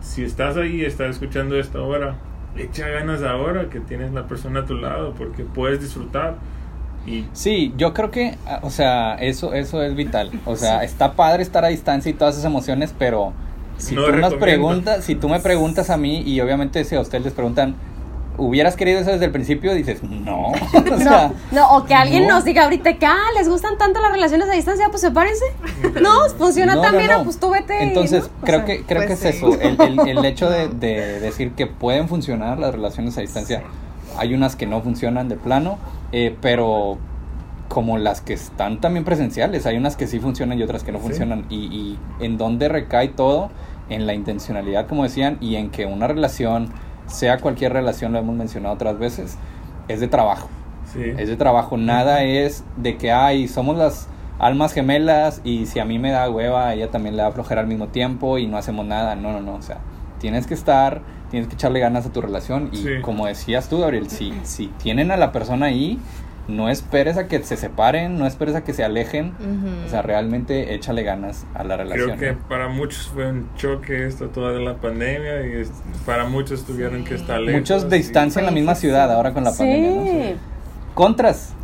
si 0.00 0.24
estás 0.24 0.56
ahí 0.56 0.82
y 0.82 0.84
estás 0.84 1.10
escuchando 1.10 1.58
esto 1.58 1.78
ahora, 1.78 2.16
echa 2.56 2.88
ganas 2.88 3.22
ahora 3.22 3.70
que 3.70 3.80
tienes 3.80 4.12
la 4.12 4.26
persona 4.28 4.60
a 4.60 4.66
tu 4.66 4.74
lado 4.74 5.14
porque 5.14 5.44
puedes 5.44 5.80
disfrutar. 5.80 6.36
Y 7.04 7.30
Sí, 7.32 7.74
yo 7.76 7.94
creo 7.94 8.10
que, 8.10 8.38
ah, 8.46 8.60
o 8.62 8.70
sea, 8.70 9.14
eso, 9.16 9.54
eso 9.54 9.82
es 9.82 9.94
vital. 9.94 10.34
O 10.44 10.56
sea, 10.56 10.84
está 10.84 11.14
padre 11.16 11.42
estar 11.42 11.64
a 11.64 11.68
distancia 11.68 12.10
y 12.10 12.14
todas 12.14 12.34
esas 12.34 12.46
emociones, 12.46 12.94
pero 12.96 13.34
si 13.76 13.94
No 13.94 14.04
tú 14.04 14.12
nos 14.12 14.34
preguntas, 14.34 15.04
si 15.04 15.16
tú 15.16 15.28
me 15.28 15.40
preguntas 15.40 15.90
a 15.90 15.96
mí 15.96 16.22
y 16.22 16.40
obviamente 16.40 16.84
si 16.84 16.94
a 16.94 17.00
ustedes 17.00 17.24
les 17.24 17.34
preguntan, 17.34 17.76
¿hubieras 18.38 18.76
querido 18.76 19.00
eso 19.00 19.10
desde 19.10 19.24
el 19.26 19.30
principio? 19.32 19.74
Dices, 19.74 20.02
no. 20.02 20.48
O 20.92 20.98
sea, 20.98 21.32
No, 21.50 21.60
no, 21.60 21.76
o 21.76 21.84
que 21.84 21.94
alguien 21.94 22.26
no. 22.26 22.34
nos 22.34 22.44
diga 22.44 22.64
ahorita 22.64 22.94
que, 22.98 23.06
ah, 23.06 23.16
les 23.36 23.48
gustan 23.48 23.78
tanto 23.78 24.00
las 24.00 24.12
relaciones 24.12 24.48
a 24.48 24.52
distancia, 24.52 24.86
pues 24.90 25.00
sepárense. 25.02 25.44
No, 26.00 26.28
funciona 26.38 26.74
no, 26.74 26.82
tan 26.82 26.92
no, 26.92 26.98
bien, 26.98 27.10
no. 27.10 27.18
ah, 27.18 27.24
pues 27.24 27.38
tú 27.38 27.50
vete. 27.50 27.82
Entonces, 27.82 28.30
creo 28.44 28.58
sea, 28.60 28.64
que 28.66 28.82
creo 28.84 29.04
pues 29.06 29.20
que 29.20 29.28
es 29.28 29.36
sí. 29.36 29.44
eso, 29.44 29.60
el, 29.60 29.80
el- 29.80 30.08
el 30.18 30.24
hecho 30.24 30.48
de, 30.50 30.68
de 30.68 31.20
decir 31.20 31.52
que 31.52 31.66
pueden 31.66 32.08
funcionar 32.08 32.58
las 32.58 32.72
relaciones 32.74 33.16
a 33.18 33.20
distancia. 33.20 33.62
Hay 34.18 34.34
unas 34.34 34.56
que 34.56 34.66
no 34.66 34.82
funcionan 34.82 35.28
de 35.28 35.36
plano, 35.36 35.78
eh, 36.12 36.36
pero 36.42 36.98
como 37.68 37.96
las 37.96 38.20
que 38.20 38.34
están 38.34 38.80
también 38.82 39.04
presenciales, 39.04 39.64
hay 39.64 39.78
unas 39.78 39.96
que 39.96 40.06
sí 40.06 40.20
funcionan 40.20 40.58
y 40.58 40.62
otras 40.62 40.82
que 40.84 40.92
no 40.92 40.98
Sí. 40.98 41.04
funcionan. 41.04 41.46
Y, 41.48 41.56
y 41.56 41.98
en 42.20 42.36
dónde 42.36 42.68
recae 42.68 43.08
todo, 43.08 43.50
en 43.88 44.06
la 44.06 44.12
intencionalidad, 44.14 44.86
como 44.86 45.04
decían, 45.04 45.38
y 45.40 45.56
en 45.56 45.70
que 45.70 45.86
una 45.86 46.06
relación, 46.06 46.68
sea 47.06 47.38
cualquier 47.38 47.72
relación, 47.72 48.12
lo 48.12 48.18
hemos 48.18 48.34
mencionado 48.36 48.74
otras 48.74 48.98
veces, 48.98 49.36
es 49.88 50.00
de 50.00 50.08
trabajo. 50.08 50.48
sí, 50.92 51.02
Es 51.16 51.28
de 51.28 51.36
trabajo, 51.36 51.76
nada 51.76 52.22
es 52.24 52.64
de 52.76 52.96
que, 52.96 53.12
ay, 53.12 53.48
somos 53.48 53.76
las 53.76 54.08
almas 54.38 54.72
gemelas 54.72 55.40
y 55.44 55.66
si 55.66 55.78
a 55.78 55.84
mí 55.84 55.98
me 55.98 56.10
da 56.10 56.28
hueva, 56.28 56.68
a 56.68 56.74
ella 56.74 56.90
también 56.90 57.16
le 57.16 57.22
da 57.22 57.30
flojera 57.32 57.60
al 57.60 57.66
mismo 57.66 57.88
tiempo 57.88 58.38
y 58.38 58.46
no 58.46 58.56
hacemos 58.56 58.84
nada. 58.86 59.14
No, 59.14 59.32
no, 59.32 59.40
no, 59.40 59.54
o 59.54 59.62
sea, 59.62 59.78
tienes 60.18 60.46
que 60.46 60.54
estar, 60.54 61.00
tienes 61.30 61.48
que 61.48 61.54
echarle 61.54 61.80
ganas 61.80 62.06
a 62.06 62.12
tu 62.12 62.20
relación 62.20 62.68
y 62.72 62.76
Sí. 62.76 62.88
como 63.02 63.26
decías 63.26 63.68
tú, 63.68 63.78
Gabriel, 63.80 64.10
si, 64.10 64.32
si 64.42 64.66
tienen 64.82 65.10
a 65.12 65.16
la 65.16 65.32
persona 65.32 65.66
ahí, 65.66 65.98
no 66.48 66.68
esperes 66.68 67.16
a 67.16 67.28
que 67.28 67.42
se 67.44 67.56
separen, 67.56 68.18
no 68.18 68.26
esperes 68.26 68.54
a 68.56 68.64
que 68.64 68.74
se 68.74 68.82
alejen, 68.84 69.32
o 69.86 69.88
sea, 69.88 70.02
realmente 70.02 70.74
échale 70.74 71.02
ganas 71.04 71.46
a 71.54 71.62
la 71.64 71.76
relación. 71.76 72.18
creo 72.18 72.34
que 72.34 72.40
¿no? 72.40 72.48
para 72.48 72.68
muchos 72.68 73.06
fue 73.14 73.30
un 73.30 73.48
choque 73.56 74.06
esto 74.06 74.26
toda 74.28 74.58
la 74.60 74.74
pandemia 74.76 75.46
y 75.46 75.64
para 76.04 76.24
muchos 76.24 76.64
tuvieron 76.64 77.04
que 77.04 77.14
estar 77.14 77.40
lejos. 77.40 77.60
Muchos 77.60 77.88
de 77.88 77.96
y- 77.96 78.00
distancia 78.00 78.40
en 78.40 78.46
la 78.46 78.50
Sí, 78.50 78.54
misma 78.56 78.74
sí, 78.74 78.80
ciudad 78.82 79.08
sí. 79.08 79.14
ahora 79.14 79.32
con 79.32 79.44
la 79.44 79.52
Sí. 79.52 79.58
pandemia. 79.58 80.30
¿no? 80.32 80.36
Contras. 80.94 81.54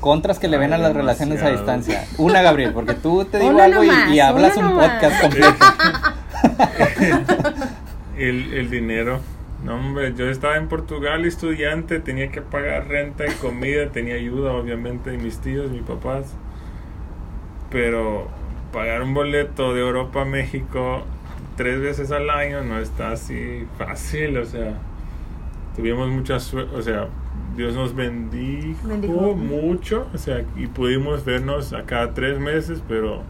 Contras 0.00 0.40
que 0.40 0.48
le 0.48 0.58
ven 0.58 0.72
a 0.72 0.76
Ay, 0.76 0.82
las 0.82 0.94
relaciones 0.94 1.40
a 1.44 1.50
distancia. 1.50 2.04
Una, 2.18 2.42
Gabriel, 2.42 2.72
porque 2.72 2.94
tú 2.94 3.24
te 3.24 3.38
digo 3.38 3.52
Una 3.52 3.64
algo 3.64 3.84
y- 3.84 3.86
nomás, 3.86 4.10
y, 4.10 4.18
hablas 4.18 4.56
un 4.56 4.64
nomás. 4.64 4.90
podcast 4.90 5.20
completo. 5.22 5.54
el, 8.18 8.52
el 8.54 8.70
dinero. 8.70 9.20
No, 9.64 9.76
hombre, 9.76 10.12
yo 10.14 10.28
estaba 10.28 10.56
en 10.56 10.68
Portugal 10.68 11.24
estudiante, 11.24 12.00
tenía 12.00 12.30
que 12.32 12.42
pagar 12.42 12.88
renta 12.88 13.24
y 13.26 13.32
comida, 13.34 13.90
tenía 13.90 14.16
ayuda 14.16 14.52
obviamente 14.52 15.10
de 15.10 15.18
mis 15.18 15.38
tíos, 15.38 15.70
mis 15.70 15.82
papás. 15.82 16.34
Pero 17.70 18.28
pagar 18.72 19.02
un 19.02 19.14
boleto 19.14 19.72
de 19.74 19.80
Europa 19.80 20.22
a 20.22 20.24
México 20.24 21.04
tres 21.56 21.80
veces 21.80 22.10
al 22.10 22.28
año 22.30 22.64
no 22.64 22.78
está 22.78 23.12
así 23.12 23.66
fácil, 23.78 24.36
o 24.38 24.44
sea, 24.44 24.78
tuvimos 25.76 26.08
mucha 26.08 26.40
suerte, 26.40 26.74
o 26.74 26.82
sea, 26.82 27.08
Dios 27.56 27.74
nos 27.74 27.94
bendijo, 27.94 28.88
Bendijo. 28.88 29.34
mucho, 29.34 30.08
o 30.14 30.18
sea, 30.18 30.44
y 30.56 30.66
pudimos 30.66 31.24
vernos 31.24 31.72
a 31.72 31.84
cada 31.84 32.14
tres 32.14 32.38
meses, 32.38 32.82
pero 32.88 33.22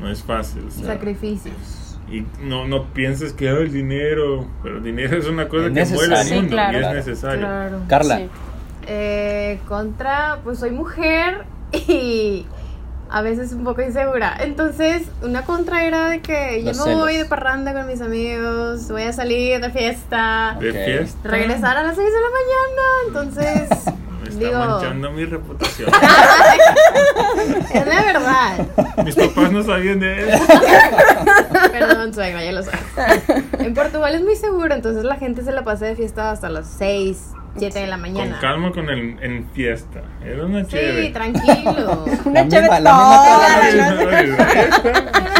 no 0.00 0.08
es 0.08 0.22
fácil. 0.22 0.64
o 0.68 0.70
sea, 0.70 0.86
Sacrificios. 0.86 1.83
Y 2.10 2.24
no, 2.42 2.66
no 2.66 2.84
pienses 2.92 3.32
que 3.32 3.48
"Ah, 3.48 3.52
el 3.52 3.72
dinero, 3.72 4.46
pero 4.62 4.76
el 4.78 4.82
dinero 4.84 5.16
es 5.16 5.26
una 5.26 5.48
cosa 5.48 5.66
Es 5.74 5.88
que 5.90 5.94
mueve 5.94 6.14
el 6.20 6.34
mundo 6.34 6.40
Sí, 6.42 6.48
claro. 6.48 6.78
y 6.78 6.82
es 6.84 6.92
necesario. 6.92 7.40
Claro. 7.40 7.78
Carla, 7.88 8.16
Sí. 8.18 8.28
Eh, 8.86 9.60
contra, 9.66 10.38
pues 10.44 10.58
soy 10.58 10.70
mujer 10.70 11.44
y 11.72 12.44
a 13.10 13.22
veces 13.22 13.52
un 13.52 13.64
poco 13.64 13.80
insegura. 13.82 14.36
Entonces, 14.40 15.02
una 15.22 15.42
contra 15.42 15.84
era 15.84 16.08
de 16.08 16.20
que 16.20 16.62
yo 16.64 16.72
no 16.72 16.84
celos. 16.84 17.00
voy 17.00 17.16
de 17.16 17.24
parranda 17.26 17.72
con 17.72 17.86
mis 17.86 18.00
amigos, 18.00 18.90
voy 18.90 19.02
a 19.02 19.12
salir 19.12 19.60
de 19.60 19.70
fiesta, 19.70 20.56
De 20.60 20.70
Ok. 20.70 20.76
fiesta. 20.84 21.28
regresar 21.28 21.76
a 21.78 21.82
las 21.84 21.96
6 21.96 22.08
de 22.08 22.20
la 22.20 22.28
mañana. 22.30 23.38
Entonces, 23.38 23.68
Me 24.24 24.30
está 24.30 24.38
digo, 24.46 24.58
manchando 24.58 25.10
mi 25.12 25.24
reputación. 25.26 25.90
es 27.74 27.86
la 27.86 28.02
verdad. 28.02 28.66
Mis 29.04 29.14
papás 29.14 29.52
no 29.52 29.62
sabían 29.62 30.00
de 30.00 30.30
eso. 30.34 30.44
Perdón, 31.72 32.12
suegra, 32.14 32.44
ya 32.44 32.52
lo 32.52 32.62
sabes. 32.62 32.80
En 33.58 33.74
Portugal 33.74 34.14
es 34.14 34.22
muy 34.22 34.36
seguro, 34.36 34.74
entonces 34.74 35.04
la 35.04 35.16
gente 35.16 35.42
se 35.42 35.52
la 35.52 35.64
pasa 35.64 35.86
de 35.86 35.96
fiesta 35.96 36.30
hasta 36.30 36.48
las 36.48 36.66
6, 36.78 37.32
7 37.56 37.78
de 37.78 37.86
la 37.86 37.92
Con 37.96 38.02
mañana. 38.02 38.38
calma 38.40 38.72
con 38.72 38.88
el 38.90 39.16
en 39.22 39.48
fiesta. 39.52 40.02
Era 40.24 40.44
una 40.46 40.64
Sí, 40.64 40.70
chévere. 40.72 41.10
tranquilo. 41.10 42.04
Una 42.24 42.48
chévere 42.48 42.66
toda 42.68 42.80
la. 42.80 44.44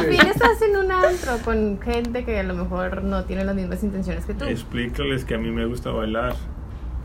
Pero 0.07 0.31
estás 0.31 0.63
en 0.63 0.77
un 0.77 0.91
antro 0.93 1.39
con 1.45 1.81
gente 1.81 2.25
que 2.25 2.39
a 2.39 2.43
lo 2.43 2.55
mejor 2.55 3.03
no 3.03 3.25
tiene 3.25 3.45
las 3.45 3.55
mismas 3.55 3.83
intenciones 3.83 4.25
que 4.27 4.35
tú. 4.35 4.45
Explícales 4.45 5.25
que 5.25 5.35
a 5.35 5.39
mí 5.39 5.51
me 5.51 5.67
gusta 5.67 5.91
bailar. 5.91 6.35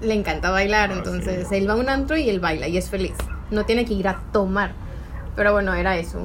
Le 0.01 0.13
encanta 0.13 0.49
bailar, 0.51 0.91
Ah, 0.91 0.95
entonces 0.97 1.47
sí. 1.49 1.55
él 1.55 1.67
va 1.69 1.73
a 1.73 1.77
un 1.77 1.89
antro 1.89 2.15
y 2.17 2.29
él 2.29 2.39
baila 2.39 2.67
y 2.67 2.77
es 2.77 2.89
feliz. 2.89 3.13
No 3.51 3.65
tiene 3.65 3.85
que 3.85 3.93
ir 3.93 4.07
a 4.07 4.19
tomar. 4.31 4.71
Pero 5.35 5.53
bueno, 5.53 5.73
era 5.73 5.97
eso. 5.97 6.19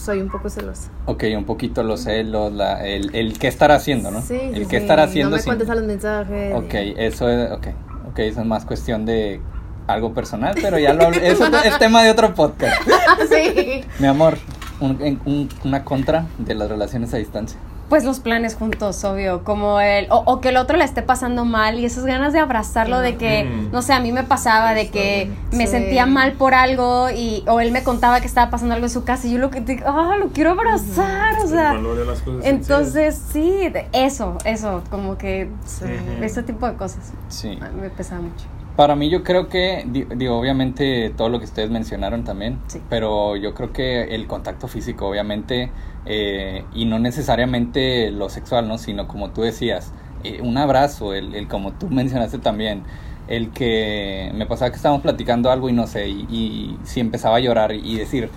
Soy 0.00 0.20
un 0.20 0.30
poco 0.30 0.48
celosa. 0.48 0.90
ok, 1.06 1.24
un 1.36 1.44
poquito 1.44 1.82
los 1.82 2.00
celos, 2.04 2.52
la, 2.52 2.86
el, 2.86 3.14
el 3.14 3.38
qué 3.38 3.48
estar 3.48 3.70
haciendo, 3.70 4.10
¿no? 4.10 4.20
Sí, 4.22 4.38
sí, 4.38 4.50
el 4.54 4.66
qué 4.66 4.78
estar 4.78 4.98
haciendo. 5.00 5.30
No 5.30 5.36
me 5.36 5.42
sin- 5.42 5.50
contestas 5.50 5.76
los 5.76 5.86
mensajes. 5.86 6.54
Ok, 6.54 6.74
eso 6.96 7.28
es, 7.28 7.52
ok, 7.52 7.66
ok, 8.08 8.18
eso 8.20 8.40
es 8.40 8.46
más 8.46 8.64
cuestión 8.64 9.04
de 9.04 9.40
algo 9.86 10.14
personal, 10.14 10.54
pero 10.60 10.78
ya 10.78 10.94
lo 10.94 11.04
hablé, 11.06 11.28
eso 11.30 11.44
es 11.64 11.78
tema 11.78 12.02
de 12.02 12.10
otro 12.10 12.34
podcast. 12.34 12.80
sí. 13.30 13.82
Mi 13.98 14.06
amor, 14.06 14.38
un- 14.80 15.20
un- 15.26 15.48
una 15.64 15.84
contra 15.84 16.26
de 16.38 16.54
las 16.54 16.68
relaciones 16.68 17.12
a 17.12 17.18
distancia. 17.18 17.58
Pues 17.90 18.04
los 18.04 18.20
planes 18.20 18.54
juntos, 18.54 19.02
obvio, 19.04 19.42
como 19.42 19.80
el, 19.80 20.06
o, 20.12 20.22
o 20.24 20.40
que 20.40 20.50
el 20.50 20.56
otro 20.58 20.76
la 20.76 20.84
esté 20.84 21.02
pasando 21.02 21.44
mal 21.44 21.78
y 21.80 21.84
esas 21.84 22.06
ganas 22.06 22.32
de 22.32 22.38
abrazarlo, 22.38 23.00
de 23.00 23.16
que, 23.16 23.44
Mm. 23.44 23.72
no 23.72 23.82
sé, 23.82 23.92
a 23.92 23.98
mí 23.98 24.12
me 24.12 24.22
pasaba 24.22 24.74
de 24.74 24.90
que 24.90 25.28
me 25.50 25.66
Sí. 25.66 25.72
sentía 25.72 26.06
mal 26.06 26.34
por 26.34 26.54
algo 26.54 27.10
y, 27.10 27.42
o 27.48 27.58
él 27.58 27.72
me 27.72 27.82
contaba 27.82 28.20
que 28.20 28.26
estaba 28.28 28.48
pasando 28.48 28.74
algo 28.74 28.86
en 28.86 28.90
su 28.90 29.02
casa 29.02 29.26
y 29.26 29.32
yo 29.32 29.38
lo 29.38 29.50
que, 29.50 29.60
te- 29.60 29.82
ah, 29.84 30.14
lo 30.20 30.28
quiero 30.28 30.52
abrazar, 30.52 31.34
o 31.44 31.48
sea, 31.48 31.72
valor 31.72 31.98
de 31.98 32.04
las 32.06 32.20
cosas 32.20 32.44
entonces 32.46 33.20
sí, 33.32 33.72
eso, 33.92 34.38
eso, 34.44 34.84
como 34.88 35.18
que 35.18 35.50
Sí. 35.64 35.84
Ese 36.22 36.44
tipo 36.44 36.68
de 36.68 36.74
cosas 36.76 37.12
Sí. 37.28 37.58
me 37.82 37.90
pesaba 37.90 38.20
mucho. 38.22 38.46
Para 38.76 38.94
mí 38.94 39.10
yo 39.10 39.24
creo 39.24 39.48
que, 39.48 39.84
di- 39.86 40.06
digo, 40.14 40.38
obviamente 40.38 41.12
todo 41.16 41.28
lo 41.28 41.40
que 41.40 41.44
ustedes 41.44 41.70
mencionaron 41.70 42.22
también, 42.22 42.60
Sí. 42.68 42.80
pero 42.88 43.34
yo 43.36 43.52
creo 43.52 43.72
que 43.72 44.14
el 44.14 44.28
contacto 44.28 44.68
físico, 44.68 45.08
obviamente, 45.08 45.70
eh, 46.06 46.64
y 46.74 46.84
no 46.86 46.98
necesariamente 46.98 48.10
lo 48.10 48.28
sexual, 48.28 48.66
¿no? 48.68 48.78
Sino 48.78 49.06
como 49.08 49.30
tú 49.30 49.42
decías, 49.42 49.92
eh, 50.24 50.40
un 50.42 50.56
abrazo, 50.58 51.14
el, 51.14 51.34
el 51.34 51.48
como 51.48 51.72
tú 51.72 51.88
mencionaste 51.90 52.38
también, 52.38 52.82
el 53.28 53.50
que 53.50 54.32
me 54.34 54.46
pasaba 54.46 54.70
que 54.70 54.76
estábamos 54.76 55.02
platicando 55.02 55.50
algo 55.50 55.68
y 55.68 55.72
no 55.72 55.86
sé, 55.86 56.08
y, 56.08 56.26
y 56.30 56.76
si 56.84 56.98
empezaba 57.00 57.36
a 57.36 57.40
llorar 57.40 57.72
y 57.72 57.96
decir, 57.96 58.28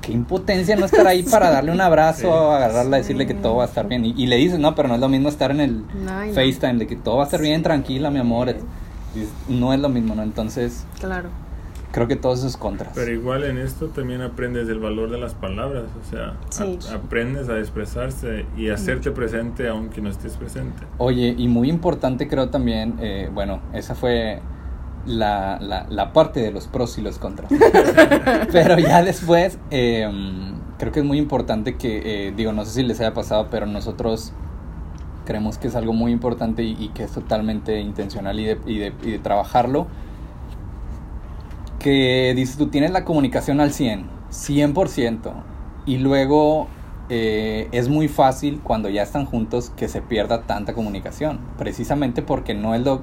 qué 0.00 0.12
impotencia 0.12 0.74
no 0.76 0.86
estar 0.86 1.06
ahí 1.06 1.22
para 1.22 1.50
darle 1.52 1.70
un 1.72 1.80
abrazo, 1.82 2.20
Sí. 2.22 2.26
agarrarla, 2.54 2.96
decirle 2.96 3.26
que 3.26 3.34
todo 3.34 3.56
va 3.56 3.64
a 3.64 3.66
estar 3.66 3.86
bien. 3.88 4.06
Y, 4.06 4.14
y 4.16 4.26
le 4.26 4.36
dices, 4.36 4.58
no, 4.58 4.74
pero 4.74 4.88
no 4.88 4.94
es 4.94 5.00
lo 5.00 5.08
mismo 5.10 5.28
estar 5.28 5.50
en 5.50 5.60
el 5.60 5.78
no. 5.82 6.32
FaceTime, 6.34 6.74
de 6.78 6.86
que 6.86 6.96
todo 6.96 7.16
va 7.16 7.24
a 7.24 7.26
estar 7.26 7.42
bien, 7.42 7.62
tranquila, 7.62 8.10
mi 8.10 8.20
amor. 8.20 8.54
No 9.48 9.72
es 9.74 9.80
lo 9.80 9.88
mismo, 9.90 10.14
¿no? 10.14 10.22
Entonces, 10.22 10.86
Claro. 11.00 11.28
Creo 11.92 12.06
que 12.08 12.16
todos 12.16 12.40
esos 12.40 12.56
contras. 12.56 12.92
Pero 12.94 13.10
igual 13.12 13.44
en 13.44 13.58
esto 13.58 13.86
también 13.88 14.20
aprendes 14.22 14.68
el 14.68 14.78
valor 14.78 15.10
de 15.10 15.18
las 15.18 15.34
palabras, 15.34 15.84
o 16.00 16.10
sea, 16.10 16.34
Sí. 16.50 16.78
a- 16.90 16.96
aprendes 16.96 17.48
a 17.48 17.58
expresarse 17.58 18.44
y 18.56 18.68
a 18.70 18.74
hacerte 18.74 19.10
presente 19.10 19.68
aunque 19.68 20.00
no 20.00 20.10
estés 20.10 20.36
presente. 20.36 20.82
Oye, 20.98 21.34
y 21.36 21.48
muy 21.48 21.68
importante 21.70 22.28
creo 22.28 22.50
también, 22.50 22.94
eh, 23.00 23.30
bueno, 23.32 23.60
esa 23.72 23.94
fue 23.94 24.40
la, 25.06 25.58
la, 25.60 25.86
la 25.88 26.12
parte 26.12 26.40
de 26.40 26.50
los 26.50 26.66
pros 26.66 26.98
y 26.98 27.02
los 27.02 27.18
contras. 27.18 27.50
pero 28.52 28.78
ya 28.78 29.02
después, 29.02 29.58
eh, 29.70 30.06
creo 30.78 30.92
que 30.92 31.00
es 31.00 31.06
muy 31.06 31.18
importante 31.18 31.76
que, 31.76 32.28
eh, 32.28 32.32
digo, 32.36 32.52
no 32.52 32.64
sé 32.64 32.72
si 32.72 32.82
les 32.82 33.00
haya 33.00 33.14
pasado, 33.14 33.48
pero 33.50 33.64
nosotros 33.66 34.32
creemos 35.24 35.58
que 35.58 35.68
es 35.68 35.74
algo 35.76 35.92
muy 35.92 36.12
importante 36.12 36.62
y, 36.62 36.76
y 36.78 36.88
que 36.90 37.04
es 37.04 37.12
totalmente 37.12 37.80
intencional 37.80 38.38
y 38.40 38.44
de, 38.46 38.58
y 38.66 38.78
de, 38.78 38.92
y 39.02 39.10
de 39.12 39.18
trabajarlo. 39.18 39.86
Que 41.78 42.32
dices, 42.34 42.56
tú 42.56 42.66
tienes 42.68 42.90
la 42.90 43.04
comunicación 43.04 43.60
al 43.60 43.72
100, 43.72 44.06
100%, 44.30 45.32
y 45.86 45.98
luego 45.98 46.66
eh, 47.08 47.68
es 47.72 47.88
muy 47.88 48.08
fácil 48.08 48.60
cuando 48.62 48.88
ya 48.88 49.02
están 49.02 49.26
juntos 49.26 49.70
que 49.76 49.88
se 49.88 50.02
pierda 50.02 50.42
tanta 50.42 50.74
comunicación, 50.74 51.38
precisamente 51.56 52.22
porque 52.22 52.54
no 52.54 52.74
es 52.74 52.82
lo 52.82 53.02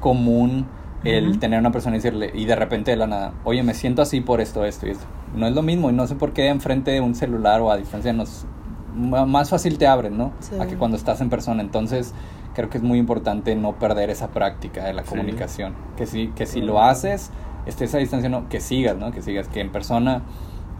común 0.00 0.66
el 1.04 1.30
Ujú. 1.30 1.38
tener 1.38 1.60
una 1.60 1.70
persona 1.70 1.96
y 1.96 1.98
decirle, 1.98 2.30
y 2.34 2.46
de 2.46 2.56
repente 2.56 2.90
de 2.90 2.96
la 2.96 3.06
nada, 3.06 3.32
oye, 3.44 3.62
me 3.62 3.74
siento 3.74 4.00
así 4.02 4.20
por 4.22 4.40
esto, 4.40 4.64
esto 4.64 4.86
y 4.86 4.90
esto. 4.90 5.04
No 5.36 5.46
es 5.46 5.54
lo 5.54 5.62
mismo, 5.62 5.90
y 5.90 5.92
no 5.92 6.06
sé 6.06 6.14
por 6.14 6.32
qué 6.32 6.48
enfrente 6.48 6.90
de 6.92 7.00
un 7.00 7.14
celular 7.14 7.60
o 7.60 7.70
a 7.70 7.76
distancia 7.76 8.12
nos, 8.12 8.46
más 8.94 9.50
fácil 9.50 9.76
te 9.76 9.86
abren, 9.86 10.16
¿no? 10.16 10.32
Sí. 10.40 10.54
A 10.60 10.66
que 10.66 10.76
cuando 10.76 10.96
estás 10.96 11.20
en 11.20 11.28
persona. 11.28 11.60
Entonces, 11.62 12.14
creo 12.54 12.70
que 12.70 12.78
es 12.78 12.84
muy 12.84 12.98
importante 12.98 13.54
no 13.54 13.72
perder 13.72 14.08
esa 14.10 14.28
práctica 14.28 14.84
de 14.84 14.94
la 14.94 15.02
Sí. 15.02 15.10
comunicación. 15.10 15.74
Que 15.96 16.06
si, 16.06 16.28
que 16.28 16.46
si 16.46 16.60
lo 16.62 16.80
haces, 16.80 17.30
estés 17.66 17.94
a 17.94 17.98
distancia, 17.98 18.28
no, 18.28 18.48
que 18.48 18.60
sigas, 18.60 18.96
¿no? 18.96 19.10
Que 19.12 19.22
sigas, 19.22 19.48
que 19.48 19.60
en 19.60 19.70
persona. 19.70 20.22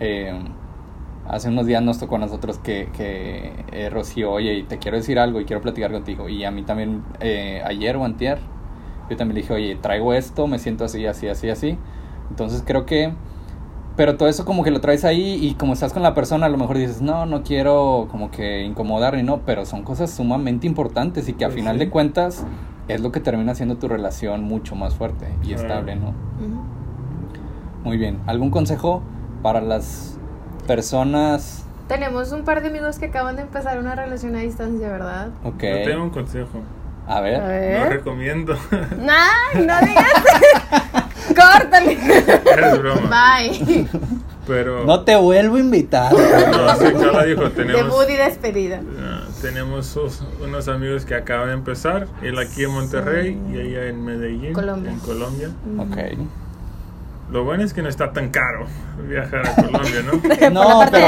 eh, 0.00 0.32
hace 1.28 1.48
unos 1.48 1.64
días 1.66 1.82
nos 1.82 1.98
tocó 1.98 2.16
a 2.16 2.18
nosotros 2.18 2.58
que, 2.58 2.90
que 2.94 3.52
eh, 3.72 3.88
Rocío, 3.90 4.30
oye, 4.32 4.54
y 4.58 4.62
te 4.64 4.78
quiero 4.78 4.96
decir 4.98 5.18
algo 5.18 5.40
y 5.40 5.44
quiero 5.46 5.62
platicar 5.62 5.90
contigo. 5.90 6.28
Y 6.28 6.44
a 6.44 6.50
mí 6.50 6.62
también, 6.62 7.02
eh, 7.20 7.62
ayer 7.64 7.96
o 7.96 8.04
antier, 8.04 8.38
yo 9.08 9.16
también 9.16 9.36
le 9.36 9.40
dije, 9.42 9.54
oye, 9.54 9.76
traigo 9.76 10.12
esto, 10.12 10.46
me 10.46 10.58
siento 10.58 10.84
así, 10.84 11.06
así, 11.06 11.28
así, 11.28 11.48
así. 11.48 11.78
Entonces 12.30 12.62
creo 12.66 12.84
que 12.86 13.12
pero 13.96 14.16
todo 14.16 14.28
eso 14.28 14.44
como 14.44 14.64
que 14.64 14.72
lo 14.72 14.80
traes 14.80 15.04
ahí 15.04 15.38
y 15.40 15.54
como 15.54 15.72
estás 15.72 15.92
con 15.92 16.02
la 16.02 16.14
persona 16.14 16.46
a 16.46 16.48
lo 16.48 16.58
mejor 16.58 16.76
dices, 16.78 17.00
no, 17.00 17.26
no 17.26 17.44
quiero 17.44 18.08
como 18.10 18.28
que 18.32 18.64
incomodar 18.64 19.14
ni 19.14 19.22
no, 19.22 19.42
pero 19.46 19.64
son 19.66 19.84
cosas 19.84 20.10
sumamente 20.10 20.66
importantes 20.66 21.28
y 21.28 21.34
que 21.34 21.44
a 21.44 21.48
Pues 21.48 21.54
final 21.60 21.74
sí. 21.74 21.84
de 21.84 21.90
cuentas 21.90 22.44
es 22.88 23.00
lo 23.00 23.12
que 23.12 23.20
termina 23.20 23.52
haciendo 23.52 23.76
tu 23.76 23.86
relación 23.86 24.42
mucho 24.42 24.74
más 24.74 24.96
fuerte 24.96 25.28
y 25.44 25.48
Claro. 25.50 25.60
estable, 25.62 25.94
¿no? 25.94 26.08
Ujú. 26.08 26.73
Muy 27.84 27.96
bien. 27.98 28.18
¿Algún 28.26 28.50
consejo 28.50 29.02
para 29.42 29.60
las 29.60 30.18
personas? 30.66 31.64
Tenemos 31.88 32.32
un 32.32 32.44
par 32.44 32.62
de 32.62 32.68
amigos 32.68 32.98
que 32.98 33.06
acaban 33.06 33.36
de 33.36 33.42
empezar 33.42 33.78
una 33.78 33.94
relación 33.94 34.34
a 34.36 34.40
distancia, 34.40 34.88
¿verdad? 34.88 35.28
Ok. 35.44 35.62
Yo 35.62 35.84
tengo 35.84 36.02
un 36.04 36.10
consejo. 36.10 36.60
A 37.06 37.18
A 37.18 37.20
ver. 37.20 37.40
No 37.42 37.46
ver. 37.48 37.88
recomiendo. 37.90 38.56
¡Ay, 38.72 39.66
no 39.66 39.78
digas! 39.80 40.24
¡Córtale! 41.28 41.92
es 41.92 42.78
broma. 42.78 43.10
Bye. 43.38 43.86
Pero. 44.46 44.84
No 44.84 45.00
te 45.02 45.16
vuelvo 45.16 45.56
a 45.56 45.60
invitar. 45.60 46.12
No, 46.12 46.74
sí, 46.76 46.84
Carla 46.92 47.24
dijo, 47.24 47.50
tenemos. 47.50 48.08
Y 48.08 48.12
despedida. 48.16 48.80
Ah, 48.98 49.22
tenemos 49.42 49.98
unos 50.42 50.68
amigos 50.68 51.04
que 51.04 51.14
acaban 51.14 51.48
de 51.48 51.54
empezar, 51.54 52.06
él 52.22 52.38
aquí 52.38 52.64
en 52.64 52.70
Monterrey 52.70 53.40
y 53.52 53.58
ella 53.58 53.86
en 53.86 54.02
Medellín, 54.04 54.52
Colombia. 54.54 54.92
en 54.92 54.98
Colombia. 55.00 55.48
ok. 55.78 55.96
Lo 57.30 57.42
bueno 57.42 57.64
es 57.64 57.72
que 57.72 57.82
no 57.82 57.88
está 57.88 58.12
tan 58.12 58.28
caro 58.28 58.66
viajar 59.08 59.42
a 59.48 59.54
Colombia, 59.54 60.02
¿no? 60.04 60.50
No, 60.50 60.78
parte 60.78 60.98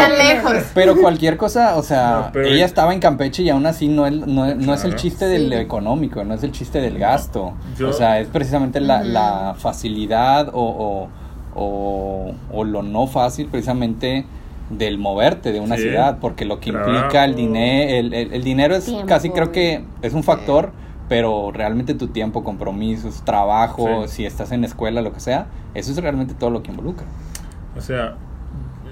pero, 0.42 0.60
pero 0.74 0.96
cualquier 0.96 1.36
cosa, 1.36 1.76
o 1.76 1.82
sea, 1.82 2.10
No, 2.26 2.30
pero- 2.32 2.46
ella 2.46 2.64
estaba 2.64 2.92
en 2.94 3.00
Campeche 3.00 3.42
y 3.42 3.50
aún 3.50 3.66
así 3.66 3.86
no, 3.88 4.06
es- 4.06 4.14
no, 4.26 4.54
no 4.54 4.74
es 4.74 4.84
el 4.84 4.96
chiste 4.96 5.26
del 5.26 5.50
Sí. 5.50 5.54
económico, 5.54 6.24
no 6.24 6.34
es 6.34 6.42
el 6.42 6.52
chiste 6.52 6.80
del 6.80 6.98
gasto. 6.98 7.52
Yo- 7.78 7.90
o 7.90 7.92
sea, 7.92 8.18
es 8.18 8.28
precisamente 8.28 8.80
la, 8.80 9.04
la 9.04 9.54
facilidad 9.58 10.48
o, 10.52 11.08
o, 11.54 11.60
o- 11.60 12.32
o 12.52 12.64
lo 12.64 12.82
no 12.82 13.06
fácil 13.06 13.46
precisamente 13.48 14.24
del 14.70 14.98
moverte 14.98 15.52
de 15.52 15.60
una 15.60 15.76
Sí. 15.76 15.82
ciudad, 15.82 16.18
porque 16.20 16.44
lo 16.44 16.58
que 16.60 16.72
Trabajo. 16.72 16.92
implica 16.92 17.24
el 17.24 17.36
dinero, 17.36 17.90
el, 17.94 18.14
el- 18.14 18.32
el 18.34 18.42
dinero 18.42 18.74
es 18.74 18.86
Tiempo. 18.86 19.06
casi 19.06 19.30
creo 19.30 19.52
que 19.52 19.84
es 20.02 20.12
un 20.12 20.24
factor, 20.24 20.72
pero 21.08 21.52
realmente 21.52 21.94
tu 21.94 22.08
tiempo, 22.08 22.42
compromisos, 22.42 23.22
trabajo, 23.24 24.08
si 24.08 24.26
estás 24.26 24.52
en 24.52 24.64
escuela, 24.64 25.02
lo 25.02 25.12
que 25.12 25.20
sea, 25.20 25.46
eso 25.74 25.92
es 25.92 25.98
realmente 25.98 26.34
todo 26.34 26.50
lo 26.50 26.62
que 26.62 26.70
involucra. 26.70 27.06
O 27.76 27.80
sea, 27.80 28.16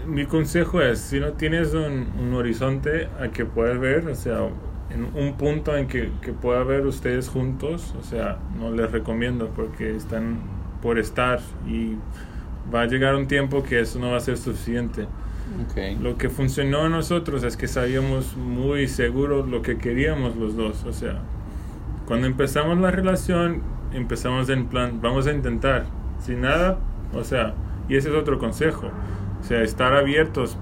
mi 0.06 0.26
consejo 0.26 0.80
es, 0.80 1.00
si 1.00 1.20
no 1.20 1.32
tienes 1.32 1.74
un, 1.74 2.08
un 2.20 2.34
horizonte 2.34 3.08
a 3.20 3.28
que 3.28 3.44
puedas 3.44 3.78
ver, 3.78 4.06
o 4.08 4.14
sea, 4.14 4.48
en 4.90 5.04
un 5.14 5.34
punto 5.34 5.76
en 5.76 5.88
que, 5.88 6.12
que 6.20 6.32
pueda 6.32 6.62
ver 6.62 6.86
ustedes 6.86 7.28
juntos, 7.28 7.94
o 7.98 8.04
sea, 8.04 8.38
no 8.58 8.70
les 8.70 8.90
recomiendo 8.92 9.48
porque 9.48 9.96
están 9.96 10.38
por 10.82 10.98
estar 10.98 11.40
y 11.66 11.96
va 12.72 12.82
a 12.82 12.86
llegar 12.86 13.14
un 13.14 13.26
tiempo 13.26 13.62
que 13.62 13.80
eso 13.80 13.98
no 13.98 14.10
va 14.10 14.18
a 14.18 14.20
ser 14.20 14.36
suficiente. 14.36 15.06
Okay. 15.70 15.96
Lo 15.96 16.16
que 16.16 16.30
funcionó 16.30 16.86
en 16.86 16.92
nosotros 16.92 17.42
es 17.42 17.56
que 17.56 17.68
sabíamos 17.68 18.36
muy 18.36 18.88
seguros 18.88 19.48
lo 19.48 19.62
que 19.62 19.76
queríamos 19.76 20.36
los 20.36 20.56
dos, 20.56 20.84
o 20.84 20.92
sea, 20.92 21.20
cuando 22.06 22.26
empezamos 22.26 22.78
la 22.78 22.90
relación, 22.90 23.62
empezamos 23.92 24.48
en 24.48 24.66
plan, 24.66 25.00
vamos 25.00 25.26
a 25.26 25.32
intentar, 25.32 25.86
sin 26.18 26.42
nada, 26.42 26.78
o 27.14 27.24
sea, 27.24 27.54
y 27.88 27.96
ese 27.96 28.08
es 28.10 28.14
otro 28.14 28.38
consejo, 28.38 28.90
o 29.40 29.44
sea, 29.44 29.62
estar 29.62 29.94
abiertos 29.94 30.58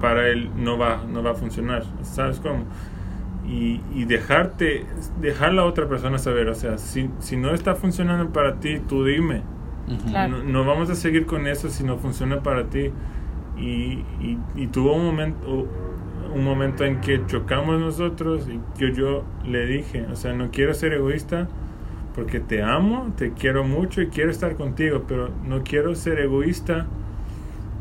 para 0.00 0.28
él 0.28 0.50
no 0.56 0.78
va, 0.78 1.02
no 1.08 1.22
va 1.22 1.32
a 1.32 1.34
funcionar, 1.34 1.84
¿sabes 2.02 2.40
cómo? 2.40 2.64
Y, 3.46 3.80
y 3.94 4.04
dejarte, 4.04 4.86
dejar 5.20 5.50
a 5.50 5.52
la 5.52 5.64
otra 5.64 5.88
persona 5.88 6.18
saber, 6.18 6.48
o 6.48 6.54
sea, 6.54 6.78
si, 6.78 7.10
si 7.18 7.36
no 7.36 7.52
está 7.52 7.74
funcionando 7.74 8.32
para 8.32 8.60
ti, 8.60 8.80
tú 8.80 9.04
dime. 9.04 9.42
Ujú. 9.88 10.08
Claro. 10.08 10.38
No, 10.38 10.44
no 10.44 10.64
vamos 10.64 10.88
a 10.90 10.94
seguir 10.94 11.26
con 11.26 11.46
eso 11.46 11.68
si 11.68 11.82
no 11.82 11.96
funciona 11.98 12.42
para 12.42 12.64
ti. 12.64 12.92
Y, 13.58 14.04
y, 14.20 14.38
y 14.54 14.66
tuvo 14.68 14.94
un 14.94 15.04
momento, 15.04 15.66
un 16.34 16.44
momento 16.44 16.84
en 16.84 17.00
que 17.00 17.24
chocamos 17.26 17.78
nosotros 17.80 18.48
y 18.48 18.60
yo, 18.78 18.88
yo 18.88 19.24
le 19.46 19.66
dije, 19.66 20.06
o 20.12 20.16
sea, 20.16 20.32
no 20.32 20.50
quiero 20.50 20.74
ser 20.74 20.92
egoísta 20.94 21.48
porque 22.14 22.40
te 22.40 22.62
amo, 22.62 23.12
te 23.16 23.32
quiero 23.32 23.64
mucho 23.64 24.02
y 24.02 24.08
quiero 24.08 24.30
estar 24.30 24.56
contigo, 24.56 25.04
pero 25.06 25.30
no 25.46 25.62
quiero 25.62 25.94
ser 25.94 26.18
egoísta 26.20 26.86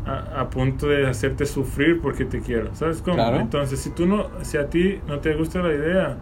a, 0.06 0.42
a 0.42 0.50
punto 0.50 0.88
de 0.88 1.08
hacerte 1.08 1.46
sufrir 1.46 2.00
porque 2.02 2.26
te 2.26 2.42
quiero, 2.42 2.74
¿sabes 2.76 3.02
cómo? 3.02 3.16
Claro. 3.16 3.40
Entonces, 3.40 3.80
si 3.80 3.90
tú 3.92 4.06
no, 4.06 4.28
si 4.44 4.58
a 4.58 4.70
ti 4.70 5.00
no 5.08 5.20
te 5.20 5.34
gusta 5.36 5.62
la 5.62 5.74
idea, 5.74 6.18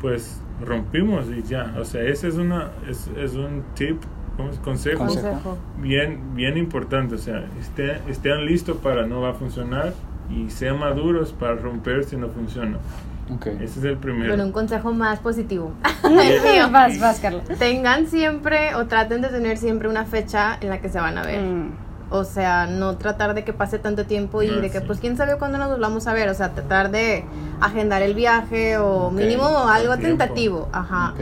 pues 0.00 0.40
rompimos 0.64 1.26
y 1.30 1.42
ya, 1.42 1.74
o 1.78 1.84
sea, 1.84 2.02
ese 2.02 2.28
es 2.28 2.36
una, 2.36 2.70
es, 2.88 3.10
es 3.16 3.34
un 3.34 3.62
tip, 3.74 4.02
consejo, 4.64 4.98
Consejo. 4.98 5.28
Consejo. 5.28 5.58
bien, 5.80 6.34
bien 6.34 6.56
importante, 6.58 7.14
o 7.14 7.18
sea, 7.18 7.46
esté- 7.60 8.00
estén 8.08 8.44
listos 8.46 8.76
para 8.78 9.06
no 9.06 9.20
va 9.22 9.30
a 9.30 9.34
funcionar 9.34 9.94
y 10.30 10.50
sean 10.50 10.78
maduros 10.78 11.32
para 11.32 11.54
romper 11.54 12.04
si 12.04 12.16
no 12.16 12.28
funciona. 12.28 12.78
Ok. 13.34 13.46
Ese 13.46 13.80
es 13.80 13.84
el 13.84 13.96
primero. 13.96 14.28
Bueno, 14.28 14.44
un 14.44 14.52
consejo 14.52 14.92
más 14.92 15.18
positivo. 15.20 15.72
vas, 16.72 16.98
vas, 17.00 17.20
Carla. 17.20 17.42
Tengan 17.58 18.06
siempre 18.06 18.74
o 18.74 18.86
traten 18.86 19.20
de 19.22 19.28
tener 19.28 19.56
siempre 19.58 19.88
una 19.88 20.04
fecha 20.04 20.56
en 20.60 20.68
la 20.68 20.80
que 20.80 20.88
se 20.88 20.98
van 21.00 21.18
a 21.18 21.22
ver. 21.22 21.40
Mm. 21.42 21.70
O 22.08 22.22
sea, 22.22 22.66
no 22.68 22.96
tratar 22.98 23.34
de 23.34 23.42
que 23.42 23.52
pase 23.52 23.80
tanto 23.80 24.06
tiempo 24.06 24.40
y 24.42 24.48
Ah, 24.48 24.60
de 24.60 24.70
que, 24.70 24.78
sí. 24.78 24.84
pues, 24.86 25.00
quién 25.00 25.16
sabe 25.16 25.38
cuándo 25.38 25.58
nos 25.58 25.68
volvamos 25.70 26.06
a 26.06 26.12
ver. 26.12 26.28
O 26.28 26.34
sea, 26.34 26.52
tratar 26.52 26.92
de 26.92 27.24
agendar 27.60 28.02
el 28.02 28.14
viaje 28.14 28.76
o 28.78 29.06
Ok, 29.08 29.12
mínimo 29.14 29.44
algo 29.68 29.96
tentativo. 29.96 30.68
Ajá. 30.72 31.14
Ok. 31.14 31.20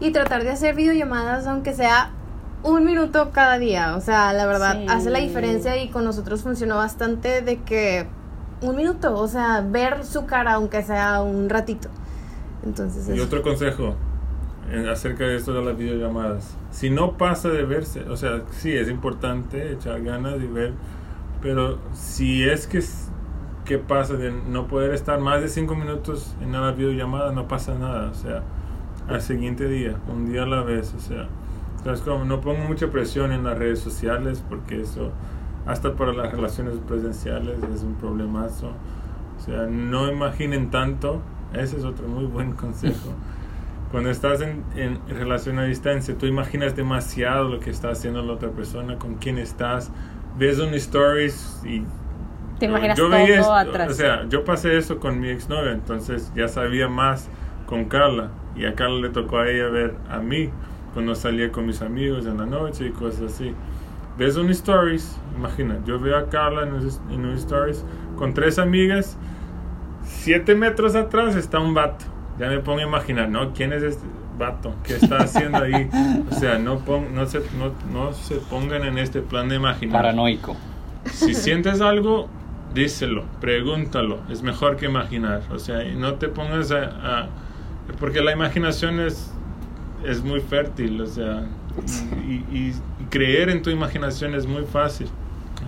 Y 0.00 0.10
tratar 0.10 0.42
de 0.42 0.50
hacer 0.50 0.74
videollamadas, 0.74 1.46
aunque 1.46 1.72
sea 1.72 2.10
un 2.64 2.84
minuto 2.84 3.30
cada 3.32 3.58
día. 3.60 3.94
O 3.96 4.00
sea, 4.00 4.32
la 4.32 4.46
verdad, 4.46 4.74
Sí. 4.80 4.86
hace 4.88 5.10
la 5.10 5.20
diferencia 5.20 5.76
y 5.80 5.88
con 5.88 6.04
nosotros 6.04 6.42
funcionó 6.42 6.76
bastante 6.78 7.40
de 7.42 7.58
que 7.58 8.08
un 8.60 8.76
minuto, 8.76 9.14
o 9.16 9.28
sea, 9.28 9.60
ver 9.60 10.04
su 10.04 10.26
cara, 10.26 10.54
aunque 10.54 10.82
sea 10.82 11.22
un 11.22 11.48
ratito. 11.48 11.88
Entonces, 12.64 13.08
Y 13.16 13.20
otro 13.20 13.42
consejo 13.42 13.94
en- 14.70 14.88
acerca 14.88 15.24
de 15.24 15.36
esto 15.36 15.52
de 15.52 15.62
las 15.64 15.76
videollamadas. 15.76 16.56
Si 16.70 16.90
no 16.90 17.12
pasa 17.16 17.48
de 17.48 17.64
verse, 17.64 18.02
o 18.08 18.16
sea, 18.16 18.42
sí 18.50 18.72
es 18.72 18.88
importante 18.88 19.72
echar 19.72 20.02
ganas 20.02 20.34
y 20.42 20.46
ver, 20.46 20.72
pero 21.40 21.78
si 21.94 22.44
es 22.48 22.66
que, 22.66 22.82
que 23.64 23.78
pasa 23.78 24.14
de 24.14 24.32
no 24.32 24.66
poder 24.66 24.92
estar 24.92 25.20
más 25.20 25.40
de 25.40 25.48
cinco 25.48 25.74
minutos 25.74 26.34
en 26.42 26.48
una 26.50 26.72
videollamada, 26.72 27.32
no 27.32 27.46
pasa 27.48 27.74
nada, 27.78 28.10
o 28.10 28.14
sea, 28.14 28.42
al 29.08 29.22
siguiente 29.22 29.68
día, 29.68 29.96
un 30.12 30.30
día 30.30 30.42
a 30.42 30.46
la 30.46 30.62
vez, 30.62 30.92
o 30.94 31.00
sea, 31.00 31.28
¿sabes 31.84 32.00
cómo? 32.00 32.24
No 32.24 32.40
pongo 32.40 32.64
mucha 32.64 32.88
presión 32.90 33.32
en 33.32 33.44
las 33.44 33.56
redes 33.56 33.78
sociales 33.78 34.42
porque 34.48 34.82
eso, 34.82 35.12
hasta 35.66 35.94
para 35.94 36.12
las 36.12 36.32
relaciones 36.32 36.74
presenciales, 36.86 37.58
es 37.74 37.82
un 37.82 37.94
problemazo. 37.94 38.72
O 39.38 39.40
sea, 39.44 39.66
no 39.66 40.10
imaginen 40.10 40.70
tanto. 40.70 41.20
Ese 41.52 41.76
es 41.76 41.84
otro 41.84 42.08
muy 42.08 42.24
buen 42.24 42.52
consejo. 42.52 43.12
Cuando 43.90 44.10
estás 44.10 44.42
en, 44.42 44.64
en 44.76 44.98
relación 45.08 45.58
a 45.58 45.64
distancia, 45.64 46.16
tú 46.18 46.26
imaginas 46.26 46.76
demasiado 46.76 47.48
lo 47.48 47.60
que 47.60 47.70
está 47.70 47.90
haciendo 47.90 48.22
la 48.22 48.34
otra 48.34 48.50
persona, 48.50 48.98
con 48.98 49.14
quién 49.14 49.38
estás, 49.38 49.90
ves 50.38 50.58
un 50.58 50.74
stories 50.74 51.62
y... 51.64 51.82
Te 52.58 52.66
imaginas 52.66 52.98
yo 52.98 53.04
todo 53.04 53.16
veía 53.16 53.40
esto, 53.40 53.54
atrás. 53.54 53.90
O 53.90 53.94
sea, 53.94 54.28
yo 54.28 54.44
pasé 54.44 54.76
eso 54.76 54.98
con 54.98 55.20
mi 55.20 55.28
exnovia, 55.28 55.72
entonces 55.72 56.32
ya 56.34 56.48
sabía 56.48 56.88
más 56.88 57.28
con 57.66 57.84
Carla. 57.86 58.30
Y 58.56 58.66
a 58.66 58.74
Carla 58.74 59.00
le 59.00 59.10
tocó 59.10 59.38
a 59.38 59.48
ella 59.48 59.68
ver 59.68 59.94
a 60.10 60.18
mí 60.18 60.50
cuando 60.92 61.14
salía 61.14 61.52
con 61.52 61.66
mis 61.66 61.80
amigos 61.80 62.26
en 62.26 62.38
la 62.38 62.46
noche 62.46 62.86
y 62.86 62.90
cosas 62.90 63.32
así. 63.32 63.54
Ves 64.18 64.36
un 64.36 64.50
stories, 64.50 65.16
imagina, 65.36 65.78
yo 65.86 65.98
veo 66.00 66.16
a 66.18 66.28
Carla 66.28 66.64
en 66.64 66.72
un, 66.74 66.90
en 67.12 67.24
un 67.24 67.34
stories 67.36 67.84
con 68.16 68.34
tres 68.34 68.58
amigas, 68.58 69.16
siete 70.04 70.54
metros 70.54 70.94
atrás 70.96 71.36
está 71.36 71.58
un 71.60 71.72
vato. 71.74 72.04
Ya 72.38 72.48
me 72.48 72.58
pongo 72.58 72.78
a 72.80 72.82
imaginar, 72.82 73.28
¿no? 73.28 73.52
¿Quién 73.52 73.72
es 73.72 73.82
este 73.82 74.04
vato? 74.38 74.74
¿Qué 74.84 74.94
está 74.96 75.18
haciendo 75.18 75.58
ahí? 75.58 75.88
O 76.30 76.34
sea, 76.34 76.58
no, 76.58 76.78
pon- 76.78 77.14
no, 77.14 77.26
se, 77.26 77.40
no, 77.58 77.72
no 77.92 78.12
se 78.12 78.36
pongan 78.36 78.84
en 78.84 78.98
este 78.98 79.20
plan 79.22 79.48
de 79.48 79.56
imaginar. 79.56 79.92
Paranoico. 80.02 80.56
Si 81.06 81.34
sientes 81.34 81.80
algo, 81.80 82.28
díselo, 82.74 83.24
pregúntalo. 83.40 84.18
Es 84.30 84.42
mejor 84.42 84.76
que 84.76 84.86
imaginar. 84.86 85.42
O 85.52 85.58
sea, 85.58 85.82
no 85.96 86.14
te 86.14 86.28
pongas 86.28 86.70
a, 86.70 86.84
a- 86.84 87.28
porque 87.98 88.20
la 88.20 88.32
imaginación 88.32 89.00
es, 89.00 89.32
es 90.04 90.22
muy 90.22 90.40
fértil. 90.40 91.00
O 91.00 91.06
sea, 91.06 91.42
y, 92.26 92.32
y- 92.32 92.74
y 93.00 93.04
creer 93.10 93.48
en 93.50 93.62
tu 93.62 93.70
imaginación 93.70 94.34
es 94.34 94.46
muy 94.46 94.64
fácil. 94.64 95.08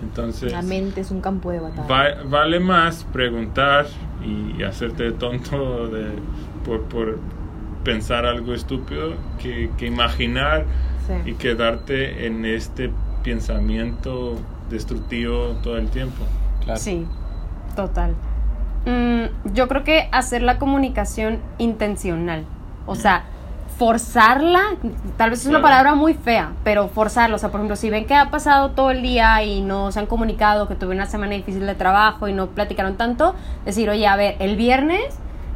Entonces, 0.01 0.51
la 0.51 0.61
mente 0.61 1.01
es 1.01 1.11
un 1.11 1.21
campo 1.21 1.51
de 1.51 1.59
batalla. 1.59 1.87
va- 1.87 2.23
vale 2.29 2.59
más 2.59 3.03
preguntar 3.11 3.85
y 4.23 4.63
hacerte 4.63 5.11
tonto 5.11 5.87
de, 5.89 6.07
por, 6.65 6.81
por 6.83 7.19
pensar 7.83 8.25
algo 8.25 8.53
estúpido 8.53 9.13
que, 9.39 9.69
que 9.77 9.85
imaginar 9.87 10.65
Sí. 11.07 11.31
y 11.31 11.33
quedarte 11.33 12.27
en 12.27 12.45
este 12.45 12.91
pensamiento 13.23 14.35
destructivo 14.69 15.57
todo 15.63 15.77
el 15.77 15.89
tiempo. 15.89 16.23
Claro. 16.63 16.79
Sí, 16.79 17.05
total. 17.75 18.13
Mm, 18.85 19.53
yo 19.53 19.67
creo 19.67 19.83
que 19.83 20.07
hacer 20.11 20.41
la 20.43 20.57
comunicación 20.59 21.39
intencional, 21.57 22.45
o 22.85 22.95
sea, 22.95 23.23
forzarla, 23.81 24.61
tal 25.17 25.31
vez 25.31 25.39
es 25.39 25.47
una 25.47 25.57
Claro. 25.57 25.63
palabra 25.71 25.95
muy 25.95 26.13
fea, 26.13 26.51
pero 26.63 26.87
forzarla, 26.87 27.35
o 27.35 27.39
sea, 27.39 27.49
por 27.49 27.61
ejemplo, 27.61 27.75
si 27.75 27.89
ven 27.89 28.05
que 28.05 28.13
ha 28.13 28.29
pasado 28.29 28.69
todo 28.71 28.91
el 28.91 29.01
día 29.01 29.41
y 29.43 29.61
no 29.61 29.91
se 29.91 29.97
han 29.99 30.05
comunicado, 30.05 30.67
que 30.67 30.75
tuvieron 30.75 30.97
una 30.97 31.07
semana 31.07 31.33
difícil 31.33 31.65
de 31.65 31.73
trabajo 31.73 32.27
y 32.27 32.33
no 32.33 32.45
platicaron 32.45 32.95
tanto, 32.95 33.33
decir, 33.65 33.89
oye, 33.89 34.05
a 34.05 34.15
ver, 34.15 34.35
el 34.37 34.55
viernes 34.55 35.01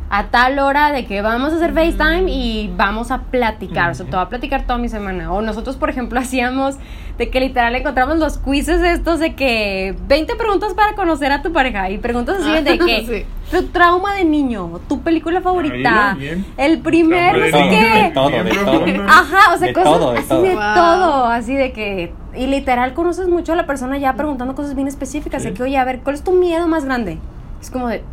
a 0.09 0.27
tal 0.27 0.59
hora 0.59 0.91
de 0.91 1.05
que 1.05 1.21
vamos 1.21 1.51
a 1.51 1.55
hacer 1.55 1.73
FaceTime 1.73 2.31
y 2.31 2.71
vamos 2.77 3.09
a 3.11 3.23
platicar, 3.23 3.89
o 3.89 3.95
sea, 3.95 4.05
te 4.05 4.11
voy 4.11 4.21
a 4.25 4.29
platicar 4.29 4.61
toda 4.63 4.77
mi 4.77 4.87
semana. 4.87 5.31
O 5.33 5.41
nosotros, 5.41 5.77
por 5.77 5.89
ejemplo, 5.89 6.19
hacíamos 6.23 6.75
de 7.17 7.29
que 7.29 7.39
literal 7.39 7.73
encontramos 7.75 8.17
los 8.19 8.37
quizzes 8.37 8.81
estos 8.83 9.19
de 9.19 9.35
que 9.35 9.95
20 10.07 10.35
preguntas 10.35 10.73
para 10.73 10.93
conocer 10.95 11.31
a 11.31 11.41
tu 11.41 11.51
pareja 11.53 11.89
y 11.89 11.97
preguntas 11.97 12.37
así 12.41 12.63
de 12.63 12.77
que 12.85 13.25
Sí. 13.49 13.57
tu 13.57 13.67
trauma 13.67 14.13
de 14.15 14.25
niño, 14.25 14.79
tu 14.89 15.01
película 15.01 15.41
favorita, 15.41 16.11
Ahí, 16.11 16.19
bien. 16.19 16.45
el 16.57 16.79
primer, 16.79 17.33
no 17.37 17.43
de 17.43 17.51
sé 17.51 17.63
qué. 17.69 18.03
De 18.03 18.11
todo, 18.11 18.29
de 18.29 18.51
todo. 18.51 19.03
Ajá, 19.07 19.53
o 19.53 19.57
sea, 19.57 19.67
De 19.67 19.73
cosas 19.73 19.91
todo, 19.93 20.11
de 20.11 20.19
así 20.19 20.27
todo. 20.29 20.41
de 20.43 20.55
Wow. 20.55 20.73
todo, 20.75 21.25
así 21.25 21.55
de 21.55 21.71
que 21.71 22.13
y 22.37 22.47
literal 22.47 22.93
conoces 22.93 23.27
mucho 23.29 23.53
a 23.53 23.55
la 23.55 23.65
persona 23.65 23.97
ya 23.97 24.13
preguntando 24.13 24.53
cosas 24.55 24.75
bien 24.75 24.87
específicas, 24.89 25.41
Sí. 25.41 25.49
de 25.49 25.53
que, 25.55 25.63
oye, 25.63 25.77
a 25.77 25.85
ver, 25.85 26.01
¿cuál 26.01 26.15
es 26.15 26.23
tu 26.23 26.33
miedo 26.33 26.67
más 26.67 26.83
grande? 26.85 27.17
Es 27.61 27.71
como 27.71 27.87
de 27.87 28.03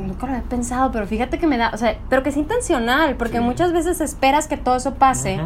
nunca 0.00 0.26
lo 0.26 0.32
había 0.34 0.44
pensado, 0.48 0.90
pero 0.92 1.06
fíjate 1.06 1.38
que 1.38 1.46
me 1.46 1.56
da, 1.58 1.70
o 1.72 1.76
sea, 1.76 1.96
pero 2.08 2.22
que 2.22 2.28
es 2.30 2.36
intencional, 2.36 3.16
porque 3.16 3.38
Sí. 3.38 3.44
muchas 3.44 3.72
veces 3.72 4.00
esperas 4.00 4.48
que 4.48 4.56
todo 4.56 4.76
eso 4.76 4.94
pase 4.94 5.40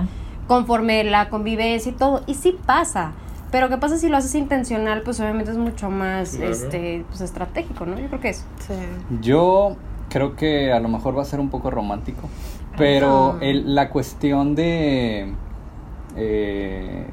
conforme 0.47 1.03
la 1.05 1.28
convivencia 1.28 1.90
y 1.90 1.94
todo, 1.94 2.22
y 2.26 2.34
sí 2.34 2.57
pasa. 2.66 3.12
Pero 3.51 3.68
qué 3.68 3.76
pasa 3.78 3.97
si 3.97 4.09
lo 4.09 4.16
haces 4.16 4.34
intencional, 4.34 5.03
pues 5.03 5.18
obviamente 5.20 5.51
es 5.53 5.57
mucho 5.59 5.88
más 5.90 6.36
Claro. 6.36 6.51
este 6.53 7.05
pues 7.09 7.20
estratégico, 7.20 7.86
¿no? 7.86 7.99
Yo 7.99 8.09
creo 8.09 8.20
que. 8.20 8.34
Sí. 8.34 8.44
Yo 9.20 9.76
creo 10.11 10.36
que 10.36 10.72
a 10.72 10.80
lo 10.80 10.88
mejor 10.88 11.16
va 11.16 11.22
a 11.22 11.24
ser 11.24 11.40
un 11.40 11.49
poco 11.49 11.70
romántico, 11.70 12.28
pero 12.76 13.38
el- 13.40 13.74
la 13.74 13.88
cuestión 13.90 14.55
de, 14.55 15.32
eh, 16.16 17.07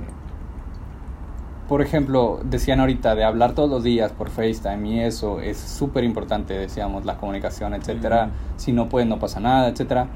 por 1.67 1.81
ejemplo, 1.81 2.39
decían 2.43 2.79
ahorita 2.79 3.15
de 3.15 3.23
hablar 3.23 3.53
todos 3.53 3.69
los 3.69 3.83
días 3.83 4.11
por 4.11 4.29
FaceTime 4.29 4.89
y 4.89 4.99
eso 4.99 5.39
es 5.39 5.57
súper 5.57 6.03
importante, 6.03 6.53
decíamos, 6.53 7.05
la 7.05 7.17
comunicación, 7.17 7.73
etcétera. 7.73 8.29
Si 8.57 8.73
no 8.73 8.89
pueden, 8.89 9.09
no 9.09 9.19
pasa 9.19 9.39
nada, 9.39 9.69
etcétera. 9.69 10.07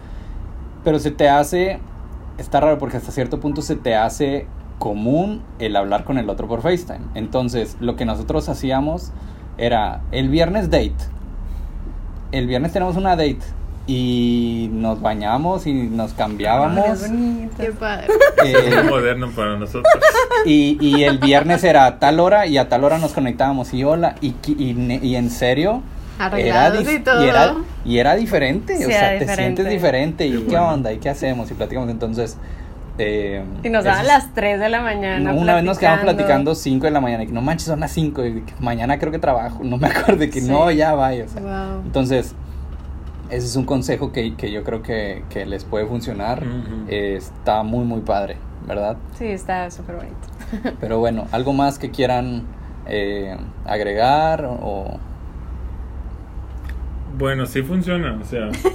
pero 0.83 0.99
se 0.99 1.11
te 1.11 1.29
hace, 1.29 1.79
está 2.37 2.59
raro 2.59 2.77
porque 2.77 2.97
hasta 2.97 3.11
cierto 3.11 3.39
punto 3.39 3.61
se 3.61 3.75
te 3.75 3.95
hace 3.95 4.47
común 4.79 5.41
el 5.59 5.75
hablar 5.75 6.03
con 6.03 6.17
el 6.17 6.29
otro 6.29 6.47
por 6.47 6.61
FaceTime. 6.61 7.05
Entonces, 7.15 7.77
lo 7.79 7.95
que 7.95 8.05
nosotros 8.05 8.49
hacíamos 8.49 9.11
era 9.57 10.01
el 10.11 10.29
viernes 10.29 10.69
date. 10.69 10.95
El 12.31 12.47
viernes 12.47 12.73
tenemos 12.73 12.97
una 12.97 13.11
date 13.11 13.39
y 13.87 14.69
nos 14.73 15.01
bañamos 15.01 15.65
y 15.65 15.73
nos 15.73 16.13
cambiábamos. 16.13 17.03
Qué 17.57 17.71
padre. 17.71 18.07
Eh, 18.45 18.53
Es 18.77 18.85
moderno 18.85 19.29
para 19.35 19.57
nosotros. 19.57 19.85
y, 20.45 20.77
y 20.85 21.03
el 21.05 21.17
viernes 21.19 21.63
era 21.63 21.85
a 21.85 21.99
tal 21.99 22.19
hora 22.19 22.45
y 22.45 22.57
a 22.57 22.67
tal 22.69 22.83
hora 22.83 22.97
nos 22.97 23.13
conectábamos 23.13 23.73
y 23.73 23.83
hola 23.83 24.15
y, 24.21 24.35
y, 24.45 24.99
y 25.01 25.15
en 25.15 25.29
serio 25.31 25.81
Arreglados 26.19 26.83
dif- 26.83 26.99
y 26.99 27.03
todo. 27.03 27.23
y 27.25 27.29
era 27.29 27.55
y 27.85 27.97
era 27.99 28.15
diferente 28.15 28.75
Sí, 28.77 28.83
o 28.85 28.89
era 28.89 28.99
sea 28.99 29.09
te 29.09 29.13
diferente. 29.19 29.61
sientes 29.63 29.69
diferente 29.69 30.27
y 30.27 30.31
Qué 30.31 30.37
qué 30.39 30.43
bueno. 30.51 30.69
onda 30.73 30.91
y 30.91 30.97
qué 30.97 31.09
hacemos 31.09 31.49
y 31.49 31.53
platicamos 31.53 31.89
entonces 31.89 32.37
eh, 32.97 33.43
Y 33.63 33.69
nos 33.69 33.83
daban 33.83 34.07
las 34.07 34.33
3 34.33 34.59
de 34.59 34.69
la 34.69 34.81
mañana. 34.81 35.31
una 35.33 35.53
vez 35.55 35.63
nos 35.63 35.77
quedamos 35.77 36.01
platicando 36.01 36.55
5 36.55 36.85
de 36.87 36.91
la 36.91 36.99
mañana 36.99 37.23
y 37.23 37.27
que 37.27 37.33
no 37.33 37.41
manches 37.41 37.67
son 37.67 37.79
las 37.79 37.91
5 37.91 38.25
y 38.25 38.41
que 38.41 38.53
mañana 38.59 38.97
creo 38.99 39.11
que 39.11 39.19
trabajo 39.19 39.59
no 39.63 39.77
me 39.77 39.87
acuerdo 39.87 40.17
de 40.17 40.29
que 40.29 40.41
Sí. 40.41 40.49
no 40.49 40.69
ya 40.71 40.93
vaya 40.95 41.25
o 41.25 41.27
sea. 41.29 41.41
Wow. 41.41 41.81
entonces 41.85 42.33
ese 43.29 43.45
es 43.45 43.55
un 43.55 43.65
consejo 43.65 44.11
que, 44.11 44.35
que 44.35 44.51
yo 44.51 44.63
creo 44.63 44.81
que, 44.81 45.23
que 45.29 45.45
les 45.45 45.63
puede 45.65 45.85
funcionar. 45.85 46.43
Eh, 46.87 47.15
está 47.17 47.63
muy 47.63 47.83
muy 47.85 48.01
padre 48.01 48.37
verdad 48.67 48.97
Sí, 49.17 49.25
está 49.27 49.69
súper 49.71 49.95
bonito. 49.97 50.17
pero 50.81 50.99
bueno, 50.99 51.25
algo 51.31 51.53
más 51.53 51.79
que 51.79 51.89
quieran 51.91 52.43
eh, 52.87 53.37
agregar 53.65 54.45
o... 54.45 54.97
Bueno, 57.17 57.45
sí 57.47 57.63
funciona, 57.63 58.19
o 58.21 58.25
sea, 58.25 58.51
Sí, 58.53 58.69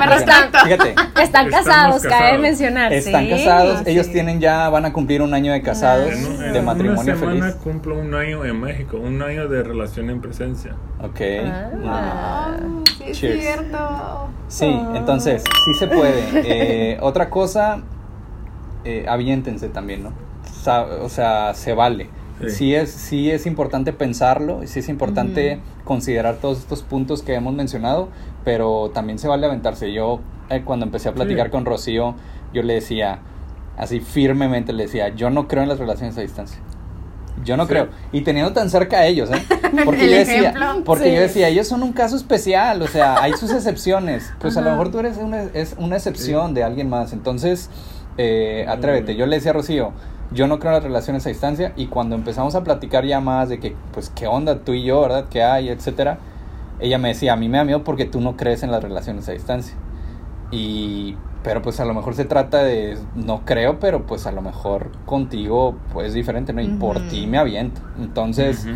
Pero 0.00 0.12
están- 0.14 0.50
fíjate, 0.64 0.90
Están 1.22 1.46
Estamos 1.46 1.50
casados, 1.50 2.02
cabe 2.02 2.10
casados. 2.10 2.40
mencionar. 2.40 2.92
están 2.92 3.24
sí. 3.24 3.30
casados, 3.30 3.76
Ah, 3.80 3.82
ellos 3.86 4.10
tienen 4.10 4.40
ya, 4.40 4.68
van 4.68 4.84
a 4.84 4.92
cumplir 4.92 5.22
un 5.22 5.32
año 5.32 5.52
de 5.52 5.62
casados, 5.62 6.12
en, 6.12 6.26
un- 6.26 6.38
de 6.52 6.58
en 6.58 6.64
matrimonio 6.64 7.02
una 7.02 7.16
semana 7.16 7.40
feliz. 7.46 7.54
cumplo 7.62 7.98
un 7.98 8.12
año 8.14 8.44
en 8.44 8.60
México, 8.60 8.98
un 8.98 9.22
año 9.22 9.48
de 9.48 9.62
relación 9.62 10.10
en 10.10 10.20
presencia. 10.20 10.74
Ok. 11.00 11.20
Ah. 11.46 11.70
Ah, 11.86 12.56
es 13.14 13.20
Cheers. 13.20 13.40
cierto. 13.42 13.78
Sí, 14.48 14.66
Ah. 14.78 14.92
entonces, 14.96 15.42
sí 15.64 15.74
se 15.74 15.86
puede. 15.88 16.22
Eh, 16.34 16.98
otra 17.02 17.30
cosa, 17.30 17.82
eh, 18.84 19.06
aviéntense 19.08 19.68
también, 19.68 20.02
¿no? 20.04 20.12
O 21.02 21.08
sea, 21.08 21.52
se 21.54 21.74
vale. 21.74 22.08
Sí. 22.40 22.50
Sí. 22.50 22.74
es, 22.74 22.90
sí 22.90 23.30
es 23.30 23.46
importante 23.46 23.92
pensarlo, 23.92 24.62
y 24.62 24.66
sí 24.66 24.80
es 24.80 24.88
importante 24.88 25.60
considerar 25.84 26.36
todos 26.36 26.58
estos 26.58 26.82
puntos 26.82 27.22
que 27.22 27.34
hemos 27.34 27.54
mencionado, 27.54 28.08
pero 28.44 28.90
también 28.92 29.18
se 29.18 29.28
vale 29.28 29.46
aventarse. 29.46 29.92
Yo, 29.92 30.20
eh, 30.50 30.62
cuando 30.64 30.84
empecé 30.84 31.08
a 31.08 31.14
platicar 31.14 31.46
Sí. 31.46 31.52
con 31.52 31.64
Rocío, 31.64 32.14
yo 32.52 32.62
le 32.62 32.74
decía, 32.74 33.20
así 33.78 34.00
firmemente 34.00 34.72
le 34.72 34.84
decía, 34.84 35.08
yo 35.10 35.30
no 35.30 35.46
creo 35.48 35.62
en 35.62 35.68
las 35.68 35.78
relaciones 35.78 36.18
a 36.18 36.22
distancia. 36.22 36.58
Yo 37.42 37.56
no 37.56 37.64
Sí. 37.64 37.70
creo. 37.70 37.88
Y 38.12 38.20
teniendo 38.20 38.52
tan 38.52 38.70
cerca 38.70 38.98
a 38.98 39.06
ellos, 39.06 39.30
¿eh? 39.30 39.42
Porque 39.84 40.04
El 40.04 40.10
yo 40.10 40.16
decía, 40.18 40.54
porque 40.84 41.04
Sí. 41.04 41.14
yo 41.14 41.20
decía, 41.20 41.48
ellos 41.48 41.66
son 41.66 41.82
un 41.82 41.92
caso 41.92 42.14
especial, 42.16 42.80
o 42.80 42.86
sea, 42.86 43.20
hay 43.20 43.32
sus 43.32 43.50
excepciones. 43.50 44.32
Pues 44.40 44.56
a 44.56 44.60
lo 44.60 44.70
mejor 44.70 44.90
tú 44.92 45.00
eres 45.00 45.16
una, 45.16 45.42
es 45.42 45.74
una 45.78 45.96
excepción 45.96 46.54
de 46.54 46.62
alguien 46.62 46.88
más. 46.88 47.12
Entonces, 47.12 47.70
eh, 48.18 48.64
atrévete. 48.68 49.06
Bien. 49.06 49.18
Yo 49.18 49.26
le 49.26 49.36
decía 49.36 49.50
a 49.50 49.54
Rocío, 49.54 49.92
yo 50.30 50.46
no 50.46 50.58
creo 50.58 50.70
en 50.70 50.74
las 50.76 50.84
relaciones 50.84 51.26
a 51.26 51.28
distancia. 51.30 51.72
Y 51.76 51.86
cuando 51.86 52.14
empezamos 52.14 52.54
a 52.54 52.62
platicar 52.62 53.04
ya 53.04 53.20
más 53.20 53.48
de 53.48 53.58
que, 53.58 53.74
pues, 53.92 54.10
qué 54.14 54.26
onda 54.28 54.60
tú 54.60 54.72
y 54.72 54.84
yo, 54.84 55.00
¿verdad? 55.00 55.24
¿Qué 55.28 55.42
hay? 55.42 55.68
Etcétera. 55.70 56.18
Ella 56.80 56.98
me 56.98 57.08
decía, 57.08 57.32
a 57.32 57.36
mí 57.36 57.48
me 57.48 57.58
da 57.58 57.64
miedo 57.64 57.82
porque 57.84 58.04
tú 58.04 58.20
no 58.20 58.36
crees 58.36 58.62
en 58.62 58.70
las 58.70 58.82
relaciones 58.82 59.28
a 59.28 59.32
distancia. 59.32 59.74
Y, 60.50 61.16
pero 61.44 61.62
pues 61.62 61.78
a 61.78 61.84
lo 61.84 61.94
mejor 61.94 62.14
se 62.14 62.24
trata 62.24 62.64
de, 62.64 62.98
no 63.14 63.42
creo, 63.44 63.78
pero 63.78 64.06
pues 64.06 64.26
a 64.26 64.32
lo 64.32 64.40
mejor 64.42 64.90
contigo 65.06 65.76
pues 65.92 66.12
diferente, 66.14 66.52
¿no? 66.52 66.60
Y 66.62 66.68
por 66.68 66.98
ti 67.08 67.26
me 67.28 67.38
aviento. 67.38 67.80
Entonces, 68.00 68.66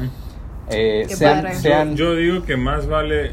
eh, 0.71 1.07
sean, 1.09 1.97
Yo, 1.97 2.13
yo 2.13 2.15
digo 2.15 2.45
que 2.45 2.57
más 2.57 2.87
vale 2.87 3.33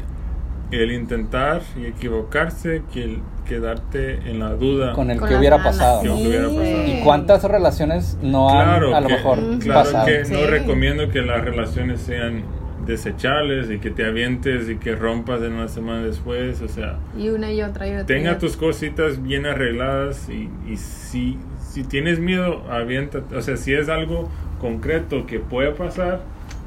el 0.72 0.90
intentar 0.92 1.62
y 1.80 1.86
equivocarse 1.86 2.82
que 2.92 3.04
el 3.04 3.22
quedarte 3.46 4.14
en 4.28 4.40
la 4.40 4.54
duda. 4.54 4.92
con 4.94 5.08
el 5.12 5.20
Con 5.20 5.28
que 5.28 5.36
hubiera 5.36 5.62
pasado, 5.62 6.02
Que 6.02 6.08
¿no? 6.08 6.14
hubiera 6.16 6.48
pasado. 6.48 6.82
¿Y 6.88 7.00
cuántas 7.04 7.44
relaciones 7.44 8.18
no 8.20 8.48
claro 8.48 8.88
han 8.88 8.94
a 8.94 9.00
lo 9.02 9.06
que- 9.06 9.14
mejor 9.14 9.38
claro 9.60 9.82
pasado? 9.84 10.06
que 10.06 10.24
Sí. 10.24 10.32
no 10.32 10.46
recomiendo 10.48 11.08
que 11.10 11.20
las 11.22 11.44
relaciones 11.44 12.00
sean 12.00 12.42
desechables 12.86 13.70
y 13.70 13.78
que 13.78 13.90
te 13.90 14.04
avientes 14.06 14.68
y 14.68 14.76
que 14.76 14.94
rompas 14.94 15.42
en 15.42 15.52
una 15.54 15.68
semana 15.68 16.02
después, 16.06 16.60
o 16.62 16.68
sea, 16.68 16.98
Y 17.18 17.28
una 17.28 17.52
y 17.52 17.62
otra 17.62 17.86
y 17.86 17.90
otra. 17.90 18.02
y 18.02 18.06
tenga 18.06 18.30
otra. 18.30 18.40
tus 18.40 18.56
cositas 18.56 19.22
bien 19.22 19.46
arregladas 19.46 20.28
y, 20.28 20.48
y 20.70 20.76
si, 20.76 21.38
si 21.60 21.84
tienes 21.84 22.18
miedo, 22.20 22.62
aviéntate, 22.70 23.34
o 23.36 23.42
sea, 23.42 23.56
si 23.56 23.74
es 23.74 23.88
algo 23.88 24.30
concreto 24.60 25.26
que 25.26 25.38
puede 25.40 25.72
pasar, 25.72 26.20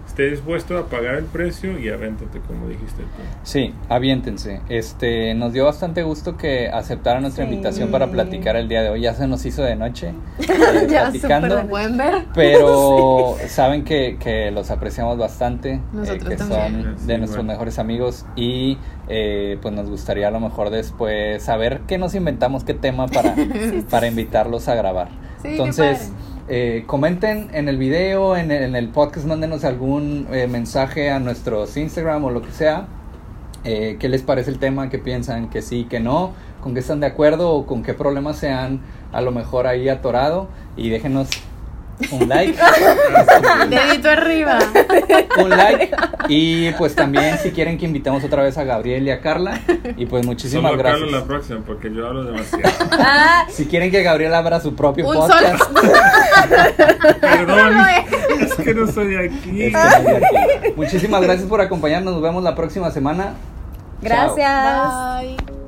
esté 0.10 0.30
dispuesto 0.32 0.78
a 0.78 0.88
pagar 0.88 1.16
el 1.16 1.26
precio 1.26 1.80
y 1.80 1.88
avéntate 1.90 2.40
como 2.42 2.68
dijiste 2.68 3.04
tú. 3.04 3.22
Sí, 3.44 3.74
aviéntense. 3.88 4.60
Este, 4.68 5.34
nos 5.36 5.54
dio 5.54 5.66
bastante 5.66 6.04
gusto 6.04 6.36
que 6.36 6.68
aceptaran 6.68 7.22
nuestra 7.22 7.46
Sí. 7.46 7.52
invitación 7.52 7.90
para 7.92 8.08
platicar 8.08 8.56
el 8.56 8.68
día 8.68 8.82
de 8.82 8.90
hoy. 8.90 9.02
Ya 9.02 9.14
se 9.14 9.28
nos 9.28 9.46
hizo 9.46 9.62
de 9.64 9.76
noche 9.76 10.10
eh, 10.40 10.88
Ya, 10.90 11.04
platicando. 11.04 11.48
súper 11.48 11.64
¿Lo 11.64 11.70
pueden 11.70 11.98
ver? 11.98 12.26
Pero 12.36 13.36
saben 13.48 13.84
que, 13.84 14.18
que 14.20 14.52
los 14.52 14.72
apreciamos 14.72 15.18
bastante, 15.18 15.74
eh, 15.74 16.18
que 16.28 16.36
también. 16.36 16.84
son 16.84 16.96
Sí, 17.00 17.06
de 17.08 17.18
nuestros 17.18 17.38
bueno. 17.38 17.54
mejores 17.54 17.80
amigos 17.80 18.26
y 18.36 18.78
eh, 19.08 19.58
pues 19.62 19.74
nos 19.74 19.90
gustaría 19.90 20.28
a 20.28 20.32
lo 20.32 20.40
mejor 20.40 20.70
después 20.72 21.42
saber 21.44 21.82
qué 21.88 21.98
nos 21.98 22.16
inventamos, 22.16 22.64
qué 22.64 22.74
tema 22.74 23.08
para, 23.08 23.36
para 23.90 24.08
invitarlos 24.08 24.68
a 24.68 24.76
grabar. 24.76 25.08
Sí, 25.38 25.44
qué 25.44 25.52
Entonces, 25.52 26.00
padre. 26.00 26.29
Eh, 26.52 26.84
comenten 26.88 27.50
en 27.54 27.70
el 27.70 27.78
video, 27.78 28.36
en 28.36 28.50
el, 28.52 28.90
podcast, 28.90 29.28
mándenos 29.28 29.64
algún 29.64 30.26
eh, 30.32 30.48
mensaje 30.48 31.12
a 31.12 31.20
nuestros 31.20 31.78
Instagram 31.78 32.26
o 32.26 32.32
lo 32.32 32.42
que 32.42 32.52
sea. 32.52 32.88
Eh, 33.64 33.98
¿Qué 34.00 34.10
les 34.10 34.24
parece 34.24 34.50
el 34.50 34.58
tema? 34.58 34.90
¿Qué 34.90 34.98
piensan? 34.98 35.52
¿Que 35.52 35.62
sí? 35.62 35.86
¿Que 35.88 36.00
no? 36.00 36.34
¿Con 36.62 36.74
qué 36.74 36.80
están 36.80 37.02
de 37.02 37.06
acuerdo? 37.06 37.52
¿O 37.52 37.68
con 37.68 37.84
qué 37.84 37.94
problemas 37.94 38.38
se 38.38 38.50
han 38.50 38.80
a 39.12 39.22
lo 39.22 39.32
mejor 39.32 39.68
ahí 39.68 39.90
atorado? 39.90 40.48
Y 40.76 40.90
déjenos 40.90 41.30
un 42.12 42.30
like. 42.30 42.58
Dedito 43.70 44.10
arriba. 44.10 44.60
un 45.44 45.50
like. 45.50 45.96
Y 46.28 46.72
pues 46.72 46.96
también 46.96 47.38
si 47.40 47.52
quieren 47.52 47.78
que 47.78 47.86
invitemos 47.86 48.24
otra 48.24 48.44
vez 48.44 48.58
a 48.58 48.64
Gabriel 48.64 49.04
y 49.08 49.12
a 49.12 49.22
Carla. 49.22 49.60
Y 49.98 50.06
pues 50.06 50.26
muchísimas 50.26 50.72
Solo 50.72 50.84
Carlos 50.84 51.02
la 51.02 51.08
gracias. 51.20 51.24
próxima 51.28 51.60
porque 51.66 51.94
yo 51.94 52.08
hablo 52.08 52.24
demasiado. 52.26 52.64
Ah, 52.92 53.46
Si 53.50 53.66
quieren 53.66 53.92
que 53.92 54.02
Gabriel 54.04 54.34
abra 54.34 54.60
su 54.60 54.76
propio 54.76 55.08
Un 55.08 55.16
podcast. 55.16 55.64
Perdón, 57.22 57.78
es 58.42 58.54
que 58.56 58.74
no 58.74 58.88
soy 58.92 59.16
aquí. 59.16 59.74
aquí. 59.74 60.74
Muchísimas 60.76 61.22
gracias 61.22 61.48
por 61.48 61.62
acompañarnos. 61.62 62.14
Nos 62.14 62.22
vemos 62.24 62.44
la 62.44 62.56
próxima 62.56 62.92
semana. 62.92 63.34
Chao. 64.06 64.36
gracias. 64.36 65.22
Bye. 65.48 65.59